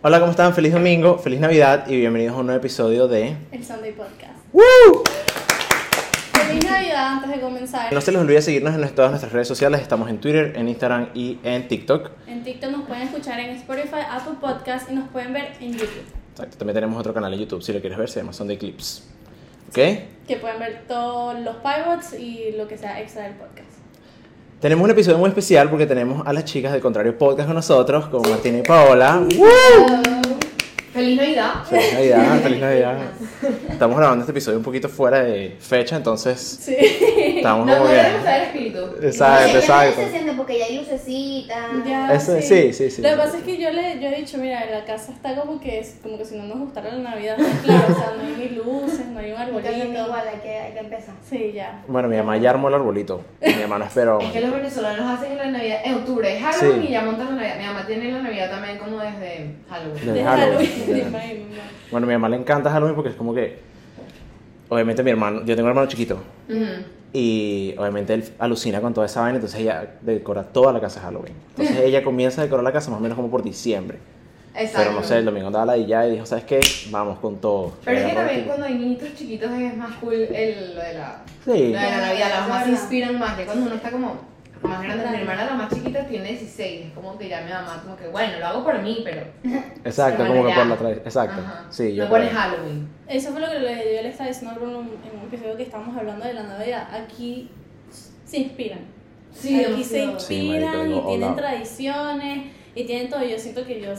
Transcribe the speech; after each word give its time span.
Hola, 0.00 0.20
¿cómo 0.20 0.30
están? 0.30 0.54
Feliz 0.54 0.72
domingo, 0.72 1.18
feliz 1.18 1.40
Navidad 1.40 1.88
y 1.88 1.96
bienvenidos 1.96 2.36
a 2.36 2.38
un 2.38 2.46
nuevo 2.46 2.60
episodio 2.60 3.08
de... 3.08 3.36
El 3.50 3.64
Sunday 3.64 3.90
Podcast. 3.90 4.32
¡Woo! 4.52 5.02
Feliz 6.34 6.64
Navidad 6.64 7.14
antes 7.14 7.30
de 7.30 7.40
comenzar. 7.40 7.92
No 7.92 8.00
se 8.00 8.12
les 8.12 8.20
olvide 8.20 8.40
seguirnos 8.40 8.76
en 8.76 8.94
todas 8.94 9.10
nuestras 9.10 9.32
redes 9.32 9.48
sociales. 9.48 9.80
Estamos 9.80 10.08
en 10.08 10.20
Twitter, 10.20 10.52
en 10.54 10.68
Instagram 10.68 11.08
y 11.14 11.40
en 11.42 11.66
TikTok. 11.66 12.12
En 12.28 12.44
TikTok 12.44 12.70
nos 12.70 12.86
pueden 12.86 13.02
escuchar 13.02 13.40
en 13.40 13.56
Spotify, 13.56 14.02
Apple 14.08 14.34
Podcast 14.40 14.88
y 14.88 14.94
nos 14.94 15.08
pueden 15.08 15.32
ver 15.32 15.54
en 15.58 15.72
YouTube. 15.72 16.06
Exacto. 16.30 16.58
También 16.58 16.74
tenemos 16.74 16.96
otro 16.96 17.12
canal 17.12 17.34
en 17.34 17.40
YouTube, 17.40 17.60
si 17.64 17.72
lo 17.72 17.80
quieres 17.80 17.98
ver, 17.98 18.08
se 18.08 18.20
llama 18.20 18.32
Sunday 18.32 18.56
Clips. 18.56 19.04
¿Ok? 19.70 19.74
Que 20.28 20.36
pueden 20.40 20.60
ver 20.60 20.84
todos 20.86 21.40
los 21.40 21.56
pivots 21.56 22.12
y 22.16 22.52
lo 22.56 22.68
que 22.68 22.78
sea 22.78 23.00
extra 23.00 23.24
del 23.24 23.32
podcast. 23.34 23.67
Tenemos 24.60 24.84
un 24.84 24.90
episodio 24.90 25.18
muy 25.18 25.28
especial 25.28 25.70
porque 25.70 25.86
tenemos 25.86 26.26
a 26.26 26.32
las 26.32 26.44
chicas 26.44 26.72
del 26.72 26.80
Contrario 26.80 27.16
Podcast 27.16 27.46
con 27.46 27.54
nosotros, 27.54 28.06
con 28.08 28.28
Martina 28.28 28.58
y 28.58 28.62
Paola. 28.62 29.22
¡Woo! 29.36 30.37
Feliz 30.98 31.16
Navidad. 31.16 31.64
Feliz 31.64 31.92
Navidad, 31.94 32.40
feliz 32.42 32.60
Navidad. 32.60 32.96
Estamos 33.70 33.96
grabando 33.96 34.22
este 34.22 34.32
episodio 34.32 34.58
un 34.58 34.64
poquito 34.64 34.88
fuera 34.88 35.22
de 35.22 35.56
fecha, 35.60 35.94
entonces 35.96 36.40
Sí. 36.60 36.74
estamos 37.36 37.66
No 37.66 37.72
como 37.78 37.88
que... 37.88 37.96
podemos 37.96 38.24
saber 38.24 38.42
espíritu. 38.42 38.78
Exacto, 39.00 39.52
Ya 39.52 39.58
exacto. 39.60 40.00
se 40.00 40.10
siente 40.10 40.32
porque 40.32 40.58
ya 40.58 40.64
hay 40.64 40.76
lucecitas. 40.78 41.56
Ya, 41.86 42.12
Eso- 42.14 42.40
sí, 42.40 42.72
sí, 42.72 42.90
sí. 42.90 43.00
Lo 43.02 43.10
que 43.10 43.16
pasa 43.16 43.38
es 43.38 43.44
que 43.44 43.56
yo 43.58 43.70
le 43.70 44.00
yo 44.00 44.08
he 44.08 44.16
dicho, 44.16 44.38
mira, 44.38 44.66
la 44.70 44.84
casa 44.84 45.12
está 45.12 45.36
como 45.36 45.60
que 45.60 45.78
es 45.78 45.98
como 46.02 46.18
que 46.18 46.24
si 46.24 46.36
no 46.36 46.44
nos 46.44 46.58
gustara 46.58 46.92
la 46.92 47.10
Navidad, 47.10 47.36
claro, 47.64 47.84
o 47.90 47.94
sea, 47.94 48.14
no 48.16 48.22
hay 48.24 48.34
ni 48.36 48.56
luces, 48.56 49.06
no 49.06 49.20
hay 49.20 49.30
un 49.30 49.38
arbolito. 49.38 49.70
igual, 49.72 50.24
hay 50.32 50.40
que, 50.42 50.50
hay 50.58 50.72
que 50.72 50.78
empezar. 50.80 51.14
Sí, 51.30 51.52
ya. 51.54 51.82
Bueno, 51.86 52.08
mi 52.08 52.16
mamá 52.16 52.36
ya 52.38 52.50
armó 52.50 52.66
el 52.68 52.74
arbolito. 52.74 53.22
Mi 53.40 53.54
mamá 53.62 53.78
no 53.78 53.84
esperó. 53.84 54.18
Es 54.28 54.32
que 54.32 54.40
los 54.40 54.52
venezolanos 54.52 55.16
hacen 55.18 55.30
en 55.32 55.38
la 55.38 55.46
Navidad, 55.46 55.78
en 55.84 55.94
octubre 55.94 56.36
es 56.36 56.42
Halloween 56.42 56.80
Sí. 56.82 56.88
y 56.88 56.90
ya 56.90 57.02
montan 57.02 57.26
la 57.26 57.34
Navidad. 57.36 57.56
Mi 57.58 57.64
mamá 57.66 57.86
tiene 57.86 58.10
la 58.12 58.22
Navidad 58.22 58.50
también 58.50 58.78
como 58.78 58.98
desde 58.98 59.54
Halloween. 59.70 59.94
Desde 59.94 60.12
De 60.12 60.24
Halloween, 60.24 60.70
Bueno, 61.90 62.06
a 62.06 62.08
mi 62.08 62.12
mamá 62.14 62.28
le 62.28 62.36
encanta 62.36 62.70
Halloween 62.70 62.94
porque 62.94 63.10
es 63.10 63.16
como 63.16 63.34
que. 63.34 63.58
Obviamente, 64.68 65.02
mi 65.02 65.10
hermano. 65.10 65.40
Yo 65.40 65.54
tengo 65.56 65.62
un 65.64 65.68
hermano 65.70 65.88
chiquito. 65.88 66.18
Ujú. 66.48 66.64
Y 67.12 67.74
obviamente 67.78 68.12
él 68.12 68.24
alucina 68.38 68.80
con 68.82 68.92
toda 68.92 69.06
esa 69.06 69.22
vaina. 69.22 69.36
Entonces 69.36 69.60
ella 69.60 69.94
decora 70.02 70.42
toda 70.44 70.72
la 70.72 70.80
casa 70.80 71.00
de 71.00 71.06
Halloween. 71.06 71.32
Entonces 71.50 71.76
ella 71.78 72.04
comienza 72.04 72.42
a 72.42 72.44
decorar 72.44 72.64
la 72.64 72.72
casa 72.72 72.90
más 72.90 72.98
o 72.98 73.02
menos 73.02 73.16
como 73.16 73.30
por 73.30 73.42
diciembre. 73.42 73.98
Exacto. 74.54 74.78
Pero 74.78 74.92
no 74.92 75.02
sé, 75.06 75.18
el 75.18 75.24
domingo 75.24 75.46
andaba 75.46 75.64
la 75.66 75.76
y 75.78 75.86
ya 75.86 76.06
y 76.06 76.12
dijo: 76.12 76.26
¿Sabes 76.26 76.44
qué? 76.44 76.60
Vamos 76.90 77.18
con 77.20 77.36
todo. 77.36 77.72
Pero 77.84 77.98
es 77.98 78.06
que 78.06 78.12
también 78.14 78.44
cuando 78.44 78.66
hay 78.66 78.74
niñitos 78.74 79.14
chiquitos 79.14 79.50
es 79.52 79.76
más 79.76 79.94
cool 79.96 80.14
el, 80.14 80.74
lo 80.74 80.82
de 80.82 80.94
la, 80.94 81.22
Sí. 81.44 81.50
lo 81.50 81.54
de 81.56 81.70
la 81.72 82.00
Navidad. 82.00 82.28
Las 82.28 82.48
Verdad. 82.48 82.66
inspiran 82.68 83.18
más 83.18 83.36
que 83.38 83.44
cuando 83.46 83.66
uno 83.66 83.74
está 83.76 83.90
como 83.90 84.16
más 84.62 84.82
grande. 84.82 85.06
Mi 85.10 85.16
hermana, 85.18 85.44
la 85.44 85.52
más 85.54 85.72
chiquita, 85.72 86.06
tiene 86.06 86.28
16. 86.30 86.86
Es 86.86 86.92
como 86.92 87.16
que 87.18 87.28
ya 87.28 87.40
mi 87.42 87.50
mamá, 87.50 87.80
como 87.84 87.96
que 87.96 88.08
bueno, 88.08 88.38
lo 88.38 88.46
hago 88.46 88.64
por 88.64 88.80
mí, 88.82 89.00
pero. 89.04 89.22
Exacto, 89.84 90.26
como 90.26 90.42
que 90.44 90.48
ya. 90.50 90.54
por 90.56 90.66
la 90.66 90.76
tradición. 90.76 91.06
Exacto. 91.06 91.40
Ajá. 91.40 91.66
Sí, 91.70 91.94
yo. 91.94 92.04
No 92.04 92.10
pones. 92.10 92.32
Halloween. 92.32 92.88
Eso 93.06 93.30
fue 93.32 93.40
lo 93.40 93.48
que 93.50 93.58
le- 93.60 93.96
yo 93.96 94.02
le 94.02 94.08
estaba 94.08 94.28
diciendo 94.28 94.56
en 94.60 94.76
un 95.20 95.26
episodio 95.26 95.56
que 95.56 95.62
estábamos 95.64 95.96
hablando 95.96 96.24
de 96.24 96.34
la 96.34 96.42
Navidad. 96.44 96.88
Aquí 96.94 97.50
se 98.24 98.38
inspiran. 98.38 98.80
Sí, 99.32 99.64
Aquí 99.64 99.84
se. 99.84 100.18
Sí, 100.18 100.34
inspiran 100.50 100.90
y 100.90 101.00
tienen 101.00 101.28
hola. 101.30 101.36
tradiciones 101.36 102.46
y 102.74 102.84
tienen 102.84 103.08
todo. 103.10 103.22
Yo 103.24 103.38
siento 103.38 103.64
que 103.64 103.80
yo, 103.80 103.92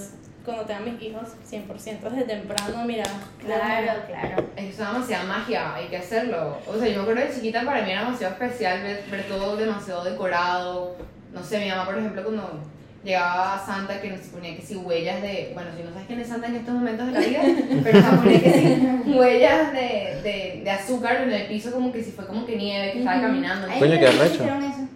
cuando 0.45 0.63
tenga 0.65 0.79
mis 0.81 1.01
hijos, 1.01 1.29
100% 1.49 1.99
desde 2.09 2.23
temprano, 2.23 2.83
mira. 2.85 3.03
Claro, 3.45 4.01
claro. 4.07 4.45
Es 4.55 4.77
demasiada 4.77 5.23
magia, 5.25 5.75
hay 5.75 5.87
que 5.87 5.97
hacerlo. 5.97 6.57
O 6.67 6.77
sea, 6.77 6.87
yo 6.87 6.95
me 6.97 7.01
acuerdo 7.01 7.21
de 7.21 7.33
chiquita, 7.35 7.63
para 7.63 7.81
mí 7.83 7.91
era 7.91 8.05
demasiado 8.05 8.33
especial 8.33 8.81
ver, 8.81 9.03
ver 9.11 9.23
todo 9.27 9.57
demasiado 9.57 10.03
decorado. 10.03 10.95
No 11.33 11.43
sé, 11.43 11.59
mi 11.59 11.69
mamá, 11.69 11.85
por 11.85 11.97
ejemplo, 11.97 12.23
cuando 12.23 12.61
llegaba 13.03 13.55
a 13.55 13.65
Santa, 13.65 14.01
que 14.01 14.09
nos 14.09 14.21
ponía 14.21 14.55
que 14.55 14.61
si 14.61 14.75
huellas 14.75 15.21
de. 15.21 15.51
Bueno, 15.53 15.69
si 15.75 15.83
no 15.83 15.91
sabes 15.91 16.07
quién 16.07 16.19
es 16.19 16.27
Santa 16.27 16.47
en 16.47 16.55
estos 16.55 16.73
momentos 16.73 17.05
de 17.07 17.11
la 17.11 17.19
vida, 17.19 17.41
pero 17.83 18.01
nos 18.01 18.19
ponía 18.19 18.41
que 18.41 19.01
si 19.03 19.11
huellas 19.13 19.71
de, 19.73 20.19
de, 20.23 20.61
de 20.63 20.71
azúcar 20.71 21.21
en 21.21 21.31
el 21.31 21.47
piso, 21.47 21.71
como 21.71 21.91
que 21.91 22.03
si 22.03 22.11
fue 22.11 22.25
como 22.25 22.45
que 22.45 22.55
nieve, 22.55 22.93
que 22.93 22.99
estaba 22.99 23.21
caminando. 23.21 23.67
Ay, 23.69 23.79
Coño, 23.79 23.93
¿no 23.93 23.99
qué 23.99 24.07
arrecho. 24.07 24.33
hicieron 24.35 24.63
eso? 24.63 24.87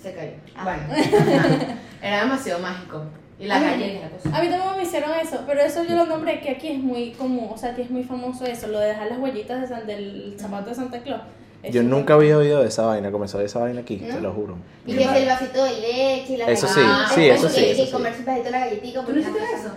Se 0.00 0.14
cayó. 0.14 0.32
Ah. 0.54 0.64
Bueno, 0.64 1.76
era 2.02 2.20
demasiado 2.22 2.60
mágico. 2.60 3.04
Y 3.40 3.46
la 3.46 3.58
cosa. 3.58 4.36
A 4.36 4.42
mí 4.42 4.48
también 4.50 4.76
me 4.76 4.82
hicieron 4.82 5.10
eso, 5.20 5.40
pero 5.46 5.60
eso 5.62 5.82
yo 5.84 5.96
lo 5.96 6.04
nombré 6.06 6.40
que 6.40 6.50
aquí 6.50 6.68
es 6.68 6.78
muy 6.78 7.12
común, 7.12 7.48
o 7.52 7.56
sea, 7.56 7.70
aquí 7.70 7.82
es 7.82 7.90
muy 7.90 8.02
famoso 8.04 8.44
eso, 8.44 8.66
lo 8.66 8.78
de 8.78 8.88
dejar 8.88 9.08
las 9.08 9.18
huellitas 9.18 9.62
de 9.62 9.66
San- 9.66 9.86
del 9.86 10.34
zapato 10.38 10.68
de 10.68 10.74
Santa 10.76 11.00
Claus. 11.00 11.22
Es 11.62 11.74
Yo 11.74 11.82
nunca 11.82 12.14
había 12.14 12.36
oído 12.38 12.62
de 12.62 12.68
esa 12.68 12.86
vaina. 12.86 13.10
Comenzó 13.10 13.38
de 13.38 13.44
esa 13.44 13.58
vaina 13.60 13.80
aquí, 13.82 13.96
te 13.96 14.12
¿No? 14.14 14.20
lo 14.20 14.32
juro. 14.32 14.56
Y 14.86 14.94
que 14.94 15.04
es 15.04 15.12
el 15.12 15.26
vasito 15.26 15.62
de 15.64 15.72
leche 15.72 16.32
y 16.32 16.36
la 16.38 16.46
Eso 16.46 16.66
sí, 16.66 16.80
galleta. 16.80 17.08
sí, 17.14 17.28
eso 17.28 17.48
sí, 17.50 17.64
Y 17.66 17.74
sí. 17.86 17.92
comerse 17.92 18.18
un 18.20 18.24
pedacito 18.24 18.44
de 18.46 18.50
la 18.52 18.58
galletita. 18.60 19.04
¿Tú 19.04 19.12
no 19.12 19.18
hiciste 19.20 19.38
eso? 19.54 19.70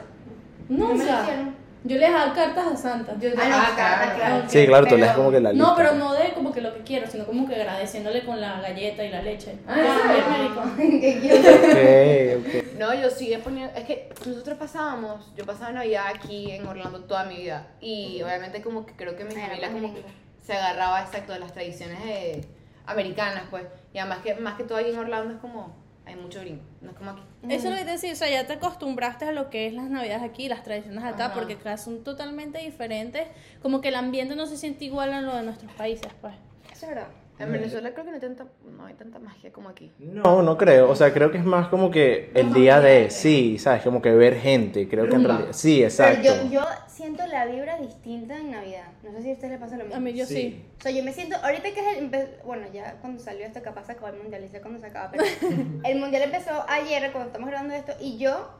No, 0.69 0.85
o 0.85 0.87
me 0.93 0.97
lo 0.99 1.03
sea, 1.03 1.21
hicieron. 1.23 1.55
Yo 1.85 1.97
le 1.97 2.05
dejaba 2.07 2.33
cartas 2.33 2.65
a 2.67 2.75
Santa. 2.77 3.13
Yo 3.19 3.29
Ah, 3.37 3.49
no, 3.49 3.55
ah, 3.57 3.71
claro, 3.75 4.11
claro. 4.15 4.43
Sí, 4.47 4.65
claro, 4.67 4.85
tú 4.87 4.97
lees 4.97 5.11
como 5.11 5.31
que 5.31 5.39
la 5.41 5.51
lista. 5.51 5.67
No, 5.67 5.75
pero 5.75 5.93
no 5.93 6.13
de 6.13 6.33
como 6.33 6.51
que 6.53 6.61
lo 6.61 6.73
que 6.73 6.81
quiero, 6.81 7.07
sino 7.09 7.25
como 7.25 7.47
que 7.47 7.55
agradeciéndole 7.55 8.23
con 8.25 8.39
la 8.39 8.61
galleta 8.61 9.03
y 9.03 9.09
la 9.09 9.21
leche. 9.21 9.55
Ah, 9.67 9.75
bien, 9.75 10.23
¿en 10.23 10.29
marico. 10.29 11.01
Que 11.01 11.19
quiero- 11.19 12.39
Ok, 12.43 12.47
ok. 12.47 12.79
No, 12.79 12.93
yo 12.93 13.09
sí 13.09 13.33
he 13.33 13.39
ponido. 13.39 13.69
Es 13.75 13.83
que 13.85 14.09
nosotros 14.25 14.57
pasábamos. 14.57 15.31
Yo 15.35 15.45
pasaba 15.45 15.71
Navidad 15.71 16.05
aquí 16.13 16.51
en 16.51 16.65
Orlando 16.65 17.01
toda 17.01 17.23
mi 17.25 17.37
vida. 17.37 17.67
Y 17.81 18.21
obviamente, 18.23 18.61
como 18.61 18.85
que 18.85 18.93
creo 18.95 19.15
que 19.15 19.23
mi 19.25 19.33
familia 19.33 19.71
como 19.71 19.93
que 19.93 20.03
se 20.41 20.53
agarraba 20.53 21.01
exacto 21.01 21.33
de 21.33 21.39
las 21.39 21.53
tradiciones 21.53 21.99
eh, 22.05 22.45
americanas, 22.85 23.43
pues. 23.49 23.63
Y 23.93 23.99
además, 23.99 24.19
que 24.23 24.35
más 24.35 24.55
que 24.55 24.63
todo 24.63 24.77
ahí 24.77 24.89
en 24.91 24.97
Orlando 24.99 25.33
es 25.33 25.39
como. 25.39 25.82
Hay 26.05 26.15
mucho 26.15 26.41
gringo. 26.41 26.61
No 26.81 26.91
es 26.91 26.97
como 26.97 27.11
aquí. 27.11 27.21
Eso 27.43 27.67
es 27.67 27.71
lo 27.71 27.77
que 27.77 27.85
te 27.85 27.91
decía, 27.91 28.11
o 28.11 28.15
sea, 28.15 28.29
ya 28.29 28.45
te 28.45 28.53
acostumbraste 28.53 29.25
a 29.25 29.31
lo 29.31 29.49
que 29.49 29.67
es 29.67 29.73
las 29.73 29.89
navidades 29.89 30.23
aquí, 30.23 30.49
las 30.49 30.63
tradiciones 30.63 31.03
acá, 31.03 31.27
Ajá. 31.27 31.33
porque 31.33 31.57
son 31.77 32.03
totalmente 32.03 32.59
diferentes, 32.59 33.27
como 33.61 33.79
que 33.79 33.87
el 33.89 33.95
ambiente 33.95 34.35
no 34.35 34.45
se 34.45 34.57
siente 34.57 34.85
igual 34.85 35.13
a 35.13 35.21
lo 35.21 35.35
de 35.35 35.43
nuestros 35.43 35.71
países, 35.73 36.11
pues. 36.19 36.33
Eso 36.71 36.85
es 36.85 36.89
verdad. 36.89 37.07
En 37.39 37.51
Venezuela 37.51 37.91
creo 37.93 38.05
que 38.05 38.11
no 38.11 38.15
hay 38.15 38.21
tanta, 38.21 38.45
no 38.77 38.85
hay 38.85 38.93
tanta 38.93 39.19
magia 39.19 39.51
como 39.51 39.69
aquí. 39.69 39.91
No, 39.97 40.43
no 40.43 40.57
creo. 40.57 40.89
O 40.89 40.95
sea, 40.95 41.11
creo 41.13 41.31
que 41.31 41.39
es 41.39 41.43
más 41.45 41.67
como 41.67 41.89
que 41.89 42.31
el 42.35 42.53
día 42.53 42.79
de. 42.79 43.09
Sí, 43.09 43.57
¿sabes? 43.57 43.81
Como 43.81 44.01
que 44.01 44.11
ver 44.11 44.39
gente. 44.39 44.87
Creo 44.87 45.09
que 45.09 45.15
en 45.15 45.23
realidad. 45.23 45.47
Sí, 45.51 45.77
Pero 45.77 45.87
exacto. 45.87 46.21
yo, 46.23 46.49
yo 46.51 46.61
siento 46.87 47.25
la 47.25 47.45
vibra 47.47 47.77
distinta 47.79 48.37
en 48.37 48.51
Navidad. 48.51 48.85
No 49.03 49.11
sé 49.13 49.23
si 49.23 49.29
a 49.31 49.33
ustedes 49.33 49.51
les 49.51 49.59
pasa 49.59 49.77
lo 49.77 49.83
mismo. 49.83 49.95
A 49.97 49.99
mí 49.99 50.13
yo 50.13 50.25
sí. 50.25 50.35
Sí. 50.35 50.65
O 50.79 50.81
sea, 50.83 50.91
yo 50.91 51.03
me 51.03 51.11
siento, 51.11 51.35
ahorita 51.43 51.63
que 51.73 51.79
es 51.79 51.97
el, 51.97 52.11
bueno, 52.45 52.67
ya 52.71 52.97
cuando 53.01 53.21
salió 53.21 53.45
esto, 53.45 53.61
capaz 53.63 53.85
se 53.85 53.93
acabó 53.93 54.09
el 54.09 54.21
mundial, 54.21 54.43
y 54.43 54.47
sé 54.49 54.61
cuándo 54.61 54.79
se 54.79 54.85
acaba, 54.85 55.09
pero 55.11 55.23
el 55.83 55.99
mundial 55.99 56.23
empezó 56.23 56.63
ayer, 56.67 57.11
cuando 57.11 57.27
estamos 57.29 57.49
grabando 57.49 57.73
esto, 57.73 57.93
y 57.99 58.17
yo 58.19 58.51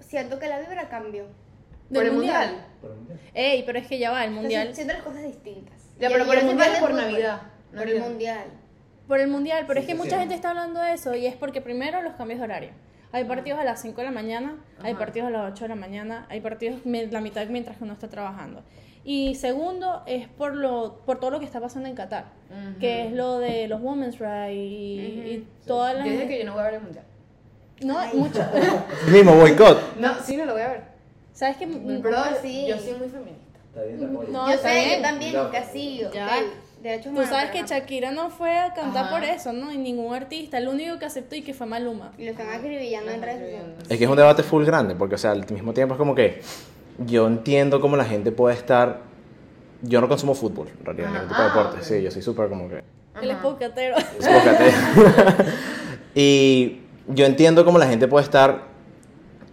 siento 0.00 0.38
que 0.40 0.48
la 0.48 0.58
vibra 0.58 0.88
cambió. 0.88 1.24
¿Por 1.88 1.98
¿Del 1.98 2.06
el 2.08 2.12
mundial? 2.14 2.66
Ey, 3.32 3.62
pero 3.64 3.78
es 3.78 3.86
que 3.86 3.98
ya 3.98 4.10
va, 4.10 4.24
el 4.24 4.30
O 4.30 4.32
sea, 4.32 4.40
mundial. 4.42 4.74
siento 4.74 4.92
las 4.92 5.02
cosas 5.02 5.22
distintas. 5.22 5.74
Ya, 6.00 6.08
pero 6.10 6.26
por 6.26 6.36
el 6.36 6.46
mundial 6.46 6.72
o 6.76 6.80
por. 6.80 6.94
Navidad. 6.94 7.42
No 7.72 7.78
por 7.80 7.88
el 7.88 8.00
mundial. 8.00 8.44
Por 9.08 9.20
el 9.20 9.28
mundial, 9.28 9.64
pero 9.66 9.80
es 9.80 9.86
Sí, 9.86 9.92
que 9.92 9.96
sí, 9.96 10.02
mucha 10.02 10.16
sí. 10.16 10.20
gente 10.20 10.34
está 10.34 10.50
hablando 10.50 10.80
de 10.80 10.92
eso 10.94 11.14
y 11.14 11.26
es 11.26 11.36
porque 11.36 11.60
primero 11.60 12.02
los 12.02 12.14
cambios 12.14 12.40
de 12.40 12.44
horario. 12.44 12.70
Hay 13.12 13.24
partidos 13.24 13.60
a 13.60 13.64
las 13.64 13.80
5 13.80 14.00
de 14.00 14.06
la 14.06 14.10
mañana, 14.12 14.56
hay 14.82 14.90
Ajá. 14.92 14.98
partidos 14.98 15.28
a 15.28 15.30
las 15.30 15.52
8 15.52 15.64
de 15.64 15.68
la 15.68 15.74
mañana, 15.76 16.26
hay 16.28 16.40
partidos 16.40 16.80
la 16.84 17.20
mitad 17.20 17.46
mientras 17.46 17.76
que 17.78 17.84
uno 17.84 17.92
está 17.92 18.08
trabajando. 18.08 18.62
Y 19.04 19.36
segundo 19.36 20.02
es 20.06 20.26
por 20.28 20.54
lo 20.56 20.96
por 21.06 21.20
todo 21.20 21.30
lo 21.30 21.38
que 21.38 21.44
está 21.44 21.60
pasando 21.60 21.88
en 21.88 21.94
Qatar, 21.94 22.24
que 22.80 23.06
es 23.06 23.12
lo 23.12 23.38
de 23.38 23.68
los 23.68 23.80
women's 23.80 24.18
rights 24.18 24.52
y, 24.56 24.98
y 25.30 25.48
todas 25.64 25.92
Yo 25.92 25.98
las 26.00 26.08
dije 26.10 26.26
que 26.28 26.38
yo 26.40 26.44
no 26.46 26.52
voy 26.54 26.60
a 26.62 26.64
ver 26.64 26.74
el 26.74 26.80
mundial. 26.82 27.04
no 27.82 27.98
Ay. 28.00 28.10
mucho. 28.14 28.40
Mismo 29.12 29.36
boicot. 29.36 29.96
No, 29.98 30.14
sí, 30.24 30.36
no 30.36 30.44
lo 30.44 30.54
voy 30.54 30.62
a 30.62 30.68
ver. 30.68 30.82
¿Sabes 31.32 31.56
qué? 31.58 31.66
Pero 31.68 32.16
sí. 32.42 32.66
yo 32.68 32.76
soy 32.78 32.94
muy 32.94 33.08
feminista. 33.08 33.60
No, 34.32 34.48
yo 34.48 34.54
está 34.54 34.68
sé, 34.70 34.74
bien. 34.84 34.96
yo 34.96 35.02
también 35.02 35.36
nunca 35.36 35.62
sigo. 35.64 36.10
Tú 37.02 37.24
sabes 37.26 37.50
que 37.50 37.62
no. 37.62 37.66
Shakira 37.68 38.10
no 38.12 38.30
fue 38.30 38.56
a 38.58 38.72
cantar 38.74 39.04
Ajá. 39.06 39.14
por 39.14 39.24
eso, 39.24 39.52
¿no? 39.52 39.72
Y 39.72 39.78
ningún 39.78 40.14
artista, 40.14 40.58
el 40.58 40.68
único 40.68 40.98
que 40.98 41.04
aceptó 41.06 41.34
y 41.36 41.42
que 41.42 41.54
fue 41.54 41.66
Maluma. 41.66 42.12
Y 42.18 42.24
lo 42.24 42.30
están 42.32 42.48
acribillando 42.50 43.10
en 43.12 43.22
redes 43.22 43.40
sociales. 43.40 43.74
Es 43.88 43.98
que 43.98 44.04
es 44.04 44.10
un 44.10 44.16
debate 44.16 44.42
full 44.42 44.64
grande, 44.64 44.94
porque, 44.94 45.14
o 45.16 45.18
sea, 45.18 45.32
al 45.32 45.44
mismo 45.50 45.72
tiempo 45.72 45.94
es 45.94 45.98
como 45.98 46.14
que 46.14 46.42
yo 47.06 47.26
entiendo 47.26 47.80
cómo 47.80 47.96
la 47.96 48.04
gente 48.04 48.32
puede 48.32 48.54
estar. 48.56 49.00
Yo 49.82 50.00
no 50.00 50.08
consumo 50.08 50.34
fútbol, 50.34 50.68
en 50.78 50.84
realidad, 50.86 51.10
ningún 51.12 51.28
tipo 51.28 51.40
de 51.42 51.46
Ah, 51.48 51.52
deporte. 51.54 51.76
ok. 51.78 51.82
Sí, 51.82 52.02
yo 52.02 52.10
soy 52.10 52.22
súper 52.22 52.48
como 52.48 52.68
que. 52.68 52.82
Él 53.22 53.30
es 53.30 53.36
pocatero. 53.38 53.96
Y 56.14 56.80
yo 57.08 57.26
entiendo 57.26 57.64
cómo 57.64 57.78
la 57.78 57.86
gente 57.86 58.08
puede 58.08 58.24
estar. 58.24 58.62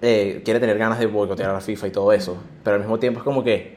eh, 0.01 0.41
quiere 0.43 0.59
tener 0.59 0.77
ganas 0.77 0.99
de 0.99 1.05
boicotear 1.07 1.49
a 1.49 1.53
la 1.53 1.61
FIFA 1.61 1.87
y 1.87 1.91
todo 1.91 2.11
eso, 2.13 2.37
pero 2.63 2.75
al 2.75 2.81
mismo 2.81 2.99
tiempo 2.99 3.19
es 3.19 3.23
como 3.23 3.43
que. 3.43 3.75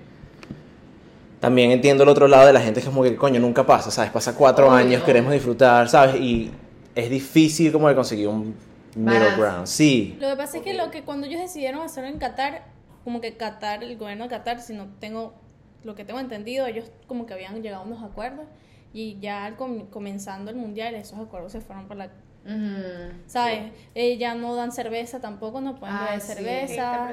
También 1.46 1.70
entiendo 1.70 2.02
el 2.02 2.08
otro 2.08 2.26
lado 2.26 2.44
de 2.48 2.52
la 2.52 2.60
gente 2.60 2.81
que 2.81 2.87
es 2.87 2.90
como 2.90 3.04
que, 3.04 3.14
coño, 3.14 3.38
nunca 3.38 3.64
pasa, 3.64 3.93
¿sabes? 3.93 4.10
Pasa 4.10 4.34
cuatro 4.34 4.69
años, 4.69 5.04
queremos 5.04 5.32
disfrutar, 5.32 5.88
¿sabes? 5.88 6.16
Y 6.20 6.50
es 6.93 7.08
difícil 7.08 7.70
como 7.70 7.88
de 7.88 7.94
conseguir 7.94 8.26
un 8.26 8.52
middle 8.96 9.37
ground. 9.37 9.69
Sí. 9.69 10.16
Lo 10.20 10.31
que 10.31 10.34
pasa 10.34 10.56
es 10.56 10.64
que 10.64 10.75
lo 10.75 10.90
que 10.90 11.02
cuando 11.04 11.28
ellos 11.28 11.40
decidieron 11.40 11.82
hacerlo 11.82 12.10
en 12.10 12.19
Qatar, 12.19 12.64
como 13.04 13.20
que 13.20 13.37
Qatar, 13.37 13.84
el 13.84 13.96
gobierno 13.96 14.25
de 14.25 14.31
Qatar, 14.31 14.60
si 14.60 14.72
no 14.75 14.88
tengo 14.98 15.34
lo 15.84 15.94
que 15.94 16.04
tengo 16.04 16.19
entendido, 16.19 16.66
ellos 16.66 16.90
como 17.06 17.26
que 17.26 17.34
habían 17.34 17.62
llegado 17.62 17.84
a 17.84 17.87
unos 17.87 18.02
acuerdos 18.02 18.46
y 18.93 19.16
ya 19.20 19.44
al 19.44 19.54
com- 19.54 19.87
comenzando 19.87 20.50
el 20.50 20.56
mundial 20.56 20.96
esos 20.96 21.20
acuerdos 21.20 21.52
se 21.52 21.60
fueron 21.60 21.87
por 21.87 21.96
la 21.96 22.08
¿Sabes? 23.26 23.72
Eh, 23.94 24.19
ya 24.19 24.34
no 24.34 24.54
dan 24.54 24.72
cerveza 24.72 25.20
tampoco, 25.20 25.60
no 25.60 25.75
pueden 25.76 25.96
Ah, 25.96 26.04
beber 26.06 26.20
sí. 26.20 26.34
cerveza. 26.34 27.12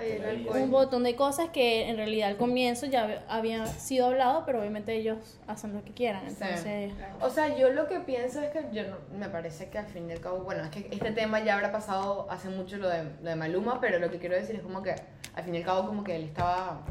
Un 0.62 0.70
montón 0.70 1.04
de 1.04 1.16
cosas 1.16 1.50
que 1.50 1.90
en 1.90 1.98
realidad 1.98 2.30
al 2.30 2.38
comienzo 2.38 2.86
ya 2.86 3.08
hab- 3.08 3.22
había 3.28 3.66
sido 3.66 4.08
hablado, 4.08 4.44
pero 4.46 4.60
obviamente 4.60 4.94
ellos 4.96 5.18
hacen 5.48 5.74
lo 5.74 5.84
que 5.84 5.92
quieran. 5.92 6.22
Sí. 6.30 6.36
Entonces, 6.42 6.92
O 7.22 7.30
sea, 7.30 7.58
yo 7.58 7.70
lo 7.72 7.88
que 7.88 8.00
pienso 8.00 8.42
es 8.42 8.52
que 8.52 8.64
yo 8.72 8.84
no- 8.84 8.98
me 9.18 9.28
parece 9.30 9.70
que 9.70 9.78
al 9.80 9.88
fin 9.88 10.10
y 10.10 10.14
al 10.14 10.20
cabo, 10.20 10.40
bueno, 10.40 10.64
es 10.64 10.70
que 10.70 10.88
este 10.92 11.12
tema 11.12 11.44
ya 11.44 11.56
habrá 11.56 11.72
pasado 11.72 12.28
hace 12.30 12.50
mucho 12.50 12.78
lo 12.78 12.90
de, 12.90 13.04
lo 13.22 13.30
de 13.30 13.36
Maluma, 13.36 13.80
pero 13.82 14.00
lo 14.00 14.10
que 14.12 14.20
quiero 14.20 14.36
decir 14.36 14.56
es 14.58 14.62
como 14.62 14.82
que 14.84 14.92
al 15.36 15.44
fin 15.44 15.56
y 15.56 15.58
al 15.60 15.64
cabo 15.64 15.88
como 15.88 16.04
que 16.04 16.16
él 16.16 16.24
estaba... 16.26 16.82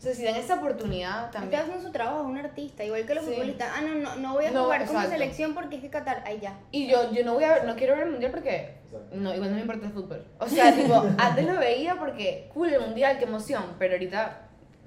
O 0.00 0.02
sea, 0.02 0.14
si 0.14 0.24
dan 0.24 0.36
esa 0.36 0.54
oportunidad 0.54 1.26
Está 1.26 1.40
también... 1.40 1.60
haciendo 1.60 1.82
su 1.84 1.92
trabajo, 1.92 2.20
es 2.20 2.26
un 2.26 2.38
artista, 2.38 2.82
igual 2.82 3.04
que 3.04 3.14
los 3.14 3.22
Sí. 3.22 3.32
futbolistas. 3.32 3.68
Ah, 3.76 3.82
no, 3.82 3.94
no, 3.96 4.16
no 4.16 4.32
voy 4.32 4.46
a 4.46 4.50
No, 4.50 4.64
jugar 4.64 4.80
exacto. 4.80 5.10
selección 5.10 5.52
porque 5.52 5.76
es 5.76 5.82
que 5.82 5.90
Qatar, 5.90 6.22
ahí 6.24 6.40
ya. 6.40 6.58
Y 6.70 6.86
yo, 6.88 7.12
yo 7.12 7.22
no 7.22 7.34
voy 7.34 7.44
a 7.44 7.52
ver, 7.52 7.64
no 7.66 7.76
quiero 7.76 7.94
ver 7.96 8.04
el 8.06 8.12
mundial 8.12 8.30
porque 8.30 8.76
no, 9.12 9.34
igual 9.34 9.50
no 9.50 9.56
me 9.56 9.60
importa 9.60 9.86
el 9.88 9.92
fútbol. 9.92 10.24
O 10.38 10.48
sea, 10.48 10.74
tipo, 10.74 11.04
antes 11.18 11.44
lo 11.46 11.58
veía 11.58 11.96
porque 11.98 12.48
cool 12.54 12.72
el 12.72 12.80
mundial, 12.80 13.18
qué 13.18 13.24
emoción, 13.26 13.62
pero 13.78 13.92
ahorita 13.92 14.46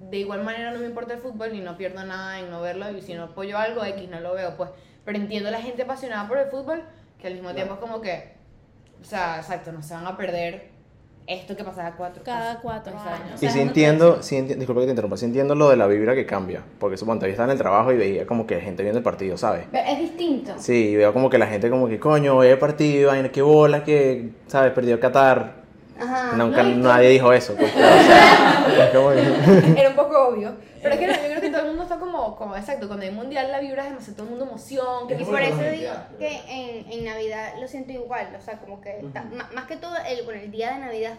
de 0.10 0.18
igual 0.18 0.44
manera 0.44 0.72
no 0.72 0.80
me 0.80 0.88
importa 0.88 1.14
el 1.14 1.20
fútbol 1.20 1.54
y 1.54 1.62
no 1.62 1.78
pierdo 1.78 2.04
nada 2.04 2.40
en 2.40 2.50
no 2.50 2.62
verlo 2.62 2.90
y 2.90 3.00
si 3.04 3.14
no 3.14 3.26
apoyo 3.26 3.56
algo 3.60 3.86
X 3.86 4.10
no 4.10 4.20
lo 4.20 4.34
veo, 4.34 4.58
pues. 4.58 4.72
Pero 5.06 5.18
entiendo 5.20 5.50
a 5.50 5.52
la 5.52 5.62
gente 5.62 5.84
apasionada 5.84 6.28
por 6.28 6.40
el 6.40 6.48
fútbol 6.50 6.84
que 7.22 7.28
al 7.28 7.36
mismo 7.36 7.54
tiempo 7.54 7.76
es 7.76 7.80
como 7.80 8.02
que, 8.02 8.34
o 9.00 9.06
sea, 9.06 9.38
exacto, 9.38 9.72
no 9.72 9.84
se 9.84 9.94
van 9.94 10.08
a 10.08 10.18
perder 10.18 10.73
esto 11.26 11.56
que 11.56 11.64
pasaba 11.64 11.92
cuatro 11.96 12.22
cada 12.24 12.60
cuatro 12.60 12.94
años. 12.98 13.42
O 13.42 13.46
Y 13.46 13.48
una 13.50 13.62
entiendo, 13.62 14.22
sí 14.22 14.36
enti- 14.36 14.56
disculpa 14.56 14.82
que 14.82 14.88
te 14.88 14.92
interrumpa, 14.92 15.16
sí 15.18 15.26
entiendo 15.26 15.56
lo 15.56 15.70
de 15.70 15.78
la 15.78 15.88
vibra 15.88 16.16
que 16.16 16.26
cambia. 16.26 16.62
Porque 16.80 16.98
suponte, 16.98 17.26
yo 17.28 17.32
estaba 17.32 17.46
en 17.48 17.52
el 17.52 17.58
trabajo 17.58 17.92
y 17.94 17.98
veía 17.98 18.26
como 18.28 18.46
que 18.46 18.60
gente 18.60 18.84
viendo 18.84 18.98
el 18.98 19.04
partido, 19.04 19.38
¿sabes? 19.38 19.66
Pero 19.72 19.88
es 19.90 20.00
distinto. 20.00 20.54
Sí, 20.58 20.90
y 20.90 20.96
veo 20.98 21.14
como 21.14 21.30
que 21.30 21.38
la 21.38 21.48
gente 21.48 21.70
como 21.70 21.88
que, 21.88 22.00
coño, 22.00 22.38
ve 22.38 22.52
el 22.52 22.60
partido, 22.60 23.12
vaina, 23.12 23.30
qué 23.30 23.42
bola, 23.42 23.84
que, 23.84 24.32
¿sabes? 24.48 24.72
Perdió 24.74 25.00
Qatar. 25.00 25.64
Ajá. 26.00 26.34
Nunca 26.36 26.64
No, 26.64 26.90
nadie 26.90 27.10
dijo 27.10 27.32
eso. 27.32 27.56
pues, 27.58 27.72
pero, 27.76 27.88
o 29.08 29.14
sea, 29.14 29.74
Era 29.78 29.90
un 29.90 29.96
poco 29.96 30.28
obvio. 30.30 30.52
Pero 30.84 30.96
es 30.96 31.00
que 31.00 31.08
no, 31.08 31.14
yo 31.14 31.20
creo 31.30 31.42
que 31.42 31.50
todo 31.50 31.62
el 31.62 31.68
mundo 31.70 31.84
está 31.84 31.98
como, 32.00 32.36
como 32.36 32.56
exacto, 32.56 32.88
cuando 32.88 33.06
hay 33.06 33.12
mundial 33.12 33.52
la 33.52 33.60
vibra 33.60 33.84
es 33.84 33.90
demasiado, 33.90 34.16
todo 34.18 34.26
el 34.26 34.30
mundo 34.32 34.46
emoción. 34.46 35.08
Que 35.08 35.16
Y 35.16 35.26
por 35.26 35.42
eso 35.42 35.62
digo 35.64 35.94
que 36.20 36.42
en, 36.48 36.92
en 36.92 37.06
Navidad 37.06 37.54
lo 37.60 37.68
siento 37.68 37.94
igual, 37.94 38.36
o 38.38 38.42
sea, 38.42 38.60
como 38.60 38.80
que 38.82 39.04
ta- 39.14 39.24
ma- 39.24 39.50
más 39.54 39.66
que 39.66 39.78
todo, 39.78 39.96
el, 40.08 40.24
bueno, 40.26 40.42
el 40.42 40.52
día 40.52 40.74
de 40.74 40.80
Navidad, 40.80 41.18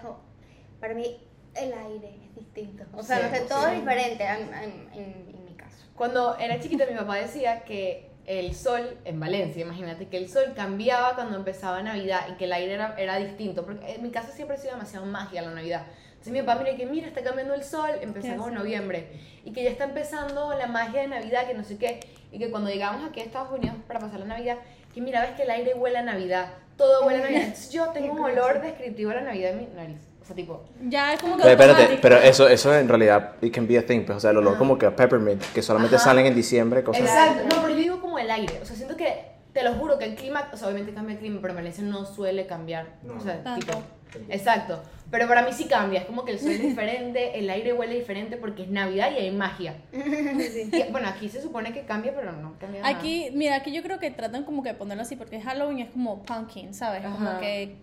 para 0.80 0.94
mí 0.94 1.16
el 1.54 1.72
aire 1.72 2.14
es 2.28 2.34
distinto. 2.36 2.84
O 2.94 3.02
sea, 3.02 3.18
Sí, 3.18 3.24
no 3.30 3.36
sé, 3.36 3.40
todo 3.48 3.64
sí. 3.66 3.72
es 3.74 3.80
diferente 3.80 4.24
en, 4.24 4.54
en- 4.54 4.88
en- 4.92 5.34
en 5.34 5.44
mi 5.44 5.54
caso. 5.54 5.76
Cuando 5.96 6.36
era 6.38 6.60
chiquita 6.60 6.84
mi 6.86 6.94
papá 6.96 7.16
decía 7.16 7.64
que 7.64 8.10
el 8.26 8.54
sol 8.54 8.98
en 9.04 9.20
Valencia, 9.20 9.62
imagínate 9.62 10.08
que 10.08 10.16
el 10.16 10.28
sol 10.30 10.52
cambiaba 10.56 11.14
cuando 11.14 11.36
empezaba 11.36 11.82
Navidad 11.82 12.22
y 12.30 12.34
que 12.36 12.44
el 12.46 12.52
aire 12.54 12.74
era, 12.74 12.94
era 12.98 13.16
distinto, 13.18 13.64
porque 13.64 13.94
en 13.94 14.02
mi 14.02 14.10
casa 14.10 14.32
siempre 14.32 14.56
ha 14.56 14.58
sido 14.60 14.72
demasiado 14.72 15.04
magia 15.06 15.42
la 15.42 15.50
Navidad. 15.50 15.86
Entonces 16.24 16.42
mi 16.42 16.46
papá 16.46 16.62
mira 16.64 16.74
que 16.74 16.86
mira, 16.86 17.06
está 17.06 17.22
cambiando 17.22 17.52
el 17.52 17.62
sol, 17.62 17.90
empezamos 18.00 18.48
en 18.48 18.54
noviembre 18.54 19.08
y 19.44 19.52
que 19.52 19.62
ya 19.62 19.68
está 19.68 19.84
empezando 19.84 20.54
la 20.54 20.66
magia 20.66 21.02
de 21.02 21.08
Navidad, 21.08 21.46
que 21.46 21.52
no 21.52 21.64
sé 21.64 21.76
qué, 21.76 22.00
y 22.32 22.38
que 22.38 22.50
cuando 22.50 22.70
llegamos 22.70 23.06
aquí 23.06 23.20
a 23.20 23.24
Estados 23.24 23.52
Unidos 23.52 23.76
para 23.86 24.00
pasar 24.00 24.20
la 24.20 24.26
Navidad, 24.26 24.56
que 24.94 25.02
mira, 25.02 25.20
ves 25.20 25.32
que 25.32 25.42
el 25.42 25.50
aire 25.50 25.74
huele 25.74 25.98
a 25.98 26.02
Navidad, 26.02 26.48
todo 26.78 27.04
huele 27.04 27.18
a 27.18 27.22
Navidad. 27.24 27.42
Entonces 27.42 27.70
yo 27.72 27.88
tengo 27.90 28.14
un 28.14 28.20
olor 28.20 28.62
descriptivo 28.62 29.10
a 29.10 29.16
la 29.16 29.20
Navidad 29.20 29.50
en 29.50 29.58
mi 29.58 29.66
nariz. 29.74 29.98
O 30.22 30.24
sea, 30.24 30.34
tipo, 30.34 30.64
Ya 30.88 31.12
es 31.12 31.20
como 31.20 31.36
que 31.36 31.42
Pero 31.42 31.52
espérate, 31.52 31.98
pero 32.00 32.16
eso, 32.16 32.48
eso 32.48 32.74
en 32.74 32.88
realidad, 32.88 33.34
it 33.42 33.52
can 33.52 33.66
be 33.66 33.76
a 33.76 33.84
thing, 33.84 34.06
pues, 34.06 34.16
o 34.16 34.20
sea, 34.20 34.30
el 34.30 34.38
olor 34.38 34.56
como 34.56 34.78
que 34.78 34.86
a 34.86 34.96
peppermint, 34.96 35.42
que 35.52 35.60
solamente 35.60 35.96
Ajá. 35.96 36.06
salen 36.06 36.24
en 36.24 36.34
diciembre, 36.34 36.82
cosas 36.82 37.02
Exacto, 37.02 37.54
no, 37.54 37.60
pero 37.60 37.74
yo 37.74 37.80
digo 37.80 38.00
como 38.00 38.18
el 38.18 38.30
aire. 38.30 38.60
O 38.62 38.64
sea, 38.64 38.74
siento 38.76 38.96
que, 38.96 39.26
te 39.52 39.62
lo 39.62 39.74
juro, 39.74 39.98
que 39.98 40.06
el 40.06 40.14
clima, 40.14 40.48
o 40.50 40.56
sea, 40.56 40.68
obviamente 40.68 40.94
cambia 40.94 41.16
el 41.16 41.20
clima, 41.20 41.40
pero 41.42 41.52
en 41.52 41.56
Valencia 41.56 41.84
no 41.84 42.06
suele 42.06 42.46
cambiar. 42.46 42.86
o 43.14 43.20
sea, 43.22 43.42
Tanto. 43.42 43.66
tipo. 43.66 43.82
Exacto. 44.28 44.82
Pero 45.10 45.28
para 45.28 45.42
mí 45.42 45.52
sí 45.52 45.66
cambia. 45.66 46.00
Es 46.00 46.06
como 46.06 46.24
que 46.24 46.32
el 46.32 46.40
sol 46.40 46.50
es 46.50 46.62
diferente, 46.62 47.38
el 47.38 47.48
aire 47.48 47.72
huele 47.72 47.94
diferente 47.94 48.36
porque 48.36 48.64
es 48.64 48.68
Navidad 48.68 49.10
y 49.12 49.20
hay 49.20 49.30
magia. 49.30 49.76
Y, 49.94 50.90
bueno, 50.90 51.08
aquí 51.08 51.28
se 51.28 51.40
supone 51.40 51.72
que 51.72 51.82
cambia, 51.82 52.12
pero 52.14 52.32
no 52.32 52.54
cambia 52.58 52.80
nada. 52.80 52.96
Aquí, 52.96 53.30
mira, 53.32 53.56
aquí 53.56 53.72
yo 53.72 53.82
creo 53.82 53.98
que 53.98 54.10
tratan 54.10 54.44
como 54.44 54.62
que 54.62 54.70
de 54.70 54.74
ponerlo 54.74 55.02
así, 55.02 55.16
porque 55.16 55.40
Halloween 55.40 55.80
es 55.80 55.90
como 55.90 56.22
pumpkin, 56.24 56.74
¿sabes? 56.74 57.04
Ajá. 57.04 57.14
Como 57.14 57.40
que... 57.40 57.76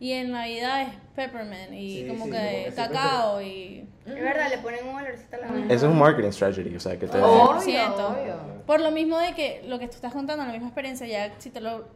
Y 0.00 0.12
en 0.12 0.30
Navidad 0.30 0.82
es 0.82 0.88
peppermint 1.16 1.72
y 1.72 2.02
Sí, 2.02 2.08
como 2.08 2.26
sí, 2.26 2.30
que 2.30 2.72
como 2.74 2.76
cacao 2.76 3.42
y... 3.42 3.84
Es 4.06 4.14
verdad, 4.14 4.48
le 4.48 4.58
ponen 4.58 4.86
un 4.86 4.94
olorcito 4.94 5.36
a 5.36 5.38
la 5.40 5.48
mano. 5.48 5.64
Eso 5.64 5.74
es 5.74 5.82
un 5.92 5.98
marketing 5.98 6.30
strategy, 6.30 6.76
o 6.76 6.80
sea, 6.80 6.98
que 6.98 7.06
te... 7.06 7.18
Obvio, 7.18 7.60
100%. 7.60 7.92
obvio. 7.96 8.62
Por 8.64 8.80
lo 8.80 8.92
mismo 8.92 9.18
de 9.18 9.34
que 9.34 9.62
lo 9.66 9.78
que 9.78 9.88
tú 9.88 9.96
estás 9.96 10.12
contando, 10.12 10.44
la 10.44 10.52
misma 10.52 10.68
experiencia, 10.68 11.06
ya 11.06 11.34
si 11.38 11.50
te 11.50 11.60
lo 11.60 11.88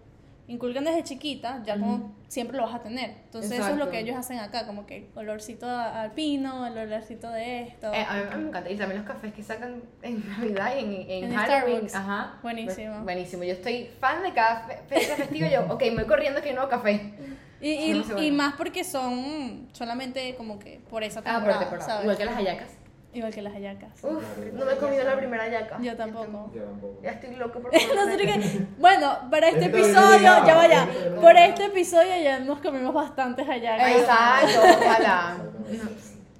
inculcan 0.48 0.84
desde 0.84 1.04
chiquita, 1.04 1.62
ya 1.64 1.78
como 1.78 2.14
siempre 2.28 2.56
lo 2.56 2.64
vas 2.64 2.74
a 2.74 2.82
tener. 2.82 3.10
Entonces 3.26 3.52
eso 3.52 3.68
es 3.68 3.76
lo 3.76 3.90
que 3.90 4.00
ellos 4.00 4.16
hacen 4.16 4.38
acá, 4.38 4.66
como 4.66 4.86
que 4.86 5.08
olorcito 5.14 5.66
a- 5.68 6.02
al 6.02 6.12
pino, 6.12 6.66
el 6.66 6.76
olorcito 6.76 7.30
de 7.30 7.62
esto. 7.62 7.92
Eh, 7.94 8.04
a 8.06 8.14
mí 8.16 8.42
me 8.42 8.48
encanta. 8.48 8.70
Y 8.70 8.76
también 8.76 9.02
los 9.02 9.06
cafés 9.10 9.32
que 9.32 9.42
sacan 9.42 9.82
en 10.02 10.22
Navidad 10.28 10.72
y 10.76 10.80
en, 10.80 11.10
en, 11.10 11.24
En 11.32 11.34
Halloween. 11.36 11.86
Ajá. 11.94 12.38
Buenísimo. 12.42 13.00
Buenísimo. 13.02 13.44
Yo 13.44 13.52
estoy 13.52 13.88
fan 14.00 14.22
de 14.22 14.32
cada 14.32 14.66
fe- 14.66 14.80
fecha 14.88 15.16
festiva. 15.16 15.48
Yo, 15.48 15.62
ok, 15.72 15.82
me 15.84 15.94
voy 16.02 16.06
corriendo 16.06 16.42
que 16.42 16.48
hay 16.48 16.54
nuevo 16.54 16.68
café. 16.68 17.14
y, 17.60 17.70
y, 17.70 17.92
no 17.94 18.02
sé, 18.02 18.12
bueno. 18.14 18.26
y 18.26 18.30
más 18.32 18.54
porque 18.54 18.82
son 18.84 19.68
solamente 19.72 20.34
como 20.34 20.58
que 20.58 20.80
por 20.90 21.02
esa 21.04 21.20
Ah, 21.20 21.22
por 21.22 21.32
temporada, 21.34 21.60
temporada. 21.60 21.86
¿sabes? 21.86 22.02
Igual 22.04 22.16
que 22.18 22.24
las 22.24 22.34
hallacas. 22.34 22.68
Igual 23.14 23.32
que 23.34 23.42
las 23.42 23.52
hallacas. 23.52 23.90
Uf, 24.02 24.24
no 24.54 24.64
me 24.64 24.72
he 24.72 24.76
comido 24.76 25.04
la 25.04 25.16
primera 25.16 25.44
hallaca. 25.44 25.78
Yo 25.82 25.94
tampoco. 25.96 26.50
Yo 26.54 26.62
tampoco. 26.62 26.98
Ya 27.02 27.10
estoy 27.10 27.36
loco 27.36 27.60
por 27.60 27.70
No 27.72 27.78
sé 27.78 27.86
comerme. 27.88 28.24
qué- 28.24 28.66
Bueno, 28.78 29.18
para 29.30 29.48
este 29.48 29.70
que 29.70 29.80
episodio, 29.80 30.22
ya 30.46 30.54
vaya. 30.54 30.88
Por 31.20 31.36
este 31.36 31.66
episodio 31.66 32.22
ya 32.22 32.38
nos 32.40 32.60
comimos 32.60 32.94
bastantes 32.94 33.46
hallacas. 33.46 33.90
Exacto, 33.96 34.60
ojalá. 34.80 35.36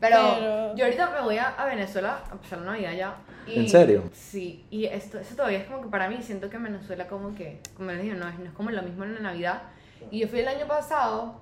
Pero, 0.01 0.17
Pero- 0.39 0.75
yo 0.77 0.85
ahorita 0.85 1.11
me 1.11 1.21
voy 1.21 1.39
a, 1.39 1.49
a 1.51 1.65
Venezuela 1.67 2.25
a 2.31 2.35
pasar 2.37 2.61
la 2.61 2.73
Navidad 2.73 2.93
ya. 2.93 3.17
y- 3.47 3.61
¿En 3.61 3.69
serio? 3.69 4.05
Sí, 4.13 4.65
y 4.71 4.87
esto, 4.87 5.19
eso 5.21 5.37
todavía 5.37 5.59
es 5.59 5.65
como 5.67 5.83
que 5.83 5.89
para 5.91 6.09
mí 6.09 6.21
siento 6.23 6.49
que 6.51 6.57
en 6.57 6.65
Venezuela 6.65 7.07
como 7.07 7.35
que, 7.35 7.61
como 7.77 7.91
les 7.93 8.03
digo, 8.03 8.17
no 8.17 8.29
es, 8.29 8.39
no 8.39 8.47
es 8.47 8.53
como 8.53 8.71
lo 8.71 8.83
mismo 8.83 9.05
en 9.05 9.15
la 9.15 9.21
Navidad. 9.21 9.63
Y 10.11 10.21
yo 10.21 10.29
fui 10.29 10.41
el 10.41 10.49
año 10.49 10.67
pasado 10.67 11.41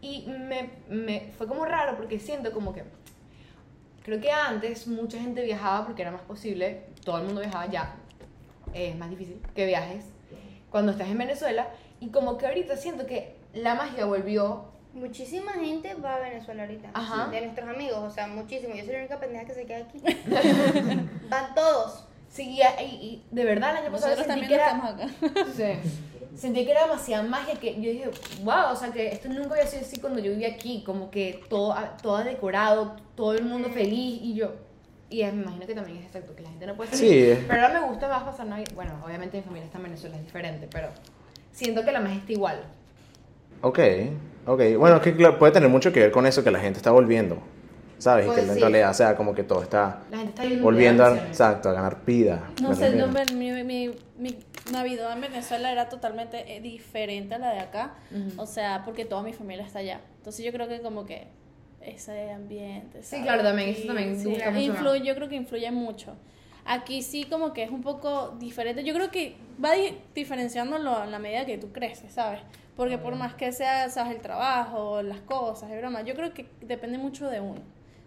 y 0.00 0.26
me, 0.28 0.70
me 0.88 1.30
fue 1.36 1.46
como 1.46 1.64
raro 1.66 1.96
porque 1.96 2.18
siento 2.18 2.50
como 2.52 2.72
que, 2.72 2.82
creo 4.02 4.20
que 4.20 4.30
antes 4.30 4.86
mucha 4.86 5.18
gente 5.18 5.42
viajaba 5.42 5.86
porque 5.86 6.02
era 6.02 6.10
más 6.10 6.22
posible, 6.22 6.84
todo 7.04 7.18
el 7.18 7.24
mundo 7.24 7.40
viajaba 7.40 7.66
ya, 7.66 7.96
es 8.72 8.96
más 8.96 9.10
difícil 9.10 9.40
que 9.54 9.66
viajes 9.66 10.04
cuando 10.70 10.92
estás 10.92 11.08
en 11.08 11.18
Venezuela 11.18 11.68
y 12.00 12.08
como 12.10 12.38
que 12.38 12.46
ahorita 12.46 12.76
siento 12.76 13.06
que 13.06 13.36
la 13.52 13.74
magia 13.74 14.04
volvió 14.04 14.70
Muchísima 14.92 15.52
gente 15.52 15.94
va 15.94 16.16
a 16.16 16.18
Venezuela 16.18 16.62
ahorita. 16.62 16.90
Ajá. 16.94 17.28
De 17.28 17.40
nuestros 17.42 17.68
amigos, 17.68 17.98
o 17.98 18.10
sea, 18.10 18.26
muchísimo. 18.26 18.74
Yo 18.74 18.84
soy 18.84 18.94
la 18.94 18.98
única 18.98 19.20
pendeja 19.20 19.44
que 19.44 19.54
se 19.54 19.64
queda 19.64 19.84
aquí. 19.84 20.00
Van 21.30 21.54
todos. 21.54 22.06
Sí, 22.28 22.58
y, 22.58 22.84
y 22.84 23.24
de 23.30 23.44
verdad 23.44 23.70
el 23.70 23.84
año 23.84 23.92
pasado 23.92 24.16
Nosotros 24.16 24.34
sentí 24.36 24.48
también 24.48 24.48
que 24.48 24.56
no 24.56 24.62
era, 24.62 25.10
estamos 25.12 25.34
acá. 25.34 25.52
sí, 25.56 25.90
sentí 26.36 26.64
que 26.64 26.70
era 26.72 26.82
demasiada 26.86 27.22
magia 27.22 27.54
que 27.54 27.74
yo 27.74 27.90
dije, 27.90 28.10
wow, 28.42 28.72
o 28.72 28.76
sea 28.76 28.90
que 28.92 29.08
esto 29.08 29.28
nunca 29.28 29.54
había 29.54 29.66
sido 29.66 29.82
así 29.82 30.00
cuando 30.00 30.20
yo 30.20 30.30
vivía 30.30 30.48
aquí, 30.48 30.82
como 30.84 31.10
que 31.10 31.42
todo, 31.48 31.74
todo 32.02 32.18
decorado, 32.24 32.96
todo 33.16 33.34
el 33.34 33.44
mundo 33.44 33.68
feliz 33.70 34.20
y 34.22 34.34
yo, 34.34 34.52
y 35.10 35.22
me 35.24 35.42
imagino 35.42 35.66
que 35.66 35.74
también 35.74 35.98
es 35.98 36.06
exacto, 36.06 36.34
que 36.36 36.42
la 36.42 36.50
gente 36.50 36.66
no 36.66 36.74
puede 36.76 36.90
salir. 36.90 37.04
Sí, 37.10 37.18
es- 37.30 37.38
Pero 37.48 37.62
ahora 37.66 37.80
me 37.80 37.86
gusta 37.88 38.08
más 38.08 38.22
pasar 38.22 38.46
Navidad, 38.46 38.70
bueno, 38.74 38.92
obviamente 39.04 39.36
mi 39.38 39.42
familia 39.42 39.66
está 39.66 39.78
en 39.78 39.84
Venezuela, 39.84 40.16
es 40.16 40.22
diferente, 40.24 40.68
pero 40.70 40.88
siento 41.52 41.84
que 41.84 41.92
la 41.92 42.00
magia 42.00 42.18
está 42.18 42.32
igual. 42.32 42.60
Ok, 43.62 43.78
ok. 44.46 44.60
Bueno, 44.78 44.96
es 44.96 45.02
que 45.02 45.14
claro, 45.16 45.38
puede 45.38 45.52
tener 45.52 45.68
mucho 45.68 45.92
que 45.92 46.00
ver 46.00 46.10
con 46.10 46.26
eso 46.26 46.42
que 46.44 46.50
la 46.50 46.60
gente 46.60 46.78
está 46.78 46.90
volviendo, 46.92 47.38
¿sabes? 48.00 48.24
y 48.24 48.28
Pues 48.28 48.38
que 48.40 48.48
en 48.48 48.54
sí. 48.54 48.60
realidad, 48.60 48.90
o 48.90 48.94
sea, 48.94 49.14
como 49.16 49.34
que 49.34 49.44
todo 49.44 49.62
está 49.62 50.00
La 50.10 50.16
gente 50.18 50.30
está 50.30 50.44
yendo 50.44 50.64
volviendo 50.64 51.04
a, 51.04 51.16
exacto, 51.16 51.68
a 51.68 51.72
ganar 51.72 52.04
vida. 52.04 52.50
No 52.60 52.74
sé, 52.74 52.90
no, 52.96 53.06
mi, 53.36 53.52
mi, 53.62 53.90
mi, 54.18 54.36
Navidad 54.72 55.12
en 55.12 55.20
Venezuela 55.20 55.70
era 55.72 55.88
totalmente 55.88 56.56
eh, 56.56 56.60
diferente 56.60 57.34
a 57.34 57.38
la 57.38 57.52
de 57.52 57.60
acá. 57.60 57.94
O 58.36 58.46
sea, 58.46 58.82
porque 58.84 59.04
toda 59.04 59.22
mi 59.22 59.32
familia 59.32 59.64
está 59.64 59.80
allá. 59.80 60.00
Entonces 60.18 60.44
yo 60.44 60.52
creo 60.52 60.68
que 60.68 60.80
como 60.80 61.06
que 61.06 61.28
ese 61.80 62.30
ambiente. 62.30 63.02
Sí, 63.02 63.22
claro, 63.22 63.42
también, 63.42 63.70
eso 63.70 63.78
Aquí, 63.80 63.86
también 63.86 64.18
sí, 64.18 64.28
gusta 64.28 64.50
mucho 64.50 64.62
influye, 64.64 65.06
Yo 65.06 65.14
creo 65.14 65.28
que 65.28 65.36
influye 65.36 65.70
mucho. 65.70 66.16
Aquí 66.66 67.02
sí 67.02 67.24
como 67.24 67.52
que 67.52 67.62
es 67.64 67.70
un 67.70 67.82
poco 67.82 68.36
diferente. 68.38 68.84
Yo 68.84 68.94
creo 68.94 69.10
que 69.10 69.34
va 69.62 69.72
di- 69.72 69.98
diferenciándolo 70.14 71.02
en 71.04 71.10
la 71.10 71.18
medida 71.18 71.46
que 71.46 71.58
tú 71.58 71.72
creces, 71.72 72.12
¿sabes? 72.12 72.40
Porque 72.76 72.96
por 72.98 73.16
más 73.16 73.34
que 73.34 73.50
sea, 73.52 73.88
sabes, 73.90 74.14
el 74.14 74.22
trabajo, 74.22 75.02
las 75.02 75.20
cosas, 75.20 75.70
y 75.70 75.76
broma, 75.76 76.02
yo 76.02 76.14
creo 76.14 76.32
que 76.32 76.46
depende 76.60 76.98
mucho 76.98 77.28
de 77.28 77.40
uno. 77.40 77.60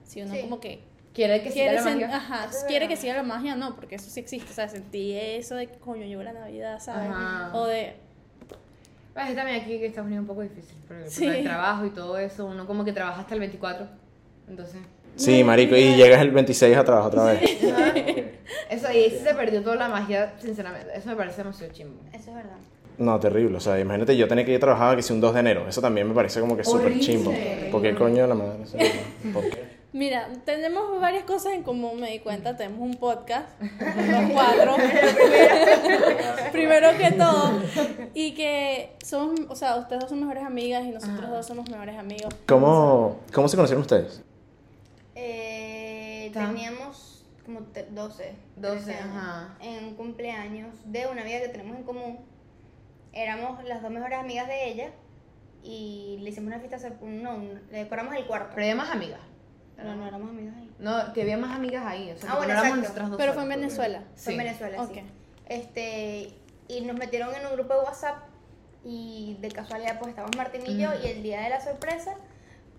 Si 0.04 0.22
uno 0.22 0.34
Sí. 0.34 0.42
como 0.42 0.60
que 0.60 0.80
Quiere 1.14 1.42
que 1.44 1.52
siga 1.52 1.66
quiere, 1.70 1.76
la 1.76 1.82
sen- 1.92 1.94
magia. 2.02 2.16
ajá, 2.18 2.50
quiere 2.68 2.88
que 2.88 2.96
siga 2.98 3.14
la 3.16 3.24
magia, 3.24 3.56
no, 3.56 3.76
porque 3.76 3.96
eso 3.96 4.10
sí 4.10 4.20
existe, 4.20 4.50
o 4.52 4.54
sea, 4.56 4.68
sentí 4.68 5.14
eso 5.16 5.56
de 5.56 5.68
que 5.68 5.78
coño 5.78 6.06
llegó 6.06 6.24
la 6.24 6.34
Navidad, 6.34 6.80
¿sabes? 6.80 7.10
Ajá. 7.10 7.52
O 7.54 7.66
de, 7.68 7.94
Pues 9.14 9.36
también 9.36 9.62
aquí 9.62 9.78
que 9.78 9.86
Estados 9.86 10.08
Unidos 10.08 10.24
es 10.24 10.30
un 10.30 10.36
poco 10.36 10.42
difícil, 10.42 10.76
porque, 10.88 11.08
Sí. 11.10 11.28
el 11.28 11.44
trabajo 11.44 11.86
y 11.86 11.92
todo 11.92 12.18
eso, 12.18 12.46
uno 12.48 12.66
como 12.66 12.84
que 12.84 12.92
trabaja 12.94 13.22
hasta 13.22 13.36
el 13.36 13.42
24, 13.42 13.88
entonces... 14.50 14.82
Sí, 15.16 15.44
marico, 15.44 15.76
y 15.76 15.94
llegas 15.96 16.20
el 16.22 16.32
26 16.32 16.76
a 16.76 16.84
trabajar 16.84 17.12
otra 17.12 17.26
vez. 17.26 17.42
Eso 18.72 18.88
ahí 18.88 19.12
sí 19.12 19.20
se 19.24 19.36
perdió 19.36 19.62
toda 19.62 19.76
la 19.76 19.88
magia, 19.88 20.34
sinceramente, 20.40 20.88
eso 20.96 21.08
me 21.10 21.16
parece 21.16 21.38
demasiado 21.44 21.72
chimbo. 21.72 22.02
Eso 22.12 22.32
es 22.32 22.36
verdad. 22.36 22.58
No, 22.98 23.20
terrible. 23.20 23.58
O 23.58 23.60
sea, 23.60 23.80
imagínate 23.80 24.18
yo 24.18 24.28
tener 24.28 24.46
que 24.46 24.52
ir 24.52 24.58
a 24.58 24.62
trabajar 24.62 24.96
que 24.96 25.04
si 25.04 25.14
un 25.14 25.22
2 25.22 25.34
de 25.36 25.40
enero. 25.42 25.68
Eso 25.68 25.82
también 25.82 26.08
me 26.08 26.14
parece 26.16 26.40
como 26.40 26.58
que 26.58 26.64
súper 26.64 27.00
chimbo. 27.00 27.34
Porque 27.72 27.94
coño 27.96 28.24
de 28.24 28.28
la 28.28 28.36
madre. 28.36 28.60
¿Por 29.32 29.44
qué? 29.50 29.73
Mira, 29.94 30.28
tenemos 30.44 31.00
varias 31.00 31.24
cosas 31.24 31.54
en 31.54 31.62
común, 31.62 32.00
me 32.00 32.10
di 32.10 32.20
cuenta. 32.20 32.58
Tenemos 32.58 32.80
un 32.80 32.96
podcast, 32.96 33.48
los 33.62 34.32
cuatro. 34.32 34.76
Primero 36.52 36.90
que 36.98 37.12
todo. 37.12 37.62
Y 38.16 38.34
que 38.34 38.96
somos, 39.04 39.40
o 39.50 39.56
sea, 39.56 39.76
ustedes 39.76 40.02
dos 40.02 40.10
son 40.10 40.20
mejores 40.22 40.44
amigas 40.44 40.84
y 40.86 40.90
nosotros 40.90 41.30
dos 41.30 41.46
somos 41.46 41.70
mejores 41.70 41.98
amigos. 41.98 42.34
¿Cómo, 42.48 43.20
¿Cómo 43.34 43.48
se 43.48 43.56
conocieron 43.56 43.82
ustedes? 43.82 44.24
Eh, 45.16 46.32
teníamos 46.34 47.24
como 47.46 47.60
te- 47.62 47.86
12. 47.92 48.36
12, 48.56 48.84
13 48.86 48.94
años, 48.96 49.16
ajá. 49.16 49.58
En 49.62 49.86
un 49.86 49.96
cumpleaños 49.96 50.76
de 50.86 51.06
una 51.08 51.22
amiga 51.22 51.40
que 51.40 51.50
tenemos 51.50 51.78
en 51.78 51.84
común. 51.84 52.20
Éramos 53.12 53.64
las 53.66 53.84
dos 53.84 53.92
mejores 53.92 54.18
amigas 54.18 54.48
de 54.48 54.70
ella. 54.70 54.90
Y 55.62 56.18
le 56.22 56.32
hicimos 56.32 56.48
una 56.48 56.60
fiesta, 56.60 56.90
no, 57.02 57.38
le 57.72 57.78
decoramos 57.84 58.16
el 58.16 58.26
cuarto. 58.26 58.50
Pero 58.56 58.64
había 58.64 58.76
más 58.76 58.90
amigas. 58.90 59.20
Pero 59.76 59.96
no 59.96 60.08
éramos 60.08 60.30
amigas 60.30 60.56
ahí. 60.58 60.70
No, 60.80 61.14
que 61.14 61.22
había 61.24 61.38
más 61.38 61.56
amigas 61.56 61.84
ahí. 61.86 62.12
O 62.12 62.18
sea, 62.18 62.30
Ah, 62.30 62.34
que 62.34 62.38
bueno, 62.40 62.54
no 62.54 62.60
éramos 62.60 62.78
nosotras 62.80 63.10
dos. 63.10 63.18
Pero 63.18 63.34
fue 63.34 63.44
en 63.44 63.50
solas. 63.50 63.60
Venezuela. 63.62 64.04
Fue 64.16 64.34
en 64.34 64.40
Sí. 64.40 64.46
Venezuela, 64.46 64.82
Ok. 64.84 64.94
sí. 64.94 65.02
Este, 65.48 66.34
y 66.68 66.82
nos 66.82 66.98
metieron 66.98 67.34
en 67.36 67.46
un 67.46 67.54
grupo 67.54 67.74
de 67.74 67.80
WhatsApp 67.82 68.18
y 68.86 69.38
de 69.40 69.50
casualidad 69.50 69.98
pues 70.00 70.10
estábamos 70.10 70.36
Martín 70.38 70.62
y 70.68 70.78
yo 70.78 70.90
y 71.04 71.08
el 71.08 71.24
día 71.24 71.42
de 71.42 71.50
la 71.50 71.62
sorpresa 71.62 72.16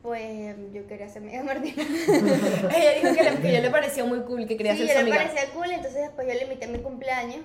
pues 0.02 0.56
yo 0.74 0.86
quería 0.86 1.08
ser 1.08 1.22
amiga 1.22 1.38
de 1.38 1.44
Martín. 1.44 1.74
Ella 1.78 2.90
dijo 3.02 3.14
que, 3.14 3.22
le, 3.30 3.40
que 3.40 3.52
yo 3.54 3.60
le 3.62 3.70
parecía 3.70 4.04
muy 4.04 4.20
cool, 4.20 4.46
que 4.46 4.56
quería 4.56 4.72
sí, 4.76 4.86
ser 4.86 4.88
yo 4.88 4.92
su 4.92 4.98
le 5.06 5.12
amiga. 5.12 5.16
parecía 5.32 5.54
cool, 5.54 5.70
entonces 5.70 6.02
después 6.02 6.26
yo 6.26 6.34
le 6.34 6.42
invité 6.42 6.66
a 6.66 6.68
mi 6.68 6.78
cumpleaños 6.78 7.40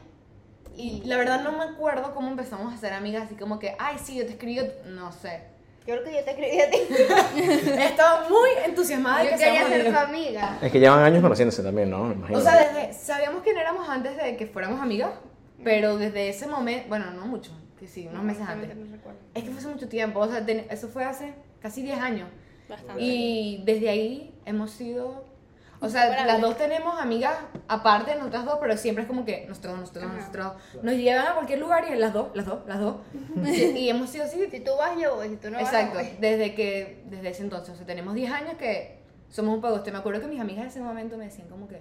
Y 0.75 1.01
la 1.05 1.15
verdad 1.17 1.41
no 1.41 1.53
me 1.53 1.63
acuerdo 1.63 2.13
cómo 2.13 2.27
empezamos 2.27 2.73
a 2.73 2.77
ser 2.77 2.91
amigas, 2.93 3.23
así 3.25 3.35
como 3.35 3.59
que, 3.59 3.75
ay, 3.79 3.97
sí, 4.03 4.15
yo 4.17 4.25
te 4.25 4.31
escribí, 4.31 4.55
yo- 4.55 4.63
no 4.87 5.11
sé. 5.13 5.41
Yo 5.87 5.95
creo 5.95 6.03
que 6.03 6.13
yo 6.13 6.23
te 6.23 6.29
escribí 6.31 6.59
a 6.61 6.69
ti. 6.69 6.77
Estaba 7.81 8.29
muy 8.29 8.49
entusiasmada 8.65 9.19
de 9.19 9.25
yo 9.25 9.31
que 9.31 9.37
quería 9.37 9.53
seamos 9.53 9.69
ser 9.69 9.91
tu 9.91 9.97
amigas. 9.97 10.43
amiga. 10.43 10.57
Es 10.61 10.71
que 10.71 10.79
llevan 10.79 10.99
años 11.03 11.21
conociéndose 11.21 11.63
también, 11.63 11.89
¿no? 11.89 12.03
Me 12.05 12.13
imagino. 12.15 12.37
O 12.39 12.41
sea, 12.41 12.57
desde, 12.57 12.93
sabíamos 12.93 13.41
quién 13.43 13.57
éramos 13.57 13.87
antes 13.89 14.15
de 14.17 14.35
que 14.37 14.45
fuéramos 14.47 14.81
amigas, 14.81 15.11
pero 15.63 15.97
desde 15.97 16.29
ese 16.29 16.47
momento, 16.47 16.87
bueno, 16.89 17.11
no 17.11 17.25
mucho, 17.25 17.51
que 17.79 17.87
sí, 17.87 18.07
unos 18.07 18.23
meses 18.23 18.43
antes. 18.47 18.75
No 18.75 18.91
recuerdo. 18.91 19.19
Es 19.33 19.43
que 19.43 19.49
fue 19.49 19.59
hace 19.59 19.67
mucho 19.67 19.87
tiempo, 19.89 20.19
o 20.19 20.27
sea, 20.29 20.45
ten- 20.45 20.65
eso 20.69 20.87
fue 20.89 21.03
hace 21.05 21.33
casi 21.61 21.81
10 21.81 21.99
años. 21.99 22.29
Bastante. 22.69 23.01
Y 23.01 23.63
desde 23.65 23.89
ahí 23.89 24.33
hemos 24.45 24.71
sido. 24.71 25.25
O 25.81 25.87
sea, 25.87 26.25
las 26.25 26.41
dos 26.41 26.57
tenemos 26.57 26.99
amigas 26.99 27.35
aparte 27.69 28.11
de 28.11 28.17
nosotras 28.17 28.43
dos, 28.43 28.57
pero 28.59 28.75
siempre 28.75 29.03
es 29.03 29.07
como 29.07 29.23
que 29.23 29.45
nosotros, 29.47 29.77
nosotros, 29.79 30.03
Ajá. 30.05 30.13
nosotros. 30.17 30.53
Nos 30.83 30.93
llevan 30.95 31.27
a 31.27 31.33
cualquier 31.35 31.59
lugar 31.59 31.85
y 31.89 31.95
las 31.95 32.11
dos, 32.11 32.27
las 32.33 32.45
dos, 32.45 32.59
las 32.67 32.79
dos. 32.79 32.97
Sí, 33.45 33.73
y 33.77 33.89
hemos 33.89 34.09
sido 34.09 34.25
así. 34.25 34.45
Si 34.51 34.59
tú 34.59 34.71
vas, 34.77 34.91
yo 34.99 35.15
voy, 35.15 35.29
si 35.29 35.35
tú 35.37 35.49
no 35.49 35.57
vas, 35.57 35.71
Exacto, 35.73 35.99
desde 36.19 36.53
que, 36.53 37.03
desde 37.05 37.29
ese 37.29 37.43
entonces, 37.43 37.73
o 37.73 37.77
sea, 37.77 37.85
tenemos 37.85 38.13
10 38.13 38.31
años 38.31 38.53
que 38.57 38.99
somos 39.29 39.55
un 39.55 39.61
poco, 39.61 39.81
me 39.91 39.97
acuerdo 39.97 40.19
que 40.21 40.27
mis 40.27 40.41
amigas 40.41 40.63
en 40.63 40.69
ese 40.69 40.81
momento 40.81 41.15
me 41.17 41.25
decían 41.25 41.47
como 41.47 41.67
que, 41.67 41.79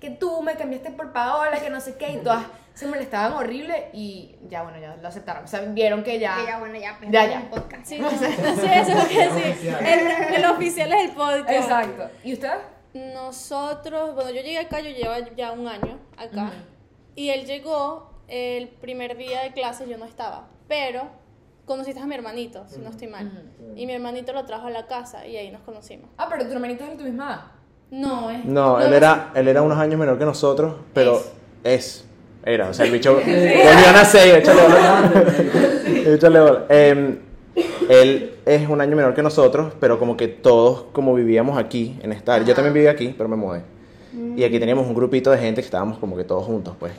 que 0.00 0.10
tú 0.10 0.42
me 0.42 0.54
cambiaste 0.54 0.90
por 0.90 1.12
Paola, 1.12 1.60
que 1.60 1.70
no 1.70 1.80
sé 1.80 1.96
qué, 1.96 2.12
y 2.12 2.16
todas 2.18 2.44
se 2.74 2.86
molestaban 2.86 3.32
horrible 3.34 3.90
y 3.92 4.36
ya, 4.48 4.62
bueno, 4.62 4.78
ya 4.80 4.96
lo 4.96 5.06
aceptaron, 5.08 5.44
o 5.44 5.46
sea, 5.46 5.60
vieron 5.60 6.02
que 6.02 6.18
ya, 6.18 6.36
Que 6.36 6.46
ya, 6.46 6.58
bueno, 6.58 6.76
ya, 6.78 6.96
pues, 6.98 7.10
Ya, 7.10 7.26
ya. 7.26 7.38
un 7.40 7.48
podcast. 7.50 7.84
Sí, 7.86 7.96
sí, 7.96 8.02
eso 8.02 8.24
es 8.24 8.88
lo 8.88 9.08
que 9.08 9.54
sí. 9.54 9.68
El, 9.80 10.34
el 10.34 10.44
oficial 10.46 10.92
es 10.92 11.10
el 11.10 11.10
podcast. 11.14 11.50
exacto, 11.50 12.10
¿y 12.24 12.32
ustedes? 12.32 12.56
Nosotros, 13.14 14.14
bueno, 14.14 14.30
yo 14.30 14.36
llegué 14.42 14.58
acá, 14.58 14.80
yo 14.80 14.90
llevaba 14.90 15.18
ya 15.36 15.52
un 15.52 15.66
año 15.68 15.98
acá. 16.16 16.52
Y 17.14 17.30
él 17.30 17.44
llegó 17.46 18.10
el 18.28 18.68
primer 18.68 19.16
día 19.16 19.42
de 19.42 19.52
clase, 19.52 19.88
yo 19.88 19.98
no 19.98 20.04
estaba. 20.04 20.48
Pero 20.68 21.08
conociste 21.64 22.00
a 22.00 22.06
mi 22.06 22.14
hermanito, 22.14 22.64
si 22.68 22.78
no 22.78 22.90
estoy 22.90 23.08
mal. 23.08 23.30
Y 23.74 23.86
mi 23.86 23.92
hermanito 23.92 24.32
lo 24.32 24.44
trajo 24.44 24.66
a 24.66 24.70
la 24.70 24.86
casa 24.86 25.26
y 25.26 25.36
ahí 25.36 25.50
nos 25.50 25.62
conocimos. 25.62 26.08
Ah, 26.16 26.26
pero 26.30 26.46
tu 26.46 26.52
hermanita 26.52 26.84
es 26.84 26.90
de 26.90 26.96
tu 26.96 27.04
misma 27.04 27.26
edad. 27.26 27.40
No, 27.90 28.30
es. 28.30 28.44
No, 28.44 28.80
él 28.80 28.92
era, 28.92 29.30
él 29.34 29.46
era 29.48 29.62
unos 29.62 29.78
años 29.78 29.98
menor 29.98 30.18
que 30.18 30.24
nosotros, 30.24 30.74
pero 30.92 31.16
Es. 31.16 31.24
es. 31.64 32.02
Era, 32.44 32.68
o 32.68 32.74
sea, 32.74 32.86
el 32.86 32.92
bicho 32.92 33.14
volvió 33.16 33.88
a 33.88 33.92
nacer, 33.92 34.38
échale 34.38 34.62
bola. 34.62 35.12
échale 36.14 36.40
bola. 36.40 36.64
Em, 36.68 37.18
él 37.88 38.32
es 38.44 38.68
un 38.68 38.80
año 38.80 38.96
menor 38.96 39.14
que 39.14 39.22
nosotros, 39.22 39.72
pero 39.80 39.98
como 39.98 40.16
que 40.16 40.28
todos, 40.28 40.84
como 40.92 41.14
vivíamos 41.14 41.58
aquí 41.58 41.98
en 42.02 42.12
esta 42.12 42.34
área. 42.34 42.46
Yo 42.46 42.54
también 42.54 42.74
vivía 42.74 42.90
aquí, 42.90 43.14
pero 43.16 43.28
me 43.28 43.36
mudé. 43.36 43.75
Y 44.36 44.44
aquí 44.44 44.58
teníamos 44.58 44.86
un 44.86 44.94
grupito 44.94 45.30
de 45.30 45.38
gente 45.38 45.60
que 45.60 45.66
estábamos 45.66 45.98
como 45.98 46.16
que 46.16 46.24
todos 46.24 46.44
juntos, 46.44 46.74
pues. 46.78 46.92